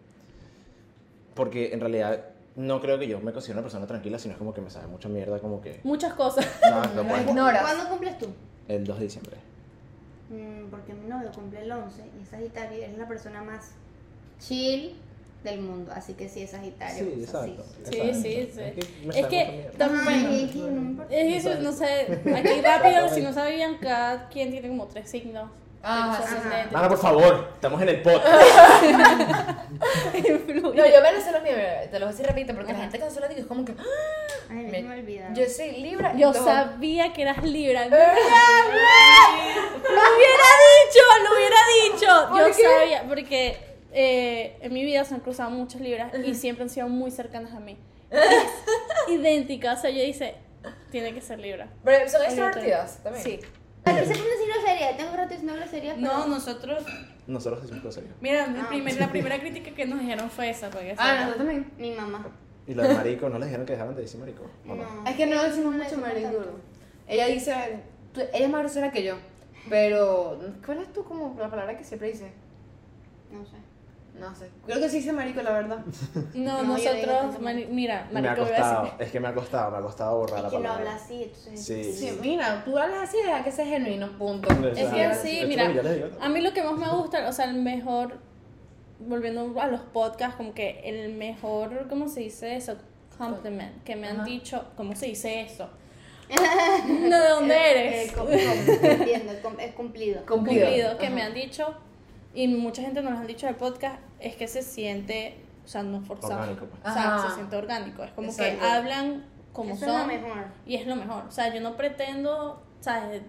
Porque 1.35 1.73
en 1.73 1.81
realidad 1.81 2.25
no 2.57 2.81
creo 2.81 2.99
que 2.99 3.07
yo 3.07 3.21
me 3.21 3.33
considero 3.33 3.59
una 3.59 3.63
persona 3.63 3.87
tranquila, 3.87 4.19
sino 4.19 4.33
es 4.33 4.39
como 4.39 4.53
que 4.53 4.61
me 4.61 4.71
sabe 4.71 4.87
mucha 4.87 5.09
mierda, 5.09 5.39
como 5.39 5.61
que. 5.61 5.81
Muchas 5.85 6.15
cosas. 6.15 6.45
Exacto, 6.63 7.05
pues, 7.07 7.27
Ignoras. 7.27 7.63
¿Cuándo 7.63 7.89
cumples 7.89 8.19
tú? 8.19 8.27
El 8.69 8.85
2 8.85 8.99
de 8.99 9.05
diciembre. 9.05 9.37
Mm, 10.31 10.71
porque 10.71 10.95
mi 10.95 11.09
novio 11.09 11.31
cumple 11.33 11.63
el 11.63 11.73
11 11.73 12.03
y 12.19 12.23
es 12.23 12.29
Sagitario 12.29 12.85
es 12.85 12.97
la 12.97 13.09
persona 13.09 13.43
más 13.43 13.73
chill 14.39 14.95
del 15.43 15.61
mundo. 15.61 15.93
Así 15.95 16.15
que 16.15 16.29
sí, 16.29 16.43
es 16.43 16.51
Sagitario. 16.51 17.05
Sí, 17.05 17.15
exacto. 17.23 17.65
Sí, 17.91 17.97
exacto. 17.97 18.23
sí, 18.23 18.51
sí. 18.55 18.61
Es 18.61 18.73
que, 18.75 19.03
me 19.05 19.21
Es 19.21 19.27
que 19.27 19.69
bueno, 19.79 20.29
que 20.51 21.05
me 21.05 21.07
que 21.09 21.37
eso, 21.37 21.55
no 21.61 21.73
sé, 21.73 22.21
aquí 22.37 22.61
rápido, 22.61 23.09
si 23.09 23.21
no 23.23 23.33
sabían, 23.33 23.77
cada 23.79 24.29
quien 24.29 24.51
tiene 24.51 24.69
como 24.69 24.87
tres 24.87 25.11
signos. 25.11 25.51
Ah. 25.83 26.21
Nada, 26.71 26.89
por 26.91 26.99
favor, 26.99 27.49
estamos 27.55 27.81
en 27.81 27.89
el 27.89 28.03
podcast. 28.03 28.27
No, 30.63 30.75
yo 30.75 31.01
me 31.03 31.13
lo 31.13 31.21
sé 31.21 31.33
los 31.33 31.43
míos, 31.43 31.57
te 31.91 31.99
lo 31.99 32.05
voy 32.07 32.09
a 32.15 32.17
decir 32.17 32.27
repito, 32.27 32.55
porque 32.55 32.73
la 32.75 32.79
gente 32.81 32.99
cuando 32.99 33.15
se 33.15 33.21
lo 33.21 33.29
digo 33.29 33.41
es 33.41 33.47
como 33.47 33.65
que. 33.65 33.73
"Ah, 33.79 33.83
Ay, 34.51 34.71
se 34.71 34.83
me 34.83 34.95
olvida. 35.01 35.33
Yo 35.33 35.45
soy 35.49 35.73
Libra. 35.81 36.15
Yo 36.17 36.33
todo. 36.33 36.45
sabía 36.45 37.13
que 37.15 37.23
eras 37.23 37.43
Libra. 37.43 37.87
¡Lo 37.87 37.97
hubiera 37.97 38.05
dicho! 40.69 41.03
¡Lo 41.25 41.31
hubiera 41.35 41.61
dicho! 41.83 42.29
¿Por 42.31 42.39
Yo 42.41 42.47
qué? 42.57 42.63
sabía, 42.63 43.05
porque 43.09 43.57
eh, 43.93 44.57
en 44.61 44.73
mi 44.73 44.85
vida 44.85 45.05
se 45.05 45.15
han 45.15 45.21
cruzado 45.21 45.51
muchas 45.51 45.81
Libras 45.81 46.13
y 46.25 46.35
siempre 46.35 46.65
han 46.65 46.71
sido 46.71 46.89
muy 46.89 47.11
cercanas 47.11 47.53
a 47.53 47.61
mí. 47.61 47.77
Es 48.11 49.13
idéntica, 49.15 49.73
o 49.75 49.77
sea, 49.77 49.91
yo 49.91 50.03
dice, 50.03 50.35
tiene 50.91 51.13
que 51.15 51.21
ser 51.21 51.39
Libra. 51.39 51.69
Pero 51.85 52.09
son 52.09 52.23
extrovertidas 52.25 53.03
también. 53.03 53.25
Sí. 53.25 53.41
¿Por 53.85 53.95
qué 53.95 54.01
se 54.07 54.13
pone 54.15 54.31
así 54.35 54.47
grosería? 54.53 54.97
Tengo 54.97 55.17
rato 55.17 55.29
diciendo 55.31 55.55
grosería. 55.55 55.97
No, 55.97 56.27
nosotros. 56.27 56.85
Nosotros 57.27 57.63
decimos 57.63 57.95
serias. 57.95 58.13
Mira, 58.21 58.45
el 58.47 58.61
Ah. 58.61 58.67
primer- 58.69 58.99
la 59.01 59.09
primera 59.11 59.39
crítica 59.41 59.71
que 59.75 59.87
nos 59.87 60.01
dijeron 60.01 60.29
fue 60.31 60.51
esa. 60.51 60.69
Porque 60.71 60.95
Ah, 60.99 61.15
nosotros 61.25 61.37
también. 61.39 61.73
Mi 61.79 61.93
mamá. 61.93 62.27
Y 62.67 62.75
lo 62.75 62.83
de 62.83 62.95
marico, 62.95 63.29
¿no 63.29 63.39
les 63.39 63.49
dijeron 63.49 63.65
que 63.67 63.73
dejaran 63.73 63.95
de 63.95 64.03
decir 64.03 64.21
marico? 64.21 64.45
¿O 64.69 64.75
no? 64.75 64.83
No. 65.03 65.07
Es 65.09 65.17
que 65.17 65.27
no 65.27 65.43
decimos 65.43 65.73
mucho 65.73 65.85
decimos 65.85 66.09
marico. 66.09 66.29
tanto. 66.31 66.61
Ella 67.09 67.27
dice. 67.27 67.55
tú- 68.13 68.21
ella 68.21 68.45
es 68.45 68.51
más 68.51 68.61
grosera 68.61 68.91
que 68.93 69.03
yo. 69.03 69.17
Pero. 69.69 70.39
¿Cuál 70.65 70.79
es 70.81 70.93
tú 70.93 71.05
como 71.05 71.37
la 71.39 71.49
palabra 71.49 71.77
que 71.79 71.85
siempre 71.85 72.09
dice? 72.09 72.31
No 73.33 73.45
sé. 73.47 73.57
No 74.21 74.35
sé. 74.35 74.51
Creo 74.67 74.79
que 74.81 74.89
sí 74.89 74.99
hice 74.99 75.13
marico, 75.13 75.41
la 75.43 75.53
verdad. 75.53 75.79
No, 76.35 76.63
nosotros, 76.63 77.41
mari- 77.41 77.67
mira, 77.71 78.09
Me 78.13 78.19
ha 78.19 78.23
marico, 78.23 78.45
voy 78.47 78.53
a 78.55 78.57
decir- 78.57 78.75
costado, 78.77 78.93
es 78.99 79.11
que 79.11 79.21
me 79.21 79.29
ha 79.29 79.35
costado, 79.35 79.71
me 79.71 79.79
ha 79.79 79.81
costado 79.81 80.19
borrar 80.19 80.39
Es 80.39 80.43
la 80.45 80.51
que 80.51 80.57
no 80.57 80.63
palabra. 80.63 80.91
habla 80.93 80.95
así, 81.05 81.23
entonces. 81.25 81.65
Sí. 81.65 81.93
Sí, 81.93 82.19
mira, 82.21 82.63
tú 82.65 82.79
hablas 82.79 83.09
así, 83.09 83.17
deja 83.25 83.43
que 83.43 83.51
sea 83.53 83.67
genuino, 83.67 84.17
punto. 84.19 84.49
Es 84.69 84.89
que 84.89 85.15
sí, 85.15 85.43
mira, 85.47 85.69
lo 85.69 85.81
a 86.23 86.29
mí 86.29 86.41
lo 86.41 86.53
que 86.53 86.63
más 86.63 86.77
me 86.79 86.89
gusta, 86.91 87.27
o 87.29 87.33
sea, 87.33 87.47
el 87.47 87.55
mejor, 87.55 88.19
volviendo 88.99 89.59
a 89.61 89.67
los 89.67 89.81
podcasts, 89.81 90.37
como 90.37 90.53
que 90.55 90.81
el 90.85 91.15
mejor, 91.15 91.87
¿cómo 91.89 92.09
se 92.09 92.21
dice 92.21 92.57
eso? 92.57 92.77
Compliment, 93.17 93.83
que 93.85 93.97
me 93.97 94.09
han 94.09 94.17
Ajá. 94.17 94.25
dicho, 94.25 94.65
¿cómo 94.77 94.95
se 94.97 95.07
dice 95.07 95.41
eso? 95.43 95.69
No, 96.31 97.19
¿de 97.23 97.29
dónde 97.29 97.55
eres? 97.71 98.11
Eh, 98.11 98.15
com- 98.15 98.27
com- 98.27 98.91
entiendo, 98.91 99.33
com- 99.43 99.59
es 99.61 99.73
cumplido. 99.75 100.25
Cumplido. 100.27 100.65
Cumplido, 100.67 100.99
que 100.99 101.07
Ajá. 101.07 101.15
me 101.15 101.23
han 101.23 101.35
dicho, 101.35 101.75
y 102.35 102.47
mucha 102.49 102.83
gente 102.83 103.03
nos 103.03 103.13
lo 103.13 103.19
han 103.19 103.27
dicho 103.27 103.47
del 103.47 103.57
podcast, 103.57 103.99
es 104.21 104.37
que 104.37 104.47
se 104.49 104.63
siente, 104.63 105.37
o 105.65 105.69
sea, 105.69 105.83
no 105.83 106.01
forzado. 106.03 106.41
Orgánico, 106.41 106.67
pues. 106.67 106.81
O 106.85 106.93
sea, 106.93 107.19
se 107.29 107.35
siente 107.35 107.57
orgánico. 107.57 108.05
Es 108.05 108.13
como 108.13 108.29
Exacto. 108.29 108.61
que 108.61 108.67
hablan 108.67 109.25
como 109.53 109.75
Eso 109.75 109.87
es 109.87 109.91
son. 109.93 110.01
lo 110.01 110.07
mejor. 110.07 110.45
Y 110.67 110.77
es 110.77 110.87
lo 110.87 110.97
mejor. 110.97 111.25
O 111.27 111.31
sea, 111.31 111.53
yo 111.53 111.61
no 111.61 111.77
pretendo, 111.77 112.63
¿sabes? 112.81 113.23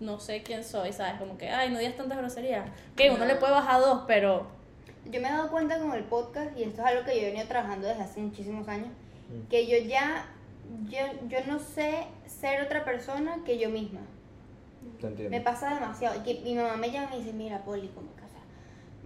No 0.00 0.18
sé 0.20 0.42
quién 0.42 0.62
soy, 0.64 0.92
¿sabes? 0.92 1.14
Como 1.18 1.38
que, 1.38 1.48
ay, 1.48 1.70
no 1.70 1.78
digas 1.78 1.96
tantas 1.96 2.18
groserías. 2.18 2.68
Que 2.96 3.10
uno 3.10 3.20
No. 3.20 3.24
le 3.26 3.36
puede 3.36 3.52
bajar 3.52 3.80
dos, 3.80 4.04
pero. 4.06 4.46
Yo 5.06 5.20
me 5.20 5.28
he 5.28 5.32
dado 5.32 5.48
cuenta 5.50 5.78
con 5.78 5.92
el 5.92 6.02
podcast, 6.04 6.56
y 6.58 6.64
esto 6.64 6.82
es 6.82 6.86
algo 6.88 7.04
que 7.04 7.14
yo 7.14 7.22
he 7.22 7.30
venido 7.30 7.46
trabajando 7.46 7.86
desde 7.86 8.02
hace 8.02 8.20
muchísimos 8.20 8.66
años, 8.68 8.88
Mm. 9.28 9.48
que 9.48 9.66
yo 9.66 9.78
ya, 9.88 10.26
yo, 10.88 10.98
yo 11.28 11.38
no 11.46 11.58
sé 11.60 12.06
ser 12.26 12.60
otra 12.62 12.84
persona 12.84 13.38
que 13.44 13.58
yo 13.58 13.70
misma. 13.70 14.00
Te 15.00 15.06
entiendo. 15.06 15.30
Me 15.36 15.40
pasa 15.42 15.74
demasiado. 15.74 16.22
Que 16.24 16.40
mi 16.44 16.54
mamá 16.54 16.76
me 16.76 16.90
llama 16.90 17.08
y 17.12 17.18
me 17.18 17.18
dice, 17.24 17.32
mira, 17.32 17.62
Poli, 17.64 17.88
como 17.88 18.14
que, 18.16 18.22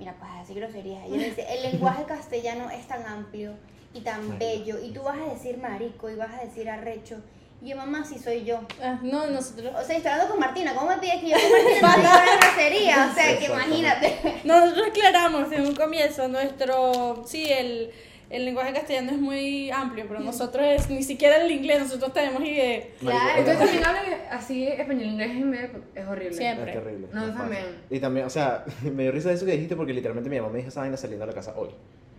mira, 0.01 0.15
pues 0.19 0.31
así 0.43 0.55
groserías. 0.55 1.05
Ella 1.07 1.19
dice, 1.19 1.47
el 1.49 1.71
lenguaje 1.71 2.05
castellano 2.05 2.71
es 2.71 2.89
tan 2.89 3.07
amplio 3.07 3.53
y 3.93 4.01
tan 4.01 4.27
Marico. 4.27 4.39
bello, 4.39 4.79
y 4.83 4.93
tú 4.93 5.03
vas 5.03 5.19
a 5.19 5.33
decir 5.33 5.59
marico 5.59 6.09
y 6.09 6.15
vas 6.17 6.33
a 6.33 6.45
decir 6.45 6.69
arrecho. 6.71 7.17
Y 7.63 7.69
yo, 7.69 7.77
mamá, 7.77 8.03
sí 8.07 8.19
soy 8.19 8.45
yo. 8.45 8.61
ah, 8.83 8.99
no, 9.03 9.27
nosotros. 9.27 9.75
O 9.79 9.85
sea, 9.85 9.95
estoy 9.97 10.11
hablando 10.11 10.31
con 10.33 10.41
Martina, 10.41 10.75
¿cómo 10.75 10.89
me 10.89 10.97
pides 10.97 11.21
que 11.21 11.29
yo 11.29 11.37
con 11.37 11.51
Martina 11.53 11.95
no 11.95 11.99
diga 11.99 12.23
una 12.23 12.37
grosería? 12.39 13.09
O 13.11 13.15
sea, 13.15 13.39
que 13.39 13.45
imagínate. 13.45 14.41
Nosotros 14.45 14.87
aclaramos 14.89 15.53
en 15.53 15.67
un 15.67 15.75
comienzo 15.75 16.27
nuestro. 16.29 17.23
Sí, 17.27 17.53
el. 17.53 17.91
El 18.31 18.45
lenguaje 18.45 18.73
castellano 18.73 19.11
es 19.11 19.19
muy 19.19 19.73
amplio, 19.73 20.05
pero 20.07 20.21
nosotros 20.21 20.65
es 20.65 20.89
ni 20.89 21.03
siquiera 21.03 21.43
el 21.43 21.51
inglés, 21.51 21.81
nosotros 21.81 22.13
tenemos 22.13 22.41
y 22.43 22.55
de 22.55 22.91
Marico, 23.03 23.19
Claro. 23.19 23.39
Entonces 23.39 23.59
también 23.59 23.85
hablan 23.85 24.05
así 24.31 24.69
español, 24.69 25.05
inglés 25.05 25.31
y 25.35 25.45
medio, 25.45 25.69
es 25.97 26.07
horrible. 26.07 26.37
Siempre. 26.37 26.71
Es 26.71 26.79
terrible. 26.79 27.09
No, 27.13 27.35
también. 27.35 27.65
Y 27.91 27.99
también, 27.99 28.27
o 28.27 28.31
sea, 28.31 28.65
me 28.95 29.03
dio 29.03 29.11
risa 29.13 29.33
eso 29.33 29.45
que 29.45 29.53
dijiste 29.53 29.75
porque 29.75 29.93
literalmente 29.93 30.31
mi 30.31 30.37
mamá 30.37 30.53
me 30.53 30.59
dijo 30.59 30.69
esa 30.69 30.81
vaina 30.81 30.97
saliendo 30.97 31.27
de 31.27 31.33
la 31.33 31.35
casa 31.35 31.55
hoy. 31.57 31.71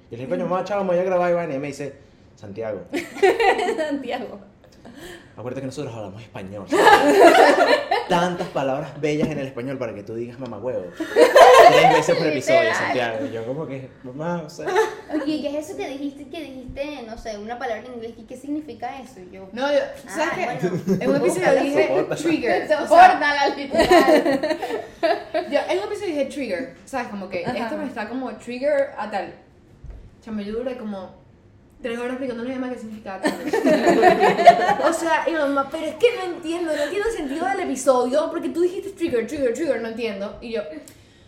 Y 0.10 0.16
le 0.16 0.24
dije, 0.24 0.30
coño, 0.30 0.46
mamá, 0.48 0.66
chavo, 0.66 0.84
me 0.84 0.90
voy 0.90 1.00
a 1.00 1.04
grabar 1.04 1.32
y 1.32 1.34
vaina. 1.34 1.56
Y 1.56 1.60
me 1.60 1.68
dice, 1.68 1.94
Santiago, 2.36 2.82
Santiago. 3.78 4.51
Acuérdate 5.38 5.62
que 5.62 5.68
nosotros 5.68 5.94
hablamos 5.96 6.22
español. 6.22 6.66
Tantas 8.10 8.48
palabras 8.50 9.00
bellas 9.00 9.30
en 9.30 9.40
el 9.40 9.48
español 9.48 9.78
para 9.78 9.94
que 9.96 10.04
tú 10.04 10.14
digas 10.16 10.38
mamá 10.40 10.58
huevo. 10.58 10.86
Tres 10.98 11.94
veces 11.94 12.18
por 12.18 12.28
episodio. 12.28 12.74
Santiago. 12.74 13.26
Y 13.26 13.32
yo 13.32 13.46
como 13.46 13.66
que, 13.68 13.90
mamá, 14.04 14.44
o 14.46 14.50
sea... 14.50 14.68
Oye, 15.14 15.42
¿qué 15.42 15.58
es 15.58 15.70
eso 15.70 15.78
que 15.78 15.88
dijiste? 15.88 16.28
Que 16.30 16.42
dijiste, 16.44 17.04
no 17.08 17.18
sé, 17.18 17.38
una 17.38 17.58
palabra 17.58 17.84
en 17.86 17.94
inglés. 17.94 18.14
¿Y 18.18 18.24
qué 18.24 18.36
significa 18.36 19.00
eso? 19.00 19.20
Yo, 19.32 19.48
No, 19.54 19.72
yo, 19.72 19.80
Ah, 20.08 20.10
¿sabes 20.10 20.34
qué? 20.60 20.68
bueno. 20.70 20.98
En 21.04 21.10
un 21.10 21.16
episodio 21.18 21.62
dije 21.64 21.88
soporta. 21.88 22.16
trigger. 22.16 22.64
O 22.64 22.68
sea, 22.68 22.80
Sopórtala, 22.82 23.48
literal. 23.56 24.58
yo 25.52 25.60
en 25.70 25.80
un 25.80 25.86
episodio 25.86 26.08
dije 26.08 26.26
trigger. 26.26 26.76
¿Sabes? 26.86 27.08
Como 27.08 27.30
que 27.30 27.46
Ajá. 27.46 27.58
esto 27.58 27.78
me 27.78 27.86
está 27.86 28.10
como 28.10 28.32
trigger 28.36 28.92
a 28.98 29.10
tal. 29.10 29.34
Yo 30.26 30.54
duré 30.54 30.78
como 30.78 31.21
tres 31.82 31.98
horas 31.98 32.12
explicando 32.12 32.44
a 32.44 32.46
mi 32.46 32.54
mamá 32.54 32.70
qué 32.72 32.80
significaba 32.80 33.22
o 34.90 34.94
sea, 34.94 35.24
y 35.28 35.32
mamá, 35.34 35.68
pero 35.72 35.86
es 35.86 35.96
que 35.96 36.08
no 36.18 36.36
entiendo, 36.36 36.76
no 36.76 36.84
entiendo 36.84 37.08
el 37.10 37.16
sentido 37.16 37.46
del 37.48 37.60
episodio 37.62 38.30
porque 38.30 38.50
tú 38.50 38.62
dijiste 38.62 38.92
trigger, 38.92 39.28
trigger, 39.28 39.54
trigger, 39.54 39.82
no 39.82 39.88
entiendo. 39.90 40.38
Y 40.42 40.52
yo, 40.54 40.62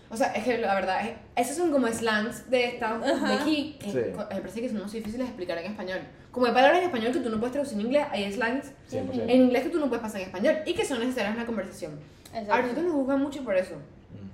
o 0.09 0.17
sea, 0.17 0.27
es 0.33 0.43
que 0.43 0.57
la 0.59 0.75
verdad, 0.75 1.07
es- 1.07 1.15
esos 1.47 1.57
son 1.57 1.71
como 1.71 1.87
slangs 1.87 2.49
de 2.49 2.65
esta, 2.65 2.97
de 2.99 3.11
Ajá. 3.11 3.41
aquí, 3.41 3.77
que 3.79 3.89
Sí. 3.91 3.97
me 3.97 4.11
parece 4.41 4.61
que 4.61 4.69
son 4.69 4.77
muy 4.79 4.85
difíciles 4.91 5.17
de 5.19 5.23
explicar 5.25 5.57
en 5.57 5.71
español. 5.71 5.99
Como 6.31 6.45
hay 6.47 6.51
palabras 6.53 6.79
en 6.79 6.85
español 6.85 7.11
que 7.13 7.19
tú 7.19 7.29
no 7.29 7.37
puedes 7.39 7.53
traducir 7.53 7.79
en 7.79 7.85
inglés, 7.85 8.05
hay 8.11 8.31
slangs 8.31 8.71
100%. 8.89 9.23
en 9.23 9.41
inglés 9.41 9.63
que 9.63 9.69
tú 9.69 9.79
no 9.79 9.87
puedes 9.87 10.01
pasar 10.01 10.21
en 10.21 10.27
español 10.27 10.57
y 10.65 10.73
que 10.73 10.85
son 10.85 10.99
necesarias 10.99 11.33
en 11.33 11.39
la 11.39 11.45
conversación. 11.45 11.99
A 12.33 12.61
nosotros 12.61 12.83
nos 12.85 12.93
juzgan 12.93 13.21
mucho 13.21 13.43
por 13.43 13.55
eso. 13.55 13.75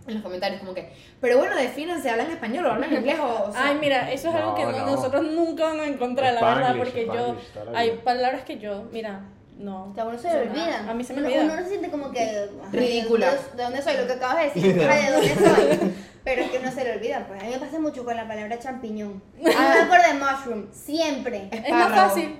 En 0.08 0.14
los 0.16 0.24
comentarios, 0.24 0.60
como 0.60 0.74
que, 0.74 0.92
pero 1.22 1.38
bueno, 1.38 1.56
defínanse, 1.56 2.10
hablan 2.10 2.32
español 2.32 2.66
o 2.66 2.72
hablan 2.72 2.92
inglés 2.94 3.20
o. 3.20 3.50
o 3.50 3.52
sea, 3.52 3.66
Ay, 3.68 3.78
mira, 3.80 4.12
eso 4.12 4.30
es 4.30 4.36
algo 4.36 4.56
que 4.56 4.64
No, 4.64 4.72
no- 4.72 4.78
no. 4.80 4.86
nosotros 4.96 5.24
nunca 5.24 5.66
vamos 5.66 5.82
a 5.82 5.88
encontrar, 5.88 6.34
la 6.34 6.42
verdad, 6.56 6.76
porque 6.78 7.06
yo. 7.06 7.36
Toda 7.54 7.72
la 7.72 7.80
Hay 7.80 7.92
palabras 8.04 8.42
que 8.44 8.58
yo, 8.58 8.86
mira, 8.92 9.22
no. 9.58 9.92
Que 9.94 10.02
a 10.02 10.06
uno 10.06 10.18
se 10.18 10.30
le 10.34 10.50
olvida. 10.50 10.86
A 10.90 10.94
mí 10.94 11.04
se 11.04 11.14
me 11.14 11.20
Uno- 11.20 11.28
olvida. 11.28 11.44
Uno 11.44 11.56
no 11.58 11.62
se 11.62 11.70
siente 11.70 11.90
como 11.92 12.12
que. 12.12 12.48
Ridícula. 12.72 13.28
¿De 13.32 13.36
dónde- 13.36 13.58
¿De 13.58 13.64
dónde 13.64 13.82
soy? 13.84 13.98
Lo 13.98 14.08
que 14.08 14.14
acabas 14.14 14.38
de 14.38 14.44
decir. 14.46 14.76
¿De 14.76 15.12
dónde 15.12 15.36
soy? 15.36 15.94
Pero 16.24 16.42
es 16.42 16.52
que 16.52 16.58
uno 16.58 16.72
se 16.72 16.84
le 16.84 16.94
olvida. 16.94 17.26
Pues 17.28 17.42
a 17.42 17.46
mí 17.46 17.52
me 17.52 17.60
pasa 17.60 17.80
mucho 17.80 18.04
con 18.04 18.16
la 18.16 18.28
palabra 18.28 18.58
champiñón. 18.58 19.22
A 19.38 19.44
mí 19.44 19.46
me 19.46 19.82
acuerdo 19.82 20.08
de 20.08 20.14
mushroom. 20.16 20.68
Siempre. 20.72 21.50
Es 21.52 21.72
más 21.72 21.90
fácil. 21.94 22.36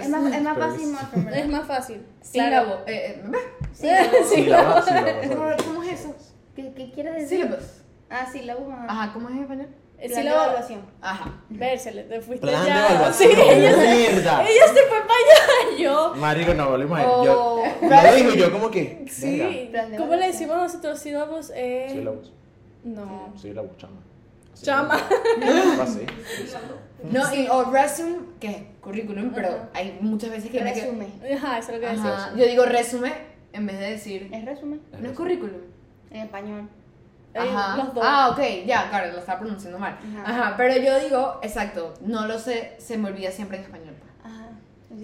Es 0.00 0.08
más, 0.08 0.32
es 0.34 0.42
más 0.42 0.58
fácil 0.58 0.80
es- 0.82 0.88
mushroom, 0.88 1.24
¿verdad? 1.26 1.40
Es 1.40 1.48
más 1.48 1.66
fácil. 1.66 2.02
Sílabo. 2.22 2.78
Eh, 2.86 3.22
eh, 3.22 3.30
Sí, 3.72 3.86
Sílaba, 3.86 4.24
sílaba, 4.24 4.64
¿cómo, 4.74 4.82
¿sabes? 4.82 5.28
¿Cómo 5.36 5.50
es 5.50 5.60
eso? 5.60 5.77
¿Qué, 6.58 6.72
¿Qué 6.74 6.90
quieres 6.90 7.14
decir? 7.14 7.44
Sílabos. 7.44 7.64
Ah, 8.10 8.26
sílabos. 8.32 8.72
Ajá. 8.72 8.86
Ajá, 8.88 9.12
¿cómo 9.12 9.28
es 9.28 9.36
en 9.36 9.42
español? 9.42 9.68
Eh, 10.00 10.08
Plan 10.08 10.22
Sí, 10.22 10.28
de 10.28 10.34
evaluación. 10.34 10.80
Ajá. 11.00 11.42
Vérsele, 11.50 12.02
te 12.02 12.20
fuiste 12.20 12.46
Plan 12.46 12.62
de 12.64 12.68
ya. 12.68 12.88
evaluación, 12.88 13.30
Sí, 13.32 13.36
ella, 13.40 13.76
mierda. 13.76 14.42
ella 14.48 14.66
se 14.66 14.72
fue 14.82 14.98
para 15.02 15.20
allá. 15.20 15.78
Yo. 15.78 16.14
Marico, 16.16 16.54
no, 16.54 16.70
volvimos 16.70 16.98
a 16.98 17.08
O- 17.10 17.24
Yo, 17.24 17.62
yo 17.82 17.88
lo 17.88 18.14
digo 18.16 18.30
yo 18.34 18.52
como 18.52 18.70
que, 18.72 19.04
Sí. 19.08 19.38
de 19.38 19.94
¿Cómo 19.96 20.16
le 20.16 20.26
decimos 20.26 20.56
nosotros 20.56 20.98
sílabos? 20.98 21.52
Eh, 21.54 21.86
Sílabos, 21.92 22.32
No. 22.82 23.32
sílabos, 23.40 23.76
chama. 23.76 24.00
Chama. 24.60 24.94
Así. 25.80 26.00
No, 27.12 27.32
y, 27.32 27.46
o 27.46 27.70
resume, 27.70 28.16
que 28.40 28.48
es 28.48 28.56
currículum, 28.80 29.30
pero 29.32 29.48
Ajá. 29.50 29.68
hay 29.72 29.96
muchas 30.00 30.30
veces 30.30 30.50
que 30.50 30.60
me 30.60 30.72
que-. 30.72 31.34
Ajá, 31.34 31.58
eso 31.58 31.68
es 31.70 31.74
lo 31.76 31.80
que 31.80 31.86
Ajá, 31.86 31.94
decimos. 31.94 32.36
Yo 32.40 32.44
digo 32.46 32.64
resume 32.64 33.12
en 33.52 33.66
vez 33.66 33.78
de 33.78 33.90
decir. 33.90 34.28
Es 34.32 34.44
resumen. 34.44 34.80
No 35.00 35.08
es 35.08 35.16
currículum. 35.16 35.60
En 36.10 36.22
español. 36.22 36.68
Eh, 37.34 37.38
Ajá. 37.38 37.76
Los 37.76 37.94
dos. 37.94 38.04
Ah, 38.06 38.30
ok, 38.32 38.40
ya, 38.66 38.88
claro, 38.88 39.12
lo 39.12 39.18
estaba 39.18 39.40
pronunciando 39.40 39.78
mal. 39.78 39.98
Ajá. 40.18 40.30
Ajá. 40.30 40.54
pero 40.56 40.76
yo 40.82 40.98
digo, 41.00 41.38
exacto, 41.42 41.94
no 42.00 42.26
lo 42.26 42.38
sé, 42.38 42.74
se 42.78 42.96
me 42.96 43.08
olvida 43.08 43.30
siempre 43.30 43.58
en 43.58 43.64
español. 43.64 43.94
Ajá. 44.24 44.48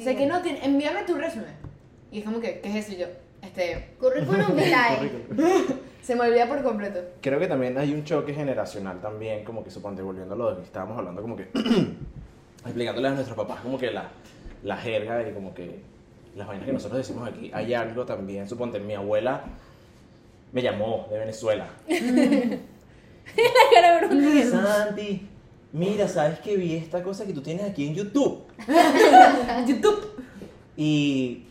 sé 0.02 0.16
que 0.16 0.26
no 0.26 0.40
tiene, 0.40 0.64
envíame 0.64 1.02
tu 1.02 1.14
resumen. 1.14 1.54
Y 2.10 2.20
es 2.20 2.24
como 2.24 2.40
que, 2.40 2.60
¿qué 2.60 2.68
es 2.70 2.86
eso? 2.86 2.92
Y 2.94 2.96
yo, 2.98 3.06
este, 3.42 3.94
Currículum 3.98 4.46
vitae. 4.56 5.10
Se 6.02 6.14
me 6.14 6.22
olvida 6.28 6.46
por 6.46 6.62
completo. 6.62 7.00
Creo 7.22 7.38
que 7.38 7.46
también 7.46 7.78
hay 7.78 7.94
un 7.94 8.04
choque 8.04 8.34
generacional 8.34 9.00
también, 9.00 9.42
como 9.42 9.64
que 9.64 9.70
suponte, 9.70 10.02
volviendo 10.02 10.34
a 10.34 10.36
lo 10.36 10.50
de 10.50 10.56
que 10.58 10.64
estábamos 10.64 10.98
hablando, 10.98 11.22
como 11.22 11.34
que 11.34 11.48
explicándole 12.64 13.08
a 13.08 13.12
nuestros 13.12 13.36
papás 13.36 13.60
como 13.62 13.78
que 13.78 13.90
la, 13.90 14.10
la 14.64 14.76
jerga 14.76 15.26
y 15.26 15.32
como 15.32 15.54
que 15.54 15.80
las 16.36 16.46
vainas 16.46 16.66
que 16.66 16.72
nosotros 16.74 16.98
decimos 16.98 17.26
aquí, 17.26 17.50
hay 17.54 17.72
algo 17.72 18.04
también, 18.04 18.46
suponte, 18.46 18.80
mi 18.80 18.94
abuela 18.94 19.44
me 20.54 20.62
llamó 20.62 21.06
de 21.10 21.18
Venezuela. 21.18 21.68
La 21.88 22.58
cara 23.74 24.00
de 24.00 24.06
Bruno. 24.06 24.50
Santi, 24.50 25.28
mira, 25.72 26.08
¿sabes 26.08 26.38
que 26.38 26.56
vi 26.56 26.74
esta 26.76 27.02
cosa 27.02 27.26
que 27.26 27.32
tú 27.32 27.42
tienes 27.42 27.64
aquí 27.64 27.86
en 27.86 27.94
YouTube? 27.94 28.44
YouTube. 29.66 30.12
Y 30.76 31.44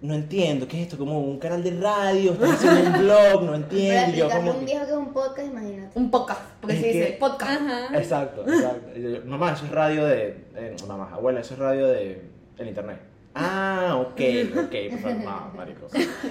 no 0.00 0.14
entiendo, 0.14 0.68
¿qué 0.68 0.76
es 0.78 0.82
esto? 0.84 0.98
Como 0.98 1.20
un 1.20 1.38
canal 1.38 1.62
de 1.64 1.72
radio, 1.80 2.32
estás 2.32 2.52
haciendo 2.52 2.90
un 2.90 2.98
blog, 3.04 3.42
no 3.44 3.54
entiendo. 3.56 4.14
Y 4.16 4.18
yo 4.18 4.28
como 4.30 4.50
un 4.52 4.58
que- 4.60 4.64
viejo 4.66 4.84
que 4.84 4.90
es 4.92 4.96
un 4.96 5.12
podcast, 5.12 5.48
imagínate. 5.48 5.98
Un 5.98 6.10
podcast, 6.10 6.40
porque 6.60 6.76
Es 6.76 6.80
se 6.82 6.86
dice 6.88 7.06
que- 7.06 7.12
podcast. 7.14 7.60
Ajá. 7.62 7.98
Exacto, 7.98 8.42
exacto. 8.46 8.90
Y 8.98 9.02
yo, 9.02 9.24
mamá, 9.24 9.52
eso 9.52 9.64
es 9.64 9.70
radio 9.72 10.04
de. 10.04 10.44
eh, 10.54 10.76
mamá, 10.86 11.10
abuela, 11.12 11.40
eso 11.40 11.54
es 11.54 11.60
radio 11.60 11.88
de. 11.88 12.22
el 12.58 12.68
internet. 12.68 12.98
Ah, 13.38 13.96
ok, 14.00 14.20
ok, 14.66 14.74
por 14.90 14.98
favor, 15.00 15.16
no, 15.24 15.52
marico. 15.56 15.86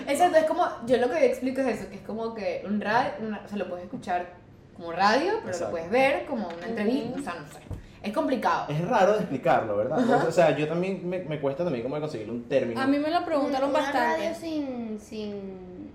Exacto, 0.07 0.37
es 0.37 0.45
como, 0.45 0.65
yo 0.87 0.97
lo 0.97 1.09
que 1.09 1.25
explico 1.25 1.61
es 1.61 1.79
eso, 1.79 1.89
que 1.89 1.95
es 1.95 2.01
como 2.01 2.33
que 2.33 2.63
un 2.65 2.81
radio, 2.81 3.11
o 3.43 3.47
sea, 3.47 3.57
lo 3.57 3.67
puedes 3.69 3.85
escuchar 3.85 4.33
como 4.75 4.91
radio, 4.91 5.33
pero 5.41 5.47
Exacto. 5.47 5.65
lo 5.65 5.71
puedes 5.71 5.89
ver 5.91 6.25
como 6.25 6.47
una 6.47 6.67
entrevista, 6.67 7.19
o 7.19 7.23
sea, 7.23 7.33
no 7.35 7.47
sé. 7.47 7.59
Es 8.03 8.13
complicado. 8.13 8.65
Es 8.69 8.87
raro 8.87 9.13
de 9.13 9.19
explicarlo, 9.19 9.77
¿verdad? 9.77 10.27
O 10.27 10.31
sea, 10.31 10.55
yo 10.55 10.67
también 10.67 11.07
me, 11.09 11.19
me 11.23 11.39
cuesta 11.39 11.63
también 11.63 11.83
como 11.83 11.99
conseguir 11.99 12.29
un 12.29 12.43
término. 12.43 12.79
A 12.79 12.85
mí 12.85 12.99
me 12.99 13.09
lo 13.09 13.25
preguntaron 13.25 13.69
una, 13.71 13.79
bastante. 13.79 14.07
Una 14.07 14.17
radio 14.17 14.35
sin. 14.39 14.99
sin. 14.99 15.31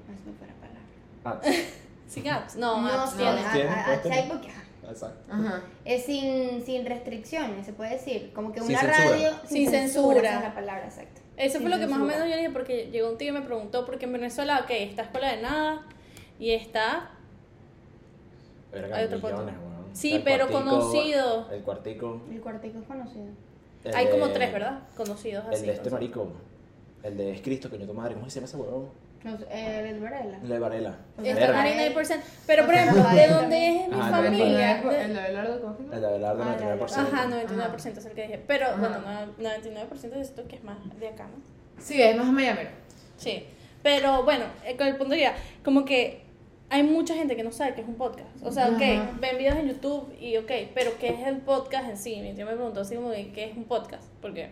se 0.07 0.31
me 0.31 0.37
fue 0.37 0.47
la 0.49 0.55
palabra. 0.55 0.81
Ah, 1.25 1.41
Sin 2.09 2.29
apps. 2.29 2.57
No, 2.57 2.81
No, 2.83 2.89
apps 2.89 3.17
tienes. 3.17 3.47
a- 3.47 3.53
tienes, 3.53 3.73
a- 3.77 3.85
puedes 3.85 3.99
a- 4.01 4.03
tener. 4.03 4.23
sí, 4.25 4.29
porque. 4.29 4.49
Exacto. 4.91 5.33
Ajá. 5.33 5.63
Es 5.85 6.05
sin, 6.05 6.65
sin 6.65 6.85
restricciones, 6.87 7.67
se 7.67 7.73
puede 7.73 7.93
decir. 7.93 8.33
Como 8.35 8.53
que 8.53 8.61
Sin 8.61 8.71
una 8.71 8.81
censura. 8.81 9.05
radio 9.11 9.31
Sin 9.47 9.71
censura. 9.71 10.21
Esa 10.21 10.37
es 10.37 10.43
la 10.43 10.55
palabra 10.55 10.87
exacta. 10.87 11.21
Eso 11.37 11.61
fue 11.61 11.71
lo 11.71 11.79
que 11.79 11.87
más 11.87 12.01
o 12.01 12.05
menos 12.05 12.29
yo 12.29 12.37
dije 12.37 12.51
porque 12.51 12.91
llegó 12.91 13.11
un 13.11 13.19
tío 13.19 13.29
y 13.31 13.33
me 13.33 13.43
preguntó 13.43 13.87
porque 13.87 14.05
en 14.05 14.13
Venezuela, 14.13 14.61
ok, 14.63 14.71
está 14.71 15.03
Escuela 15.03 15.35
de 15.35 15.43
Nada 15.43 15.87
y 16.39 16.51
está 16.53 17.11
Verga, 18.73 18.97
Hay 18.97 19.05
otro 19.07 19.19
millones. 19.19 19.55
Sí, 19.93 20.15
El 20.15 20.23
pero 20.23 20.49
Cuartico, 20.49 20.71
conocido. 20.71 21.51
El 21.51 21.63
cuartico. 21.63 22.23
El 22.31 22.41
cuartico 22.41 22.79
es 22.79 22.85
conocido. 22.85 23.27
el 23.85 23.95
Hay 23.95 24.07
como 24.09 24.29
tres, 24.31 24.53
¿verdad? 24.53 24.81
Conocidos 24.97 25.45
así. 25.47 25.61
El 25.61 25.67
de 25.67 25.73
este 25.73 25.89
o 25.89 25.91
sea. 25.91 25.99
marico. 25.99 26.29
El 27.03 27.17
de 27.17 27.33
Es 27.33 27.41
Cristo, 27.41 27.71
coño 27.71 27.87
tu 27.87 27.95
madre. 27.95 28.15
¿Cómo 28.15 28.29
se 28.29 28.37
llama 28.37 28.47
ese 28.47 28.57
huevón? 28.57 28.89
No 29.25 29.37
eh, 29.51 29.91
el 29.91 30.01
Varela. 30.01 30.39
El 30.43 30.49
de 30.49 30.59
Varela. 30.59 30.99
Está 31.23 31.53
Verga. 31.53 31.65
99%. 31.95 32.21
Pero, 32.47 32.65
por 32.65 32.75
ejemplo, 32.75 33.03
¿de 33.11 33.29
dónde 33.29 33.77
es 33.77 33.89
mi 33.89 34.01
Ajá, 34.01 34.11
familia? 34.11 34.79
El 34.81 34.89
de- 34.89 35.03
el 35.03 35.09
De- 35.09 35.15
de 35.15 35.21
Abelardo. 35.21 35.77
El 35.93 36.01
de 36.01 36.07
Abelardo, 36.07 36.43
Ah, 36.43 36.57
99%. 36.59 36.99
Ajá, 37.13 37.27
99% 37.27 37.99
es 37.99 38.07
el 38.07 38.13
que 38.13 38.23
dije. 38.23 38.41
Pero, 38.47 38.67
Ajá. 38.69 38.77
bueno, 38.79 38.99
no- 39.01 39.33
99% 39.43 40.17
de 40.17 40.23
esto 40.23 40.49
que 40.49 40.57
es 40.57 40.65
más 40.65 40.79
de 40.99 41.09
acá, 41.09 41.25
¿no? 41.25 41.43
Sí, 41.83 42.01
es 42.01 42.17
más 42.17 42.27
mayamero. 42.27 42.71
Sí. 43.19 43.45
Pero, 43.83 44.25
bueno, 44.25 44.45
eh, 44.65 44.77
con 44.77 44.87
el 44.87 44.97
punto 44.97 45.15
de 45.15 45.21
ya, 45.21 45.35
como 45.65 45.85
que 45.85 46.23
hay 46.71 46.83
mucha 46.83 47.15
gente 47.15 47.37
que 47.37 47.43
no 47.43 47.53
sabe 47.53 47.75
qué 47.75 47.83
es 47.83 47.89
un 47.89 47.97
podcast. 47.97 48.29
O 48.43 48.51
sea, 48.51 48.69
ok, 48.69 48.81
Ajá. 48.83 49.11
ven 49.21 49.37
videos 49.39 49.57
en 49.57 49.69
YouTube 49.69 50.15
y 50.19 50.37
ok, 50.39 50.51
pero 50.75 50.93
¿qué 50.99 51.09
es 51.09 51.27
el 51.27 51.39
podcast 51.39 51.89
en 51.91 51.97
sí? 51.99 52.21
Mi 52.23 52.33
tío 52.33 52.47
me 52.47 52.53
preguntó 52.55 52.81
así 52.81 52.95
como 52.95 53.11
que, 53.11 53.33
¿qué 53.33 53.51
es 53.51 53.57
un 53.57 53.65
podcast? 53.65 54.05
Porque, 54.23 54.51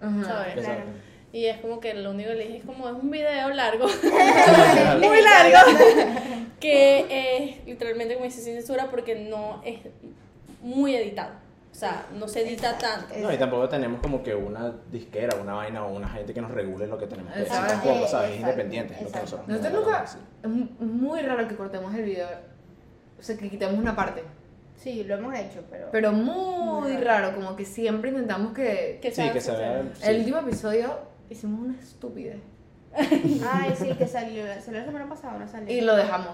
Ajá. 0.00 0.24
¿sabes? 0.24 0.56
Exacto. 0.58 0.90
Y 1.32 1.46
es 1.46 1.58
como 1.58 1.80
que 1.80 1.92
lo 1.94 2.10
único 2.12 2.30
que 2.30 2.36
le 2.36 2.44
dije 2.46 2.58
es 2.58 2.64
como 2.64 2.88
es 2.88 2.94
un 2.94 3.10
video 3.10 3.48
largo, 3.50 3.86
muy 5.00 5.20
largo, 5.22 5.58
que 6.60 7.06
es 7.58 7.66
literalmente 7.66 8.14
como 8.14 8.24
dice 8.24 8.40
sin 8.40 8.54
censura 8.54 8.86
porque 8.90 9.14
no 9.16 9.60
es 9.64 9.80
muy 10.62 10.94
editado. 10.94 11.32
O 11.70 11.78
sea, 11.78 12.06
no 12.18 12.26
se 12.26 12.40
edita 12.40 12.78
tanto. 12.78 13.14
No, 13.18 13.30
y 13.30 13.36
tampoco 13.36 13.68
tenemos 13.68 14.00
como 14.00 14.22
que 14.22 14.34
una 14.34 14.72
disquera, 14.90 15.36
una 15.38 15.52
vaina 15.52 15.84
o 15.84 15.92
una 15.94 16.08
gente 16.08 16.32
que 16.32 16.40
nos 16.40 16.50
regule 16.50 16.86
lo 16.86 16.96
que 16.96 17.06
tenemos 17.06 17.30
que 17.34 17.40
decir. 17.40 17.54
Exacto. 17.54 17.72
Tampoco, 17.88 18.06
¿sabes? 18.08 18.30
Es 18.30 18.36
Exacto, 18.36 18.50
independiente. 18.52 18.94
es 18.94 19.02
lo 19.02 19.06
que 19.12 19.18
exacto. 19.18 19.36
nosotros 19.36 19.48
Nosotros 19.48 19.72
nos 19.74 19.84
nunca. 19.84 20.00
decir. 20.00 20.20
Es 20.42 20.48
mu- 20.48 20.94
muy 20.96 21.20
raro 21.20 21.48
que 21.48 21.54
cortemos 21.56 21.94
el 21.94 22.02
video. 22.04 22.28
O 23.18 23.22
sea, 23.22 23.36
que 23.36 23.50
quitemos 23.50 23.78
una 23.78 23.94
parte. 23.94 24.22
Sí, 24.76 25.04
lo 25.04 25.16
hemos 25.16 25.34
hecho, 25.34 25.64
pero. 25.70 25.88
Pero 25.92 26.12
muy 26.12 26.96
raro, 26.96 27.34
como 27.34 27.54
que 27.56 27.66
siempre 27.66 28.08
intentamos 28.08 28.54
que. 28.54 28.98
Que 29.02 29.10
Sí, 29.10 29.28
que 29.30 29.40
se 29.42 29.52
vea. 29.52 29.82
sincero. 29.82 29.90
sí. 30.00 30.02
El 30.08 30.18
último 30.20 30.38
episodio 30.38 30.98
hicimos 31.30 31.60
una 31.60 31.78
estupidez. 31.80 32.38
Ay, 32.96 33.74
sí, 33.78 33.92
que 33.94 34.06
salió, 34.06 34.44
salió 34.62 34.80
la 34.80 34.86
semana 34.86 35.08
pasada, 35.08 35.38
no 35.38 35.48
salió. 35.48 35.72
Y 35.76 35.80
lo 35.82 35.94
dejamos. 35.96 36.30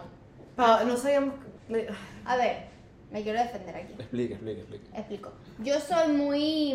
Pa- 0.56 0.84
no 0.84 0.96
sabíamos. 0.96 1.34
le- 1.68 1.88
A 2.24 2.36
ver, 2.36 2.66
me 3.10 3.22
quiero 3.22 3.38
defender 3.40 3.74
aquí. 3.76 3.92
Explica, 3.98 4.34
explica, 4.34 4.60
explica. 4.60 4.96
Explico. 4.98 5.32
Yo 5.58 5.80
soy 5.80 6.12
muy, 6.12 6.74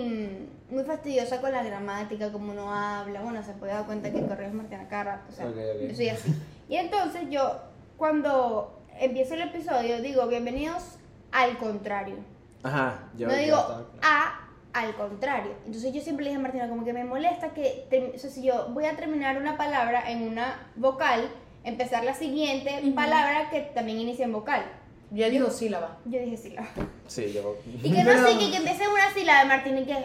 mm, 0.69 0.75
muy 0.75 0.83
fastidiosa 0.83 1.39
con 1.41 1.51
la 1.51 1.63
gramática, 1.63 2.31
como 2.31 2.51
uno 2.51 2.73
habla. 2.73 3.21
Bueno, 3.21 3.41
se 3.43 3.53
puede 3.53 3.73
dar 3.73 3.85
cuenta 3.85 4.11
que 4.11 4.25
correos 4.25 4.53
Martina 4.53 4.87
Carra. 4.87 5.21
O 5.29 5.31
sea, 5.31 5.45
Ok, 5.45 5.55
ok. 5.55 5.89
yo 5.89 5.95
soy 5.95 6.09
así. 6.09 6.35
Y 6.69 6.75
entonces 6.75 7.23
yo, 7.29 7.59
cuando 7.97 8.81
empiezo 8.99 9.35
el 9.35 9.41
episodio, 9.41 10.01
digo 10.01 10.27
bienvenidos 10.27 10.97
al 11.31 11.57
contrario. 11.57 12.15
Ajá, 12.63 13.09
yo 13.17 13.27
no 13.27 13.35
digo 13.35 13.57
a 14.01 14.46
al 14.85 14.95
contrario. 14.95 15.51
Entonces 15.65 15.93
yo 15.93 16.01
siempre 16.01 16.23
le 16.23 16.29
dije 16.31 16.39
a 16.39 16.43
Martina, 16.43 16.69
como 16.69 16.83
que 16.85 16.93
me 16.93 17.03
molesta 17.03 17.49
que, 17.53 18.11
o 18.15 18.17
sea, 18.19 18.29
si 18.29 18.43
yo 18.43 18.67
voy 18.69 18.85
a 18.85 18.95
terminar 18.95 19.37
una 19.37 19.57
palabra 19.57 20.09
en 20.11 20.23
una 20.23 20.67
vocal, 20.75 21.29
empezar 21.63 22.03
la 22.03 22.13
siguiente 22.13 22.71
palabra 22.95 23.49
que 23.49 23.61
también 23.61 23.99
inicia 23.99 24.25
en 24.25 24.33
vocal. 24.33 24.63
Ya 25.11 25.29
dijo 25.29 25.49
sílaba. 25.49 25.97
Yo 26.05 26.19
dije 26.19 26.35
sílaba. 26.37 26.67
Sí, 27.07 27.31
yo. 27.33 27.55
Y 27.81 27.91
que 27.93 28.03
no 28.03 28.09
Pero- 28.11 28.27
sé, 28.27 28.37
que, 28.37 28.51
que 28.51 28.57
empiece 28.57 28.83
en 28.83 28.89
una 28.91 29.13
sílaba, 29.13 29.45
Martín, 29.45 29.77
y 29.77 29.85
que. 29.85 29.95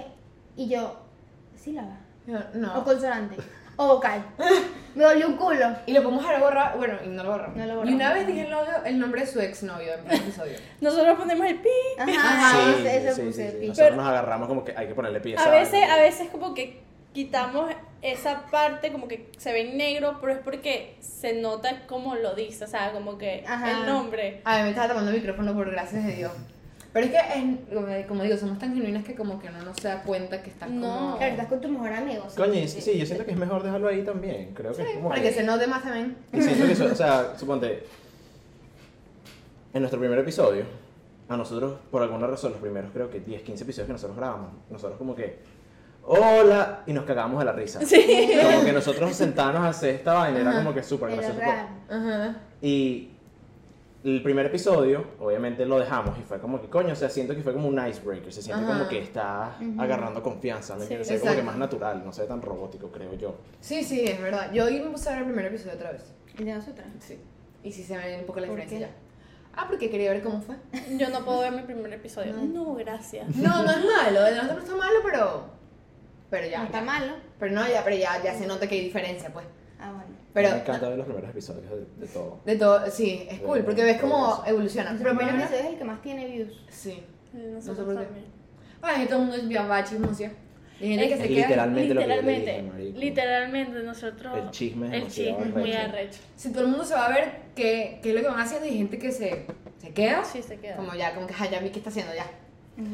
Y 0.57 0.69
yo, 0.69 0.97
sílaba. 1.57 1.99
Yo, 2.27 2.37
O 2.39 2.57
No. 2.59 2.85
consonante. 2.85 3.37
O 3.85 3.95
vocal. 3.95 4.25
Me 4.95 5.05
dolió 5.05 5.27
un 5.27 5.37
culo. 5.37 5.75
Y 5.87 5.93
lo 5.95 6.03
podemos 6.03 6.23
dejar 6.23 6.41
borrar. 6.41 6.77
Bueno, 6.77 6.99
y 7.03 7.09
no 7.09 7.23
lo 7.23 7.31
borramos. 7.31 7.57
No 7.57 7.65
lo 7.65 7.73
Y 7.73 7.77
borramos. 7.77 7.95
una 7.95 8.13
vez 8.13 8.27
dije 8.27 8.43
el, 8.43 8.51
novio, 8.51 8.73
el 8.85 8.99
nombre 8.99 9.23
de 9.23 9.27
su 9.27 9.41
exnovio 9.41 9.95
en 9.95 10.11
el 10.11 10.17
episodio. 10.21 10.59
Nosotros 10.83 11.19
ponemos 11.19 11.47
el 11.47 11.61
pi. 11.61 11.69
Ajá, 11.99 12.11
Ajá, 12.13 12.75
sí, 12.77 12.87
eso 12.87 13.15
sí, 13.17 13.23
puse 13.23 13.47
sí, 13.47 13.51
sí. 13.53 13.57
pi. 13.61 13.69
Nosotros 13.69 13.89
Pero- 13.91 13.97
nos 14.03 14.09
agarramos 14.09 14.49
como 14.49 14.65
que 14.65 14.75
hay 14.77 14.87
que 14.89 14.95
ponerle 14.95 15.21
pieza. 15.21 15.43
A 15.45 15.51
veces, 15.51 15.83
a 15.89 15.97
veces 15.97 16.29
como 16.31 16.53
que 16.55 16.83
quitamos 17.15 17.71
esa 18.03 18.43
parte 18.51 18.93
como 18.93 19.09
que 19.09 19.31
se 19.39 19.53
ve 19.53 19.71
en 19.71 19.77
negro, 19.79 20.19
pero 20.21 20.33
es 20.35 20.39
porque 20.41 20.97
se 21.01 21.35
nota 21.35 21.87
como 21.87 22.15
lo 22.17 22.35
dice, 22.35 22.65
o 22.65 22.69
sea, 22.69 22.93
como 22.93 23.17
que 23.17 23.45
Ajá. 23.49 23.71
el 23.81 23.87
nombre. 23.87 24.43
A 24.45 24.59
mí 24.59 24.63
me 24.65 24.69
estaba 24.71 24.89
tomando 24.89 25.11
el 25.11 25.17
micrófono 25.17 25.55
por 25.55 25.71
gracias 25.71 26.05
de 26.05 26.13
Dios. 26.17 26.33
Pero 26.93 27.07
es 27.07 27.13
que, 27.13 27.19
es- 27.19 28.07
como- 28.07 28.23
digo, 28.23 28.37
somos 28.37 28.59
tan 28.59 28.75
genuinas 28.75 29.03
que 29.05 29.15
como 29.15 29.41
que 29.41 29.49
uno 29.49 29.63
no 29.63 29.73
se 29.75 29.89
da 29.89 30.03
cuenta 30.03 30.43
que 30.43 30.51
estás 30.51 30.69
No. 30.71 30.83
como... 30.87 31.17
Claro, 31.17 31.33
estás 31.33 31.47
con 31.47 31.61
tu 31.61 31.69
mejor 31.69 31.93
amigo. 31.93 32.25
sí. 32.29 32.37
Coño, 32.37 32.53
sí, 32.69 32.81
sí, 32.83 32.99
yo 32.99 33.07
siento 33.07 33.25
que 33.25 33.31
es 33.31 33.37
mejor 33.39 33.63
dejarlo 33.63 33.89
ahí 33.89 34.03
también. 34.03 34.53
Creo 34.55 34.75
que 34.75 34.83
es 34.83 34.89
como. 34.97 35.09
Para 35.09 35.23
que 35.23 35.33
se 35.33 35.43
note 35.43 35.67
más 35.67 35.83
también. 35.83 36.17
Y 36.33 36.43
siento 36.43 36.67
que 36.67 36.73
eso, 36.73 36.85
o 36.87 36.95
sea, 36.95 37.39
suponte, 37.39 37.85
en 39.73 39.81
nuestro 39.81 39.99
primer 39.99 40.19
episodio, 40.19 40.65
a 41.29 41.37
nosotros, 41.37 41.79
por 41.91 42.03
alguna 42.03 42.27
razón, 42.27 42.53
los 42.53 42.61
primeros 42.61 42.91
creo 42.93 43.09
que 43.11 43.21
10, 43.21 43.43
15 43.43 43.65
episodios 43.65 43.87
que 43.87 43.93
nosotros 43.95 44.17
grabamos, 44.19 44.51
nosotros 44.71 44.99
como 44.99 45.15
que, 45.15 45.39
hola, 46.05 46.83
y 46.87 46.93
nos 46.93 47.05
cagamos 47.07 47.39
de 47.39 47.45
la 47.47 47.53
risa. 47.53 47.81
Sí. 47.87 48.33
Como 48.43 48.65
que 48.67 48.73
nosotros 48.73 49.15
sentarnos 49.17 49.63
a 49.63 49.69
hacer 49.69 49.95
esta 49.95 50.13
vaina 50.13 50.41
era 50.41 50.53
como 50.57 50.75
que 50.75 50.83
súper 50.83 51.13
gracioso. 51.13 51.41
Ajá. 51.89 52.37
Y 52.61 53.12
el 54.05 54.23
primer 54.23 54.47
episodio, 54.47 55.05
obviamente 55.21 55.65
lo 55.65 55.79
dejamos 55.79 56.19
y 56.19 56.23
fue 56.23 56.41
como 56.41 56.61
que, 56.61 56.69
coño, 56.69 56.93
o 56.93 56.97
sea, 56.97 57.09
siento 57.09 57.35
que 57.37 57.43
fue 57.43 57.53
como 57.53 57.69
un 57.69 57.87
icebreaker, 57.89 58.33
se 58.33 58.43
siente 58.43 58.65
Ajá. 58.65 58.73
como 58.79 58.89
que 58.89 58.99
está 58.99 59.57
agarrando 59.79 60.23
confianza, 60.23 60.75
¿me 60.75 60.81
Sí, 60.87 60.95
entiendes? 60.95 61.07
Se 61.09 61.15
ve 61.15 61.21
como 61.21 61.35
que 61.37 61.43
más 61.43 61.57
natural, 61.57 62.03
no 62.05 62.13
sé, 62.13 62.25
tan 62.25 62.43
robótico, 62.43 62.91
creo 62.91 63.15
yo. 63.15 63.37
Sí, 63.61 63.85
sí, 63.85 64.05
es 64.05 64.21
verdad. 64.21 64.53
Yo 64.53 64.65
hoy 64.65 64.81
me 64.81 64.91
puse 64.91 65.09
a 65.09 65.13
ver 65.13 65.21
el 65.21 65.27
primer 65.27 65.47
episodio 65.47 65.75
otra 65.75 65.93
vez. 65.93 66.13
¿El 66.37 66.45
de 66.47 66.55
nosotras? 66.55 66.87
Sí. 66.99 67.19
Y 67.63 67.71
sí 67.71 67.85
se 67.85 67.97
ve 67.97 68.19
un 68.19 68.27
poco 68.27 68.41
la 68.41 68.49
¿Por 68.49 68.57
diferencia 68.57 68.89
ya. 68.89 68.95
Ah, 69.55 69.67
porque 69.69 69.89
quería 69.91 70.11
ver 70.11 70.23
cómo 70.23 70.41
fue. 70.41 70.57
Yo 70.99 71.11
no 71.11 71.25
puedo 71.25 71.41
ver 71.41 71.53
mi 71.53 71.63
primer 71.63 71.93
episodio. 71.93 72.33
No. 72.33 72.45
No, 72.45 72.75
gracias. 72.75 73.29
No, 73.37 73.63
no 73.63 73.71
es 73.71 73.85
malo. 73.85 74.23
De 74.23 74.31
nosotros 74.35 74.57
no 74.57 74.63
está 74.63 74.77
malo, 74.77 74.99
pero... 75.05 75.45
Pero 76.31 76.49
ya. 76.49 76.59
No 76.61 76.65
está 76.65 76.81
malo. 76.81 77.13
Pero 77.39 77.55
no, 77.55 77.69
ya, 77.69 77.85
pero 77.85 77.95
ya, 77.95 78.21
ya 78.23 78.35
se 78.35 78.47
nota 78.47 78.67
que 78.67 78.75
hay 78.77 78.81
diferencia, 78.85 79.31
pues. 79.33 79.45
Pero... 80.35 80.51
me 80.51 80.57
encanta 80.59 80.89
ver 80.89 80.99
los 80.99 81.07
primeros 81.07 81.31
episodios 81.31 81.71
de, 81.71 82.07
de 82.07 82.13
todo. 82.13 82.41
De 82.45 82.57
todo, 82.57 82.91
sí, 82.91 83.27
es 83.31 83.41
cool, 83.41 83.61
porque 83.65 83.85
ves 83.85 84.01
cómo 84.01 84.43
evoluciona. 84.47 84.91
El 84.93 84.99
Pero 84.99 85.11
primer 85.11 85.27
por 85.27 85.35
lo 85.35 85.41
episodio 85.45 85.59
menos- 85.63 85.67
es 85.69 85.73
el 85.75 85.79
que 85.79 85.85
más 85.85 86.03
tiene 86.03 86.27
views. 86.27 86.65
Sí. 86.71 87.03
Nosotros 87.35 87.65
No 87.65 87.75
sé 87.75 87.83
por 87.83 87.99
qué. 87.99 88.05
también. 88.05 88.25
Bueno, 88.81 89.03
y 89.03 89.07
todo 89.07 89.17
el 89.17 89.23
mundo 89.27 89.37
es 89.37 89.49
bien 89.49 90.99
hay 90.99 91.09
gente 91.09 91.17
que 91.17 91.23
se 91.23 91.29
queda... 91.29 91.47
literalmente 91.47 91.95
lo 91.95 92.01
que 92.01 92.07
Literalmente, 92.07 92.63
dije, 92.79 92.99
literalmente 92.99 93.83
nosotros. 93.85 94.37
El 94.39 94.51
chisme 94.51 94.87
es 94.89 95.03
El 95.05 95.09
chisme 95.11 95.43
es 95.49 95.55
muy 95.55 95.73
arrecho. 95.73 95.89
arrecho. 95.97 96.21
Si 96.37 96.51
todo 96.53 96.63
el 96.65 96.69
mundo 96.71 96.85
se 96.85 96.95
va 96.95 97.07
a 97.07 97.09
ver 97.11 97.33
qué, 97.55 98.01
qué 98.03 98.09
es 98.09 98.15
lo 98.17 98.21
que 98.23 98.27
van 98.27 98.41
haciendo 98.41 98.67
y 98.67 98.71
hay 98.71 98.79
gente 98.79 98.99
que 98.99 99.13
se, 99.13 99.47
se 99.79 99.91
queda, 99.95 100.25
Sí, 100.25 100.43
se 100.43 100.59
queda. 100.59 100.77
como 100.77 100.93
ya, 100.95 101.15
como 101.15 101.27
que, 101.29 101.35
"Ay, 101.39 101.51
ya 101.53 101.61
vi 101.61 101.71
qué 101.71 101.79
está 101.79 101.91
haciendo 101.91 102.13
ya. 102.15 102.27
Ujú. 102.79 102.89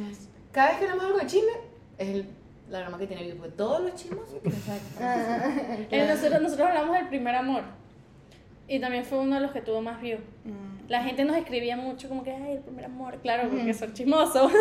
Cada 0.52 0.68
vez 0.70 0.78
que 0.78 0.84
hablamos 0.84 1.04
algo 1.06 1.18
de 1.18 1.26
chisme, 1.26 1.52
es 1.96 2.08
el, 2.08 2.26
la 2.70 2.80
broma 2.82 2.98
que 2.98 3.06
tiene 3.06 3.24
Vivo, 3.24 3.38
porque 3.38 3.56
todos 3.56 3.80
los 3.82 3.94
chismos... 3.94 4.28
Nosotros, 5.90 6.42
nosotros 6.42 6.68
hablamos 6.68 6.94
del 6.94 7.08
primer 7.08 7.34
amor. 7.34 7.62
Y 8.70 8.80
también 8.80 9.04
fue 9.04 9.18
uno 9.18 9.36
de 9.36 9.40
los 9.40 9.52
que 9.52 9.62
tuvo 9.62 9.80
más 9.80 9.98
views. 10.00 10.20
Mm. 10.44 10.90
La 10.90 11.02
gente 11.02 11.24
nos 11.24 11.36
escribía 11.36 11.76
mucho 11.76 12.08
como 12.08 12.22
que, 12.22 12.32
ay, 12.32 12.52
el 12.52 12.58
primer 12.60 12.84
amor. 12.84 13.18
Claro, 13.22 13.48
porque 13.48 13.72
son 13.72 13.94
chismosos. 13.94 14.52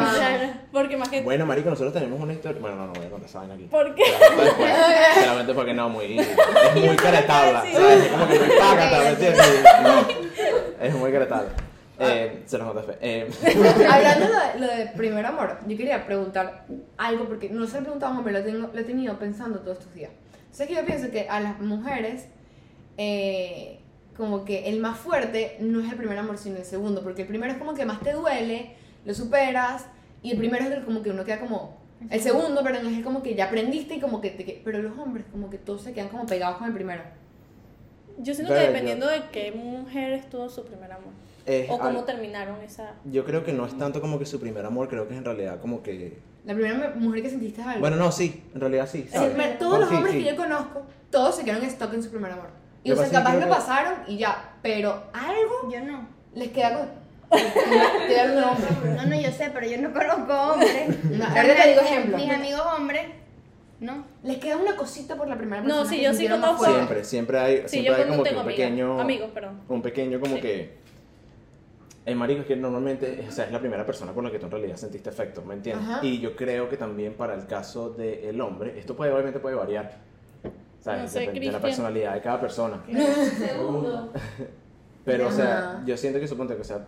porque 0.72 0.96
más 0.96 1.08
que... 1.08 1.22
Bueno, 1.22 1.46
marico, 1.46 1.70
nosotros 1.70 1.92
tenemos 1.92 2.20
una 2.20 2.32
historia. 2.32 2.60
Bueno, 2.60 2.76
no, 2.76 2.86
no 2.88 2.92
voy 2.92 3.06
a 3.06 3.10
contar 3.10 3.28
esa 3.28 3.38
vaina 3.38 3.54
aquí. 3.54 3.64
¿Por 3.64 3.94
qué? 3.94 4.02
Solamente 5.20 5.54
porque 5.54 5.74
no, 5.74 5.88
muy. 5.88 6.18
Es 6.18 6.84
muy 6.84 6.96
caretabla. 6.96 7.60
¿Sabes? 7.72 8.04
Es 8.04 8.08
como 8.08 8.26
que 8.26 8.38
muy 8.38 8.48
págata, 8.58 8.98
¿me 8.98 9.08
entiendes? 9.10 9.64
No. 9.82 10.84
Es 10.84 10.94
muy 10.94 11.12
caretabla. 11.12 11.50
Eh, 11.98 12.42
se 12.44 12.58
los 12.58 12.74
noté 12.74 12.92
fe. 12.92 12.98
Eh, 13.00 13.30
Hablando 13.90 14.26
de 14.54 14.60
lo, 14.60 14.66
de, 14.66 14.86
primer 14.96 15.24
amor, 15.24 15.58
yo 15.66 15.76
quería 15.76 16.04
preguntar 16.04 16.66
algo, 16.98 17.24
porque 17.26 17.48
no 17.48 17.66
se 17.66 17.74
lo 17.74 17.80
he 17.80 17.82
preguntado, 17.82 18.22
pero 18.22 18.38
lo, 18.38 18.44
tengo, 18.44 18.70
lo 18.72 18.78
he 18.78 18.84
tenido 18.84 19.18
pensando 19.18 19.60
todos 19.60 19.78
estos 19.78 19.94
días. 19.94 20.10
¿Sabes 20.50 20.68
que 20.68 20.76
yo 20.76 20.86
pienso 20.86 21.10
que 21.10 21.28
a 21.28 21.40
las 21.40 21.60
mujeres, 21.60 22.26
eh, 22.98 23.80
como 24.16 24.44
que 24.44 24.68
el 24.68 24.80
más 24.80 24.98
fuerte 24.98 25.56
no 25.60 25.80
es 25.80 25.90
el 25.90 25.96
primer 25.96 26.18
amor, 26.18 26.38
sino 26.38 26.56
el 26.56 26.64
segundo, 26.64 27.02
porque 27.02 27.22
el 27.22 27.28
primero 27.28 27.52
es 27.52 27.58
como 27.58 27.74
que 27.74 27.84
más 27.84 28.00
te 28.00 28.12
duele, 28.12 28.74
lo 29.04 29.14
superas, 29.14 29.86
y 30.22 30.32
el 30.32 30.38
primero 30.38 30.64
es 30.64 30.70
el 30.70 30.84
como 30.84 31.02
que 31.02 31.10
uno 31.10 31.24
queda 31.24 31.40
como... 31.40 31.76
El 32.10 32.20
segundo, 32.20 32.62
perdón, 32.62 32.86
es 32.88 32.98
el 32.98 33.04
como 33.04 33.22
que 33.22 33.34
ya 33.34 33.46
aprendiste 33.46 33.94
y 33.94 34.00
como 34.00 34.20
que 34.20 34.30
te... 34.30 34.60
Pero 34.62 34.82
los 34.82 34.98
hombres 34.98 35.24
como 35.32 35.48
que 35.48 35.56
todos 35.56 35.82
se 35.82 35.94
quedan 35.94 36.08
como 36.08 36.26
pegados 36.26 36.58
con 36.58 36.66
el 36.66 36.74
primero. 36.74 37.02
Yo 38.18 38.34
siento 38.34 38.52
que 38.52 38.60
dependiendo 38.60 39.06
de 39.06 39.22
qué 39.32 39.52
mujer 39.52 40.12
estuvo 40.12 40.48
su 40.48 40.64
primer 40.64 40.92
amor. 40.92 41.12
Es 41.46 41.70
O 41.70 41.78
cómo 41.78 42.00
al- 42.00 42.04
terminaron 42.04 42.60
esa... 42.62 42.94
yo 43.04 43.24
creo 43.24 43.44
que 43.44 43.52
no 43.52 43.66
es 43.66 43.78
tanto 43.78 44.00
como 44.00 44.18
que 44.18 44.26
su 44.26 44.40
primer 44.40 44.64
amor, 44.66 44.88
creo 44.88 45.06
que 45.06 45.14
es 45.14 45.18
en 45.18 45.24
realidad 45.24 45.60
como 45.60 45.82
que. 45.82 46.18
La 46.44 46.54
primera 46.54 46.92
mujer 46.96 47.22
que 47.22 47.30
sentiste 47.30 47.62
algo. 47.62 47.80
Bueno, 47.80 47.96
no, 47.96 48.10
sí, 48.12 48.42
en 48.54 48.60
realidad 48.60 48.88
sí. 48.90 49.08
Sí, 49.10 49.18
todos 49.58 49.78
los 49.80 49.88
Sí, 49.88 49.94
hombres 49.94 50.14
sí. 50.14 50.22
que 50.22 50.30
yo 50.30 50.36
conozco, 50.36 50.82
todos 51.10 51.36
se 51.36 51.44
quedaron 51.44 51.62
en 51.64 51.70
stock 51.70 51.92
en 51.94 52.02
su 52.02 52.10
primer 52.10 52.32
amor. 52.32 52.48
Y 52.84 52.90
Lo 52.90 52.94
o 52.94 52.98
sea, 53.04 53.10
capaz 53.10 53.34
lo 53.34 53.40
que- 53.40 53.46
pasaron 53.46 53.94
y 54.06 54.16
ya, 54.18 54.54
pero 54.62 55.02
algo 55.12 55.70
Yo 55.72 55.80
no. 55.80 56.06
les 56.34 56.50
queda 56.50 56.78
con. 56.78 57.06
No, 58.96 59.06
no, 59.06 59.20
yo 59.20 59.30
sé, 59.32 59.50
pero 59.52 59.66
yo 59.66 59.78
no 59.80 59.92
conozco 59.92 60.32
hombres. 60.52 61.04
No, 61.04 61.26
te 61.34 61.68
digo 61.68 61.80
ejemplos. 61.80 62.20
Mis 62.22 62.30
amigos 62.32 62.62
hombres, 62.76 63.02
no. 63.80 64.04
Les 64.22 64.38
queda 64.38 64.56
una 64.56 64.76
cosita 64.76 65.16
por 65.16 65.26
la 65.28 65.36
primera 65.36 65.62
No, 65.62 65.68
persona. 65.68 65.90
sí, 65.90 65.96
que 65.96 66.02
yo 66.04 66.14
sí 66.14 66.28
conozco-. 66.28 66.64
Siempre, 66.64 67.04
siempre 67.04 67.38
hay, 67.38 67.56
Sí, 67.62 67.68
siempre 67.80 67.92
yo 67.92 67.96
hay 68.02 68.08
como 68.08 68.22
que 68.22 68.34
un 68.36 68.44
pequeño. 68.46 69.00
amigos, 69.00 69.30
perdón. 69.34 69.60
Un 69.68 69.82
pequeño 69.82 70.20
como 70.20 70.36
Sí. 70.36 70.40
que. 70.42 70.85
El 72.06 72.14
marico 72.16 72.40
es 72.42 72.46
que 72.46 72.54
normalmente 72.56 73.26
o 73.28 73.32
sea, 73.32 73.46
es 73.46 73.52
la 73.52 73.58
primera 73.58 73.84
persona 73.84 74.12
con 74.12 74.24
la 74.24 74.30
que 74.30 74.38
tú 74.38 74.46
en 74.46 74.52
realidad 74.52 74.76
sentiste 74.76 75.10
afecto, 75.10 75.42
¿me 75.44 75.54
entiendes? 75.54 75.86
Ajá. 75.88 76.06
Y 76.06 76.20
yo 76.20 76.36
creo 76.36 76.68
que 76.68 76.76
también 76.76 77.14
para 77.14 77.34
el 77.34 77.46
caso 77.46 77.90
del 77.90 78.40
hombre, 78.40 78.78
esto 78.78 78.96
puede, 78.96 79.10
obviamente 79.12 79.40
puede 79.40 79.56
variar, 79.56 79.98
¿sabes? 80.80 81.02
No 81.02 81.08
sé, 81.08 81.20
Depende 81.20 81.40
de 81.46 81.52
la 81.52 81.60
personalidad 81.60 82.14
de 82.14 82.20
cada 82.20 82.40
persona. 82.40 82.80
Segundo. 83.36 84.12
Pero, 85.04 85.28
o 85.28 85.32
sea, 85.32 85.82
yo 85.84 85.96
siento 85.96 86.18
que 86.20 86.26
suponte 86.28 86.54
que, 86.54 86.62
o 86.62 86.64
sea, 86.64 86.84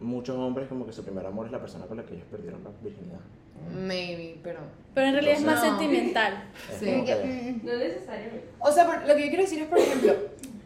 muchos 0.00 0.36
hombres 0.36 0.68
como 0.68 0.86
que 0.86 0.92
su 0.92 1.04
primer 1.04 1.24
amor 1.26 1.46
es 1.46 1.52
la 1.52 1.60
persona 1.60 1.86
con 1.86 1.96
la 1.96 2.04
que 2.04 2.14
ellos 2.14 2.26
perdieron 2.30 2.62
la 2.64 2.70
virginidad. 2.82 3.18
Maybe, 3.72 4.40
pero. 4.42 4.58
Pero 4.92 5.06
en 5.06 5.12
realidad 5.14 5.36
es 5.38 5.44
más 5.44 5.62
No. 5.64 5.70
sentimental. 5.78 6.44
Es 6.72 6.78
Sí. 6.78 6.86
que- 7.04 7.60
No 7.62 7.76
necesariamente. 7.76 8.44
O 8.58 8.72
sea, 8.72 8.86
por- 8.86 9.06
lo 9.06 9.14
que 9.14 9.20
yo 9.22 9.28
quiero 9.28 9.42
decir 9.44 9.62
es, 9.62 9.68
por 9.68 9.78
ejemplo, 9.78 10.14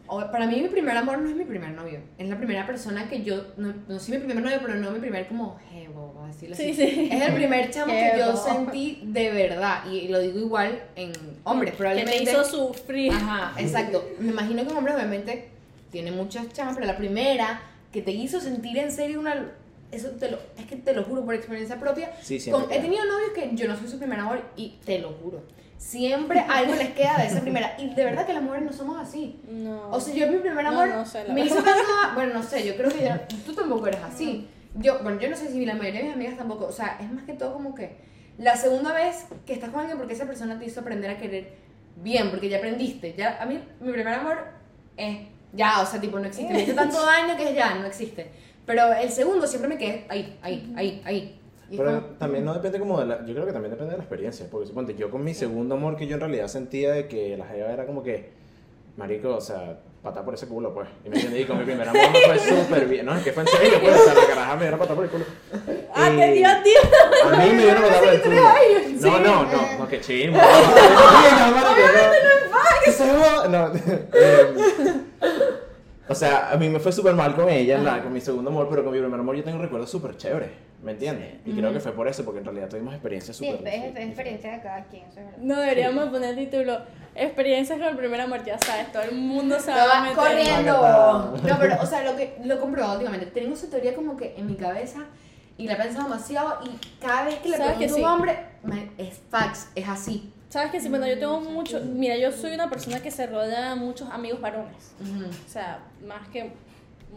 para 0.09 0.47
mí 0.47 0.61
mi 0.63 0.69
primer 0.69 0.97
amor 0.97 1.19
no 1.19 1.29
es 1.29 1.37
mi 1.37 1.45
primer 1.45 1.71
novio. 1.71 2.01
Es 2.19 2.29
la 2.29 2.37
primera 2.37 2.67
persona 2.67 3.09
que 3.09 3.23
yo, 3.23 3.43
no, 3.57 3.75
no 3.89 3.99
soy 3.99 4.19
mi 4.19 4.25
primer 4.25 4.43
novio, 4.43 4.59
pero 4.63 4.75
no 4.77 4.91
mi 4.91 5.01
primer 5.01 5.27
como 5.29 5.59
jevo, 5.71 6.13
vamos 6.15 6.31
a 6.31 6.33
decirlo 6.33 6.55
así. 6.55 6.75
Sí, 6.75 6.75
sí. 6.75 7.09
Es 7.13 7.23
el 7.23 7.35
primer 7.35 7.71
chamo 7.71 7.93
que 7.93 8.13
yo 8.19 8.37
sentí 8.37 9.01
de 9.05 9.31
verdad. 9.31 9.85
Y 9.91 10.09
lo 10.09 10.21
digo 10.21 10.39
igual 10.39 10.83
en 10.97 11.13
hombres, 11.45 11.73
Que 11.73 11.79
probablemente. 11.79 12.25
te 12.25 12.31
hizo 12.31 12.45
sufrir. 12.45 13.13
Ajá, 13.13 13.53
exacto. 13.61 14.05
Me 14.19 14.31
imagino 14.31 14.65
que 14.65 14.71
un 14.71 14.77
hombre 14.79 14.95
obviamente 14.95 15.49
tiene 15.91 16.13
muchas 16.13 16.53
chamas, 16.53 16.75
pero 16.75 16.87
la 16.87 16.97
primera 16.97 17.61
que 17.93 18.03
te 18.03 18.11
hizo 18.13 18.41
sentir 18.41 18.79
en 18.79 18.93
serio 18.93 19.21
una... 19.21 19.53
Eso 19.93 20.11
te 20.11 20.31
lo, 20.31 20.39
es 20.59 20.67
que 20.67 20.77
te 20.77 20.93
lo 20.93 21.05
juro 21.05 21.25
por 21.25 21.35
experiencia 21.35 21.79
propia. 21.79 22.11
Sí, 22.21 22.39
Con- 22.51 22.65
he 22.73 22.81
tenido 22.81 23.05
novios 23.05 23.31
que 23.35 23.51
yo 23.55 23.69
no 23.69 23.77
soy 23.77 23.87
su 23.89 23.99
primer 23.99 24.19
amor 24.19 24.43
y 24.57 24.75
te 24.85 24.99
lo 24.99 25.11
juro. 25.11 25.43
Siempre 25.79 26.41
algo 26.49 26.74
les 26.74 26.91
queda 26.91 27.18
de 27.18 27.27
esa 27.27 27.41
primera. 27.41 27.77
Y 27.79 27.95
de 27.95 28.05
verdad 28.05 28.27
que 28.27 28.33
las 28.33 28.43
mujeres 28.43 28.66
no 28.66 28.72
somos 28.72 28.99
así. 28.99 29.41
No. 29.49 29.91
O 29.91 30.01
sea, 30.01 30.14
yo 30.14 30.29
mi 30.29 30.39
primer 30.39 30.64
No, 30.64 30.70
amor 30.70 30.89
no 30.89 31.07
sé, 31.07 31.27
la 31.27 31.35
me 31.35 31.45
hizo 31.45 31.57
pensar, 31.57 32.14
bueno, 32.14 32.35
no 32.35 32.43
sé, 32.43 32.66
yo 32.66 32.77
creo 32.77 32.91
que 32.91 33.03
ya, 33.03 33.27
tú 33.47 33.53
tampoco 33.53 33.87
eres 33.87 34.03
así. 34.03 34.49
Yo, 34.74 34.99
bueno, 35.03 35.18
yo 35.20 35.31
no 35.31 35.37
sé 35.37 35.49
si 35.49 35.64
la 35.64 35.74
mayoría 35.74 36.01
de 36.01 36.07
mis 36.07 36.14
amigas 36.16 36.37
tampoco, 36.37 36.66
o 36.66 36.72
sea, 36.72 36.99
es 37.01 37.11
más 37.11 37.24
que 37.24 37.33
todo 37.33 37.55
como 37.55 37.74
que 37.74 37.97
la 38.39 38.57
segunda 38.57 38.93
vez 38.93 39.27
que 39.47 39.55
estás 39.55 39.70
con 39.70 39.81
alguien 39.81 39.97
porque 39.97 40.12
esa 40.12 40.27
persona 40.27 40.59
te 40.59 40.66
hizo 40.66 40.81
aprender 40.81 41.11
a 41.11 41.16
querer 41.16 41.55
bien, 41.97 42.31
porque 42.31 42.49
ya 42.49 42.59
aprendiste. 42.59 43.14
Ya, 43.16 43.39
a 43.41 43.47
mí, 43.47 43.59
mi 43.81 43.93
primer 43.93 44.14
amor 44.14 44.39
es 44.97 45.18
ya, 45.53 45.81
o 45.81 45.87
sea, 45.87 46.01
tipo, 46.01 46.18
no 46.18 46.27
existe. 46.27 46.53
Me 46.53 46.62
hizo 46.62 46.74
tanto 46.74 47.05
daño 47.07 47.37
que 47.37 47.55
ya, 47.55 47.74
no 47.77 47.87
existe. 47.87 48.31
Pero 48.66 48.93
el 48.93 49.11
segundo 49.11 49.47
siempre 49.47 49.68
me 49.68 49.79
quedé 49.79 50.07
ahí, 50.09 50.39
ahí, 50.43 50.74
ahí, 50.77 51.03
ahí. 51.05 51.41
Pero 51.71 51.85
como- 51.85 52.01
también 52.19 52.45
no 52.45 52.55
depende 52.55 52.79
como 52.79 53.01
de 53.01 53.07
la, 53.07 53.25
yo 53.27 53.35
creo 53.35 53.47
que 53.47 53.53
también 53.53 53.71
depende 53.73 53.93
de 53.93 53.99
la 53.99 54.05
experiencia, 54.05 54.47
porque 54.51 54.67
suponte, 54.69 54.95
yo 54.95 55.11
con 55.11 55.25
mi 55.25 55.35
segundo 55.35 55.75
amor 55.75 55.97
que 55.97 56.07
yo 56.07 56.14
en 56.14 56.21
realidad 56.21 56.47
sentía 56.49 56.93
de 56.93 57.09
que 57.09 57.37
la 57.37 57.47
jeva 57.47 57.73
era 57.73 57.87
como 57.87 58.03
que, 58.05 58.31
marico, 58.97 59.35
o 59.37 59.41
sea, 59.41 59.79
patar 60.03 60.25
por 60.25 60.35
ese 60.35 60.47
culo, 60.47 60.73
pues, 60.73 60.89
y 61.05 61.09
me 61.09 61.17
entiendes, 61.17 61.41
y 61.43 61.45
con 61.45 61.59
mi 61.59 61.64
primer 61.64 61.89
amor 61.89 62.03
fue 62.25 62.39
súper 62.39 62.87
bien, 62.87 63.05
no, 63.07 63.17
es 63.17 63.25
que 63.25 63.33
fue 63.33 63.43
en 63.43 63.49
serio, 63.49 63.79
pues, 63.83 64.01
o 64.01 64.05
sea, 64.05 64.14
la 64.14 64.27
caraja 64.29 64.55
me 64.57 64.67
dio 64.67 64.75
a 64.77 64.79
patar 64.79 64.95
por 64.95 65.05
el 65.05 65.11
culo. 65.11 65.25
Ah, 65.93 66.11
te 66.17 66.33
dio 66.33 66.49
a 66.49 66.62
ti. 66.62 66.71
A 67.25 67.37
mí 67.37 67.51
me 67.51 67.62
dieron 67.64 67.83
a 67.83 67.87
patar 67.89 68.01
por 68.05 68.12
el 68.14 68.21
culo. 68.23 68.41
No, 69.01 69.19
no, 69.21 69.45
no, 69.45 69.79
no, 69.79 69.89
que 69.89 70.01
ching, 70.01 70.33
no, 70.33 70.39
no, 73.49 73.49
no, 73.49 73.69
no, 73.69 73.73
o 76.09 76.15
sea, 76.15 76.51
a 76.53 76.57
mí 76.57 76.69
me 76.69 76.79
fue 76.79 76.93
súper 76.93 77.15
mal 77.15 77.35
con 77.35 77.49
ella, 77.49 77.79
la- 77.79 78.03
con 78.03 78.13
mi 78.13 78.21
segundo 78.21 78.51
amor, 78.51 78.69
pero 78.71 78.85
con 78.85 78.93
mi 78.93 78.99
primer 79.01 79.19
amor 79.21 79.37
yo 79.37 79.45
tengo 79.45 79.59
recuerdos 79.59 79.91
súper 79.91 80.17
chéveres, 80.17 80.51
¿me 80.83 80.93
entiendes? 80.93 81.35
Y 81.45 81.53
creo 81.53 81.73
que 81.73 81.81
fue 81.81 81.93
por 81.93 82.07
eso, 82.09 82.25
porque 82.25 82.39
en 82.41 82.45
realidad 82.45 82.69
tuvimos 82.69 82.95
experiencias 82.95 83.37
Sí, 83.37 83.51
súper... 83.51 83.67
es, 83.69 83.75
es, 83.85 83.97
es 83.97 84.07
experiencia 84.07 84.53
de 84.53 84.61
cada 84.63 84.85
quien, 84.85 85.03
eso 85.07 85.21
es 85.21 85.27
verdad. 85.27 85.39
No 85.41 85.57
deberíamos 85.61 86.09
poner 86.11 86.35
título 86.37 86.79
Experiencias 87.19 87.79
con 87.79 87.89
el 87.89 87.97
primer 87.97 88.21
amor, 88.21 88.45
ya 88.45 88.59
sabes, 88.59 88.93
todo 88.93 89.03
el 89.03 89.13
mundo 89.17 89.59
se 89.59 89.71
va 89.71 89.99
a 89.99 90.03
meter. 90.03 90.17
corriendo. 90.17 91.39
No, 91.49 91.59
pero, 91.59 91.81
o 91.83 91.87
sea, 91.87 92.05
lo 92.05 92.15
que 92.15 92.37
lo 92.45 92.55
he 92.55 92.59
comprobado 92.59 92.95
últimamente. 92.95 93.27
Tengo 93.27 93.55
esa 93.55 93.69
teoría 93.71 93.95
como 93.95 94.17
que 94.19 94.35
en 94.37 94.47
mi 94.47 94.55
cabeza 94.55 95.01
y 95.57 95.67
la 95.67 95.73
he 95.73 95.77
pensado 95.77 96.05
demasiado 96.05 96.59
y 96.67 96.79
cada 97.03 97.25
vez 97.25 97.37
que 97.37 97.49
le 97.49 97.57
¿Sabes 97.57 97.77
pregunto 97.79 97.95
a 97.95 97.97
un 97.97 98.03
sí? 98.03 98.05
hombre, 98.05 98.39
me- 98.65 98.91
es 98.99 99.19
fax, 99.31 99.69
es 99.75 99.89
así. 99.89 100.31
Sabes 100.49 100.70
que 100.70 100.80
sí, 100.80 100.88
bueno, 100.88 101.07
yo 101.07 101.18
tengo 101.18 101.40
mucho. 101.40 101.80
Mira, 101.80 102.16
yo 102.16 102.30
soy 102.32 102.53
una 102.53 102.70
persona 102.70 103.01
que 103.01 103.11
se 103.11 103.26
rodea 103.26 103.70
de 103.70 103.74
muchos 103.76 104.09
amigos 104.11 104.40
varones. 104.40 104.92
Ujú. 105.01 105.24
O 105.28 105.49
sea, 105.49 105.80
más 106.07 106.28
que 106.28 106.53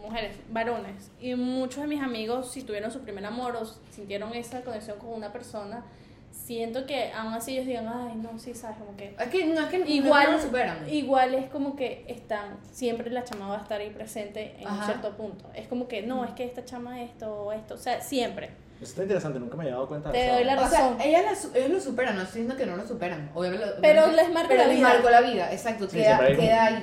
mujeres, 0.02 0.36
varones. 0.50 1.10
Y 1.20 1.34
muchos 1.36 1.82
de 1.82 1.86
mis 1.86 2.02
amigos, 2.02 2.50
si 2.50 2.62
tuvieron 2.62 2.90
su 2.90 3.00
primer 3.00 3.24
amor 3.24 3.56
o 3.56 3.64
sintieron 3.90 4.34
esa 4.34 4.62
conexión 4.62 4.98
con 4.98 5.10
una 5.10 5.32
persona, 5.32 5.84
siento 6.32 6.86
que 6.86 7.12
aún 7.12 7.32
así 7.34 7.52
ellos 7.52 7.66
digan, 7.66 7.86
ay, 7.88 8.16
no, 8.16 8.36
sí, 8.38 8.54
sabes, 8.54 8.78
como 8.78 8.96
que. 8.96 9.14
Es 9.18 9.28
que 9.28 9.44
no 9.46 9.60
es 9.60 9.66
que 9.68 9.78
Igual, 9.86 10.26
no 10.26 10.32
lo 10.36 10.42
superan. 10.42 10.88
igual 10.88 11.34
es 11.34 11.48
como 11.50 11.76
que 11.76 12.04
están, 12.08 12.56
siempre 12.72 13.10
la 13.10 13.24
chama 13.24 13.48
va 13.48 13.58
a 13.58 13.62
estar 13.62 13.80
ahí 13.80 13.90
presente 13.90 14.56
en 14.58 14.66
un 14.66 14.72
Ajá. 14.74 14.86
cierto 14.86 15.16
punto. 15.16 15.44
Es 15.54 15.68
como 15.68 15.86
que, 15.86 16.02
no, 16.02 16.24
es 16.24 16.32
que 16.32 16.44
esta 16.44 16.64
chama 16.64 17.02
esto 17.02 17.32
o 17.44 17.52
esto, 17.52 17.74
o 17.74 17.78
sea, 17.78 18.00
siempre. 18.00 18.50
Eso 18.80 18.90
está 18.92 19.02
interesante, 19.02 19.38
nunca 19.38 19.56
me 19.56 19.64
había 19.64 19.74
dado 19.74 19.88
cuenta 19.88 20.08
de 20.10 20.18
Te 20.18 20.24
eso. 20.26 20.34
doy 20.36 20.44
la 20.44 20.54
O 20.54 20.68
sea, 20.68 20.80
razón. 20.80 21.00
ellas, 21.02 21.22
la 21.24 21.34
su- 21.36 21.50
ellos 21.54 21.70
lo 21.70 21.80
superan, 21.80 22.16
no 22.16 22.22
estoy 22.22 22.42
diciendo 22.42 22.56
que 22.64 22.70
no 22.70 22.76
lo 22.76 22.86
superan. 22.88 23.30
Obviamente, 23.34 23.66
lo- 23.66 23.72
Pero 23.82 24.00
obviamente- 24.04 24.22
les 24.22 24.32
marcó 24.34 24.48
pero 24.48 24.62
la 24.62 24.66
les 24.68 24.76
vida. 24.78 24.88
marcó 24.88 25.10
la 25.10 25.20
vida, 25.20 25.52
exacto. 25.52 25.84
Sí, 25.90 25.96
queda, 25.98 26.04
siempre 26.06 26.26
hay 26.28 26.36
queda 26.36 26.64
ahí. 26.64 26.74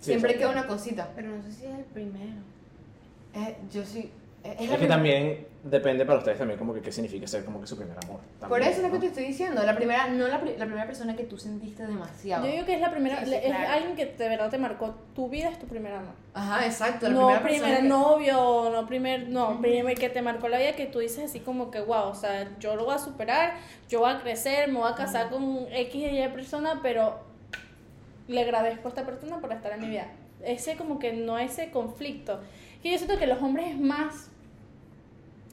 Sí, 0.00 0.04
siempre 0.06 0.30
exacto. 0.32 0.52
queda 0.52 0.60
una 0.60 0.68
cosita. 0.68 1.08
Pero 1.14 1.28
no 1.28 1.42
sé 1.42 1.52
si 1.52 1.66
es 1.66 1.74
el 1.78 1.84
primero. 1.84 2.42
Eh, 3.34 3.56
yo 3.72 3.84
sí. 3.84 4.10
eh, 4.42 4.54
es 4.58 4.60
Es 4.62 4.66
la 4.66 4.72
que 4.72 4.78
prim- 4.78 4.88
también 4.88 5.46
depende 5.64 6.04
para 6.04 6.18
ustedes 6.18 6.36
también 6.38 6.58
como 6.58 6.74
que 6.74 6.80
qué 6.82 6.92
significa 6.92 7.26
ser 7.26 7.44
como 7.44 7.60
que 7.60 7.66
su 7.66 7.76
primer 7.76 7.96
amor. 8.04 8.20
Por 8.38 8.48
también, 8.50 8.62
eso 8.70 8.80
es 8.80 8.86
lo 8.86 8.92
que 8.92 8.98
te 9.00 9.06
estoy 9.06 9.24
diciendo. 9.24 9.62
La 9.64 9.74
primera, 9.74 10.06
no 10.08 10.28
la, 10.28 10.40
pri- 10.40 10.56
la 10.58 10.66
primera 10.66 10.86
persona 10.86 11.16
que 11.16 11.24
tú 11.24 11.38
sentiste 11.38 11.86
demasiado. 11.86 12.44
Yo 12.44 12.52
digo 12.52 12.66
que 12.66 12.74
es 12.74 12.80
la 12.80 12.90
primera, 12.90 13.18
Sí, 13.20 13.30
sí, 13.30 13.34
es 13.34 13.44
claro. 13.46 13.72
alguien 13.72 13.96
que 13.96 14.06
de 14.06 14.28
verdad 14.28 14.50
te 14.50 14.58
marcó 14.58 14.94
tu 15.14 15.28
vida, 15.30 15.48
es 15.48 15.58
tu 15.58 15.66
primer 15.66 15.94
amor. 15.94 16.12
Ajá, 16.34 16.66
exacto. 16.66 17.08
La 17.08 17.14
no 17.14 17.26
primera 17.28 17.42
primer 17.42 17.76
que- 17.78 17.82
novio, 17.88 18.70
no 18.72 18.86
primer, 18.86 19.28
no, 19.28 19.60
primer 19.60 19.96
que 19.96 20.10
te 20.10 20.20
marcó 20.22 20.48
la 20.48 20.58
vida 20.58 20.72
que 20.72 20.86
tú 20.86 20.98
dices 20.98 21.24
así 21.30 21.40
como 21.40 21.70
que 21.70 21.80
wow, 21.80 22.08
o 22.08 22.14
sea, 22.14 22.46
yo 22.60 22.76
lo 22.76 22.84
voy 22.84 22.94
a 22.94 22.98
superar, 22.98 23.54
yo 23.88 24.00
voy 24.00 24.10
a 24.12 24.20
crecer, 24.20 24.70
me 24.70 24.78
voy 24.80 24.92
a 24.92 24.94
casar 24.94 25.30
con 25.30 25.66
X 25.72 25.94
y 25.94 26.20
Y 26.20 26.28
persona, 26.28 26.80
pero 26.82 27.18
le 28.28 28.40
agradezco 28.42 28.88
a 28.88 28.90
esta 28.90 29.04
persona 29.04 29.38
por 29.40 29.52
estar 29.52 29.72
en 29.72 29.80
mi 29.80 29.88
vida. 29.88 30.06
Ese 30.44 30.76
como 30.76 30.98
que 30.98 31.12
no 31.12 31.38
ese 31.38 31.70
conflicto. 31.70 32.40
Que 32.82 32.90
yo 32.92 32.98
siento 32.98 33.18
que 33.18 33.26
los 33.26 33.40
hombres 33.42 33.68
es 33.70 33.80
más 33.80 34.28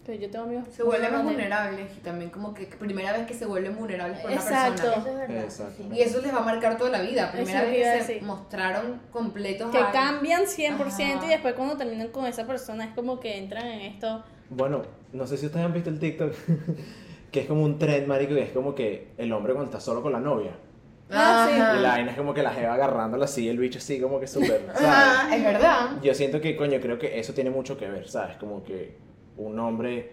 que 0.05 0.17
yo 0.17 0.29
tengo 0.31 0.45
amigos 0.45 0.65
Se 0.75 0.81
vuelven 0.83 1.11
más 1.11 1.23
vulnerables 1.23 1.95
y 1.95 1.99
también 1.99 2.31
como 2.31 2.53
que 2.55 2.65
primera 2.65 3.13
vez 3.13 3.27
que 3.27 3.33
se 3.35 3.45
vuelven 3.45 3.75
vulnerables 3.77 4.19
por 4.19 4.31
Exacto. 4.31 4.81
una 4.83 4.91
Eso 4.93 4.93
persona. 5.03 5.11
es 5.23 5.27
verdad. 5.29 5.43
Exacto. 5.43 5.83
Y 5.93 6.01
eso 6.01 6.21
les 6.21 6.33
va 6.33 6.39
a 6.39 6.43
marcar 6.43 6.77
toda 6.77 6.89
la 6.89 7.01
vida. 7.01 7.23
Eso 7.25 7.31
Primera 7.33 7.63
es 7.63 7.67
vez 7.69 7.77
que 7.77 8.03
se 8.03 8.13
decir. 8.13 8.23
mostraron 8.27 8.99
completos 9.11 9.69
que 9.71 9.77
a- 9.77 9.91
cambian 9.91 10.47
100% 10.47 11.17
Ajá. 11.17 11.25
y 11.25 11.29
después 11.29 11.53
cuando 11.53 11.77
terminan 11.77 12.07
con 12.09 12.25
esa 12.25 12.47
persona 12.47 12.85
es 12.85 12.93
como 12.95 13.19
que 13.19 13.37
entran 13.37 13.67
en 13.67 13.81
esto. 13.81 14.23
Bueno, 14.49 14.81
no 15.13 15.27
sé 15.27 15.37
si 15.37 15.45
ustedes 15.45 15.65
han 15.65 15.73
visto 15.73 15.89
el 15.91 15.99
TikTok, 15.99 16.33
que 17.31 17.39
es 17.41 17.45
como 17.47 17.63
un 17.63 17.77
trend, 17.77 18.07
marico, 18.07 18.33
que 18.33 18.43
es 18.43 18.51
como 18.51 18.73
que 18.75 19.09
el 19.17 19.31
hombre 19.33 19.53
cuando 19.53 19.71
está 19.71 19.79
solo 19.79 20.01
con 20.01 20.11
la 20.11 20.19
novia. 20.19 20.51
Ah, 21.11 21.45
sí. 21.49 21.55
Y 21.55 21.81
la 21.81 21.89
vaina 21.89 22.11
es 22.11 22.17
como 22.17 22.33
que 22.33 22.41
la 22.41 22.51
jeva 22.51 22.73
agarrándola 22.73 23.25
así, 23.25 23.47
el 23.49 23.57
bicho 23.59 23.77
así 23.79 23.99
como 24.01 24.19
que 24.19 24.27
súper. 24.27 24.65
Ajá, 24.73 25.35
es 25.35 25.43
verdad. 25.43 25.89
Yo 26.01 26.13
siento 26.15 26.39
que, 26.41 26.55
coño, 26.55 26.79
creo 26.81 26.97
que 26.97 27.19
eso 27.19 27.33
tiene 27.33 27.49
mucho 27.49 27.77
que 27.77 27.87
ver, 27.89 28.07
¿sabes? 28.09 28.37
Como 28.37 28.63
que 28.63 28.95
un 29.45 29.59
hombre 29.59 30.11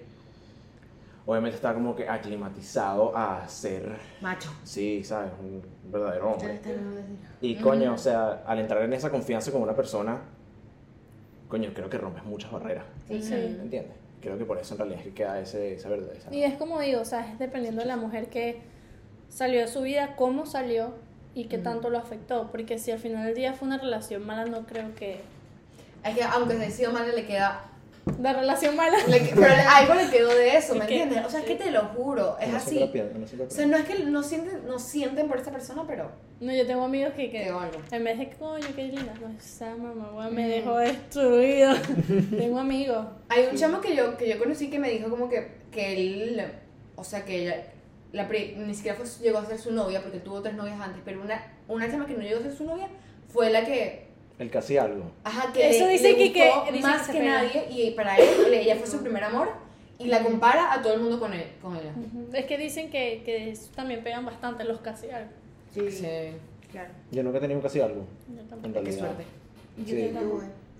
obviamente 1.26 1.56
está 1.56 1.74
como 1.74 1.94
que 1.94 2.08
aclimatizado 2.08 3.14
a 3.16 3.46
ser, 3.48 3.96
Macho. 4.20 4.50
sí, 4.64 5.04
¿sabes? 5.04 5.30
Un 5.40 5.62
verdadero 5.90 6.32
hombre. 6.32 6.58
Y 7.42 7.56
coño, 7.56 7.92
o 7.94 7.98
sea, 7.98 8.42
al 8.46 8.58
entrar 8.60 8.82
en 8.82 8.92
esa 8.94 9.10
confianza 9.10 9.52
con 9.52 9.60
una 9.62 9.74
persona, 9.76 10.18
coño, 11.48 11.70
creo 11.74 11.90
que 11.90 11.98
rompes 11.98 12.24
muchas 12.24 12.50
barreras, 12.50 12.84
Sí. 13.08 13.20
Sí. 13.22 13.34
¿me 13.34 13.62
entiendes? 13.62 13.92
Creo 14.22 14.36
que 14.38 14.44
por 14.44 14.58
eso 14.58 14.74
en 14.74 14.78
realidad 14.78 15.00
es 15.00 15.06
que 15.06 15.14
queda 15.14 15.38
ese, 15.40 15.74
esa 15.74 15.88
verdad. 15.90 16.12
esa- 16.16 16.34
Y 16.34 16.42
es 16.42 16.54
como 16.56 16.80
digo, 16.80 17.00
o 17.00 17.04
sea, 17.04 17.30
es 17.30 17.38
dependiendo 17.38 17.82
de 17.82 17.86
la 17.88 17.96
mujer 17.96 18.28
que 18.30 18.60
salió 19.28 19.60
de 19.60 19.68
su 19.68 19.82
vida, 19.82 20.16
cómo 20.16 20.44
salió 20.46 20.94
y 21.34 21.44
qué 21.44 21.58
tanto 21.58 21.88
lo 21.90 21.98
afectó. 21.98 22.50
Porque 22.50 22.78
si 22.78 22.90
al 22.90 22.98
final 22.98 23.26
del 23.26 23.34
día 23.34 23.52
fue 23.52 23.68
una 23.68 23.78
relación 23.78 24.26
mala, 24.26 24.46
no 24.46 24.66
creo 24.66 24.94
que... 24.96 25.20
Es 26.04 26.16
que 26.16 26.24
aunque 26.24 26.54
se 26.56 26.62
haya 26.64 26.70
sido 26.74 26.92
mal, 26.92 27.04
le 27.14 27.26
queda. 27.26 27.64
La 28.20 28.32
relación 28.32 28.74
mala... 28.76 28.96
le 29.06 29.20
pero 29.20 29.46
algo 29.74 29.94
le 29.94 30.10
quedó 30.10 30.28
de 30.28 30.56
eso, 30.56 30.74
¿me 30.74 30.82
entiendes? 30.82 31.24
O 31.26 31.30
sea, 31.30 31.40
es 31.40 31.46
que 31.46 31.54
te 31.56 31.70
lo 31.70 31.82
juro, 31.86 32.36
es 32.38 32.46
siempre 32.62 33.02
así. 33.02 33.24
siempre 33.28 33.44
O 33.46 33.50
sea, 33.50 33.66
no 33.66 33.76
es 33.76 33.84
que 33.84 34.04
no 34.04 34.22
sienten, 34.22 34.66
no 34.66 34.78
sienten 34.78 35.28
por 35.28 35.38
esa 35.38 35.50
persona, 35.50 35.84
pero 35.86 36.10
No, 36.40 36.52
yo 36.54 36.66
tengo 36.66 36.84
amigos 36.84 37.12
que, 37.14 37.30
que 37.30 37.44
algo. 37.44 37.80
en 37.90 38.04
vez 38.04 38.18
de, 38.18 38.30
coño, 38.30 38.66
qué 38.74 38.84
linda, 38.84 39.12
no, 39.20 39.28
esa 39.38 39.74
mamá 39.76 40.28
me 40.30 40.48
dejó 40.48 40.76
destruido. 40.78 41.74
tengo 42.38 42.58
amigos. 42.58 43.06
Hay 43.28 43.46
un 43.50 43.56
chamo 43.56 43.80
que 43.80 43.94
yo, 43.94 44.16
que 44.16 44.28
yo 44.28 44.38
conocí 44.38 44.68
que 44.70 44.78
me 44.78 44.90
dijo 44.90 45.08
como 45.10 45.28
que, 45.28 45.58
que 45.70 45.92
él, 45.92 46.42
o 46.96 47.04
sea, 47.04 47.24
que 47.24 47.42
ella, 47.42 47.62
la 48.12 48.26
pri- 48.26 48.54
ni 48.56 48.74
siquiera 48.74 48.96
fue, 48.96 49.06
llegó 49.22 49.38
a 49.38 49.46
ser 49.46 49.58
su 49.58 49.72
novia, 49.72 50.02
porque 50.02 50.18
tuvo 50.18 50.40
tres 50.42 50.54
novias 50.54 50.80
antes, 50.80 51.00
pero 51.04 51.20
una, 51.20 51.40
una 51.68 51.90
chama 51.90 52.06
que 52.06 52.14
no 52.14 52.22
llegó 52.22 52.40
a 52.40 52.42
ser 52.42 52.52
su 52.54 52.64
novia 52.64 52.88
fue 53.28 53.50
la 53.50 53.64
que, 53.64 54.07
El 54.38 54.50
casi 54.50 54.76
algo. 54.78 55.10
ajá, 55.24 55.52
que 55.52 55.68
Eso 55.70 55.86
le- 55.86 55.92
dice 55.92 56.12
le 56.12 56.16
que- 56.16 56.32
que- 56.32 56.50
gustó 56.50 56.72
dice 56.72 56.86
más 56.86 57.08
que 57.08 57.20
nadie, 57.20 57.66
y 57.70 57.90
para 57.92 58.16
él, 58.16 58.54
ella 58.54 58.76
fue 58.76 58.86
su 58.86 59.00
primer 59.00 59.24
amor, 59.24 59.48
y 59.98 60.06
la 60.06 60.22
compara 60.22 60.72
a 60.72 60.80
todo 60.80 60.94
el 60.94 61.00
mundo 61.00 61.18
con, 61.18 61.32
él, 61.32 61.44
con 61.60 61.74
ella. 61.76 61.92
Es 62.32 62.46
que 62.46 62.56
dicen 62.56 62.88
que, 62.90 63.22
que 63.24 63.58
también 63.74 64.04
pegan 64.04 64.24
bastante 64.24 64.62
los 64.64 64.78
casi 64.80 65.10
algo. 65.10 65.30
Sí, 65.74 65.90
Sí, 65.90 66.06
claro. 66.70 66.90
Yo 67.10 67.22
nunca 67.24 67.38
he 67.38 67.40
tenido 67.40 67.58
un 67.58 67.62
casi 67.64 67.80
algo, 67.80 68.04
Yo 68.28 68.42
tampoco. 68.48 68.84
qué 68.84 68.92
suerte. 68.92 69.24
Yo 69.78 69.84
Sí. 69.86 70.12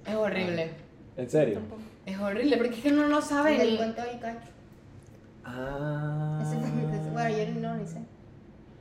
Es 0.07 0.15
horrible. 0.15 0.71
¿En 1.17 1.29
serio? 1.31 1.55
Tampoco. 1.59 1.83
Es 2.07 2.19
horrible 2.19 2.57
porque 2.57 2.75
es 2.77 2.81
que 2.83 2.93
uno 2.93 3.09
no 3.09 3.21
sabe 3.21 3.61
El 3.61 3.77
cuento 3.77 4.03
del 4.03 4.19
cacho. 4.21 4.49
Ah. 5.45 6.41
Ese 6.43 6.59
fue 6.61 6.71
mi 6.71 6.87
caso. 6.91 7.11
Bueno, 7.11 7.37
yo 7.37 7.61
no 7.61 7.77
lo 7.77 7.83
hice. 7.83 7.99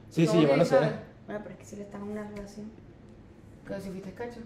Sí, 0.09 0.25
sí, 0.25 0.27
¿Cómo 0.27 0.41
yo 0.43 0.55
lo 0.57 0.63
sé. 0.65 0.69
sabes? 0.69 0.91
Bueno, 1.25 1.41
pero 1.43 1.53
es 1.55 1.59
que 1.59 1.65
si 1.65 1.75
le 1.77 1.81
están 1.83 2.01
en 2.03 2.09
una 2.09 2.27
relación. 2.29 2.71
Como 3.67 3.79
si 3.81 3.89
fuiste 3.89 4.11
cacho. 4.13 4.39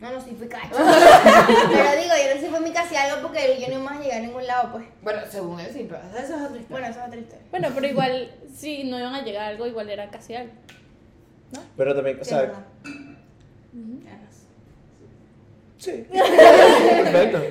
No, 0.00 0.10
no, 0.12 0.20
sí 0.20 0.34
fui 0.36 0.48
cacho. 0.48 0.70
pero 0.76 2.00
digo, 2.00 2.14
yo 2.16 2.34
no 2.34 2.40
sé 2.40 2.40
si 2.40 2.46
fue 2.46 2.60
mi 2.60 2.72
casi 2.72 2.96
algo 2.96 3.20
porque 3.20 3.60
yo 3.60 3.68
no 3.68 3.82
iba 3.82 3.92
a 3.92 4.00
llegar 4.00 4.18
a 4.18 4.22
ningún 4.22 4.46
lado, 4.46 4.72
pues. 4.72 4.84
Bueno, 5.02 5.20
según 5.30 5.60
él 5.60 5.68
sí, 5.72 5.86
pero 5.88 6.00
eso 6.16 6.36
es 6.36 6.42
otra 6.42 6.58
historia. 6.58 6.66
Bueno, 6.70 6.86
eso 6.86 7.00
es 7.00 7.06
otra 7.06 7.20
historia. 7.20 7.44
Bueno, 7.50 7.68
pero 7.74 7.86
igual, 7.86 8.34
si 8.56 8.84
no 8.84 8.98
iban 8.98 9.14
a 9.14 9.22
llegar 9.22 9.42
a 9.42 9.48
algo, 9.48 9.66
igual 9.66 9.90
era 9.90 10.08
casi 10.10 10.34
algo. 10.34 10.52
Pero 11.76 11.94
también, 11.94 12.18
o 12.20 12.24
sea, 12.24 12.50
sí. 15.76 16.06
Perfecto. 16.10 17.42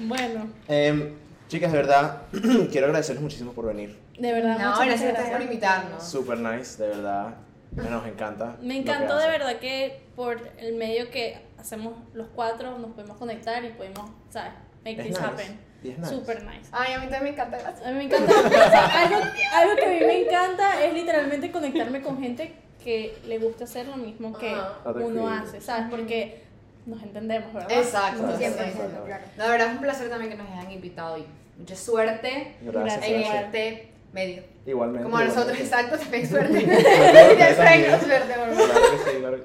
Bueno, 0.00 0.48
Em, 0.68 1.14
chicas, 1.48 1.72
de 1.72 1.78
verdad, 1.78 2.22
quiero 2.70 2.86
agradecerles 2.86 3.22
muchísimo 3.22 3.52
por 3.52 3.66
venir. 3.66 3.98
de 4.16 4.32
verdad, 4.32 4.58
no, 4.58 4.70
muchas 4.70 4.86
gracias 4.86 5.12
gracias. 5.12 5.30
por 5.32 5.42
invitarnos. 5.42 6.04
Super 6.08 6.38
nice, 6.38 6.80
de 6.80 6.88
verdad. 6.88 7.34
Nos 7.72 8.06
encanta. 8.06 8.56
Me 8.62 8.78
encantó 8.78 9.18
de 9.18 9.28
verdad 9.28 9.56
que 9.58 10.00
por 10.16 10.40
el 10.58 10.74
medio 10.74 11.10
que 11.10 11.47
hacemos 11.58 11.94
los 12.14 12.28
cuatro 12.28 12.78
nos 12.78 12.92
podemos 12.92 13.16
conectar 13.16 13.64
y 13.64 13.70
podemos, 13.70 14.10
¿sabes? 14.30 14.52
Make 14.84 15.00
Es 15.00 15.06
this 15.08 15.16
nice. 15.18 15.24
happen. 15.24 15.60
Nice. 15.82 16.06
Super 16.08 16.42
nice. 16.44 16.68
Ay, 16.72 16.94
a 16.94 16.98
mí 16.98 17.06
también 17.08 17.24
me 17.24 17.30
encanta. 17.42 17.74
A 17.84 17.90
mí 17.90 17.96
me 17.98 18.04
encanta. 18.04 18.32
algo, 19.04 19.16
algo 19.54 19.76
que 19.76 19.84
a 19.84 19.88
mí 19.88 20.00
me 20.00 20.22
encanta 20.26 20.84
es 20.84 20.92
literalmente 20.94 21.50
conectarme 21.52 22.02
con 22.02 22.20
gente 22.20 22.54
que 22.82 23.16
le 23.26 23.38
gusta 23.38 23.64
hacer 23.64 23.86
lo 23.86 23.96
mismo 23.96 24.36
que 24.36 24.50
Ajá. 24.50 24.78
Other 24.84 25.02
uno 25.04 25.28
hace, 25.28 25.60
¿sabes? 25.60 25.86
Porque 25.90 26.42
nos 26.86 27.02
entendemos, 27.02 27.52
¿verdad? 27.52 27.70
Exacto. 27.72 28.22
Nos 28.22 28.38
Sí, 28.38 28.44
100%, 28.44 28.46
entendemos. 28.46 29.04
claro. 29.06 29.24
La 29.36 29.48
verdad 29.48 29.66
es 29.68 29.72
un 29.74 29.80
placer 29.80 30.08
también 30.08 30.30
que 30.32 30.38
nos 30.38 30.48
hayan 30.50 30.70
invitado 30.72 31.18
y 31.18 31.26
mucha 31.58 31.76
suerte 31.76 32.56
Gracias. 32.62 33.04
en 33.04 33.20
gracias. 33.20 33.44
este 33.44 33.88
medio. 34.12 34.42
Igualmente. 34.66 35.04
Como 35.04 35.18
nosotros, 35.22 35.58
igualmente. 35.58 35.64
exacto, 35.64 35.98
también 35.98 36.28
suerte. 36.30 36.60
Suerte, 38.04 38.34
por 38.34 38.54
favor. 38.54 38.56
Claro 38.56 38.90
que 38.92 38.98
sí, 39.10 39.18
claro 39.18 39.36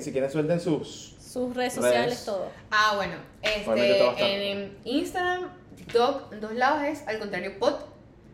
sí. 0.00 0.10
¿Quieren, 1.32 1.32
si 1.32 1.32
quieren 1.32 1.32
suelten 1.32 1.48
sus... 1.48 1.56
Redes 1.56 1.72
sociales, 1.72 2.06
Redes. 2.06 2.24
todo. 2.24 2.48
Ah, 2.70 2.92
bueno, 2.96 3.14
este, 3.42 4.52
en 4.52 4.78
Instagram, 4.84 5.50
TikTok, 5.76 6.32
en 6.32 6.40
dos 6.40 6.52
lados 6.52 6.82
es 6.84 7.06
al 7.08 7.18
contrario 7.18 7.58
pod. 7.58 7.74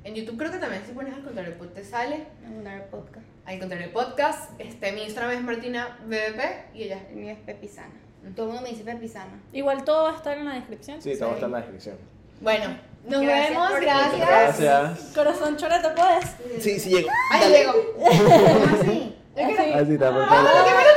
En 0.04 0.14
YouTube 0.14 0.38
creo 0.38 0.50
que 0.50 0.58
también 0.58 0.82
si 0.86 0.92
pones 0.92 1.14
al 1.14 1.22
contrario 1.22 1.58
pod 1.58 1.68
te 1.68 1.84
sale. 1.84 2.26
Un 2.46 2.64
podcast. 2.90 3.26
Al 3.44 3.58
contrario 3.58 3.92
podcast. 3.92 4.50
Este, 4.60 4.92
mi 4.92 5.02
Instagram 5.02 5.32
es 5.32 5.42
Martina 5.42 5.98
BBP 6.06 6.74
y 6.74 6.84
ella. 6.84 7.00
El 7.10 7.16
mío 7.16 7.32
es 7.32 7.38
Pepizana. 7.38 7.94
Todo 8.34 8.46
el 8.46 8.52
mundo 8.52 8.62
me 8.62 8.70
dice 8.70 8.84
Pepizana. 8.84 9.40
Igual 9.52 9.84
todo 9.84 10.04
va 10.04 10.12
a 10.12 10.16
estar 10.16 10.36
en 10.36 10.44
la 10.44 10.54
descripción. 10.54 11.00
Sí, 11.00 11.18
todo 11.18 11.34
está 11.34 11.46
en 11.46 11.52
la 11.52 11.58
descripción. 11.58 11.96
Bueno, 12.40 12.78
nos 13.06 13.22
Gracias 13.22 13.48
vemos, 13.50 13.70
gracias. 13.80 14.28
Gracias. 14.58 15.12
Corazón 15.14 15.56
choreto, 15.56 15.88
¿puedes? 15.94 16.62
Sí, 16.62 16.78
sí 16.78 16.90
llego. 16.90 17.08
Ay, 17.32 17.50
llego. 17.50 17.72
¿Cómo 17.94 18.80
así? 18.80 19.16
Así. 19.36 19.72
Así 19.72 19.92
está 19.92 20.08
Ay, 20.08 20.14
perfecto. 20.14 20.64
¿qué 20.64 20.74
me 20.74 20.88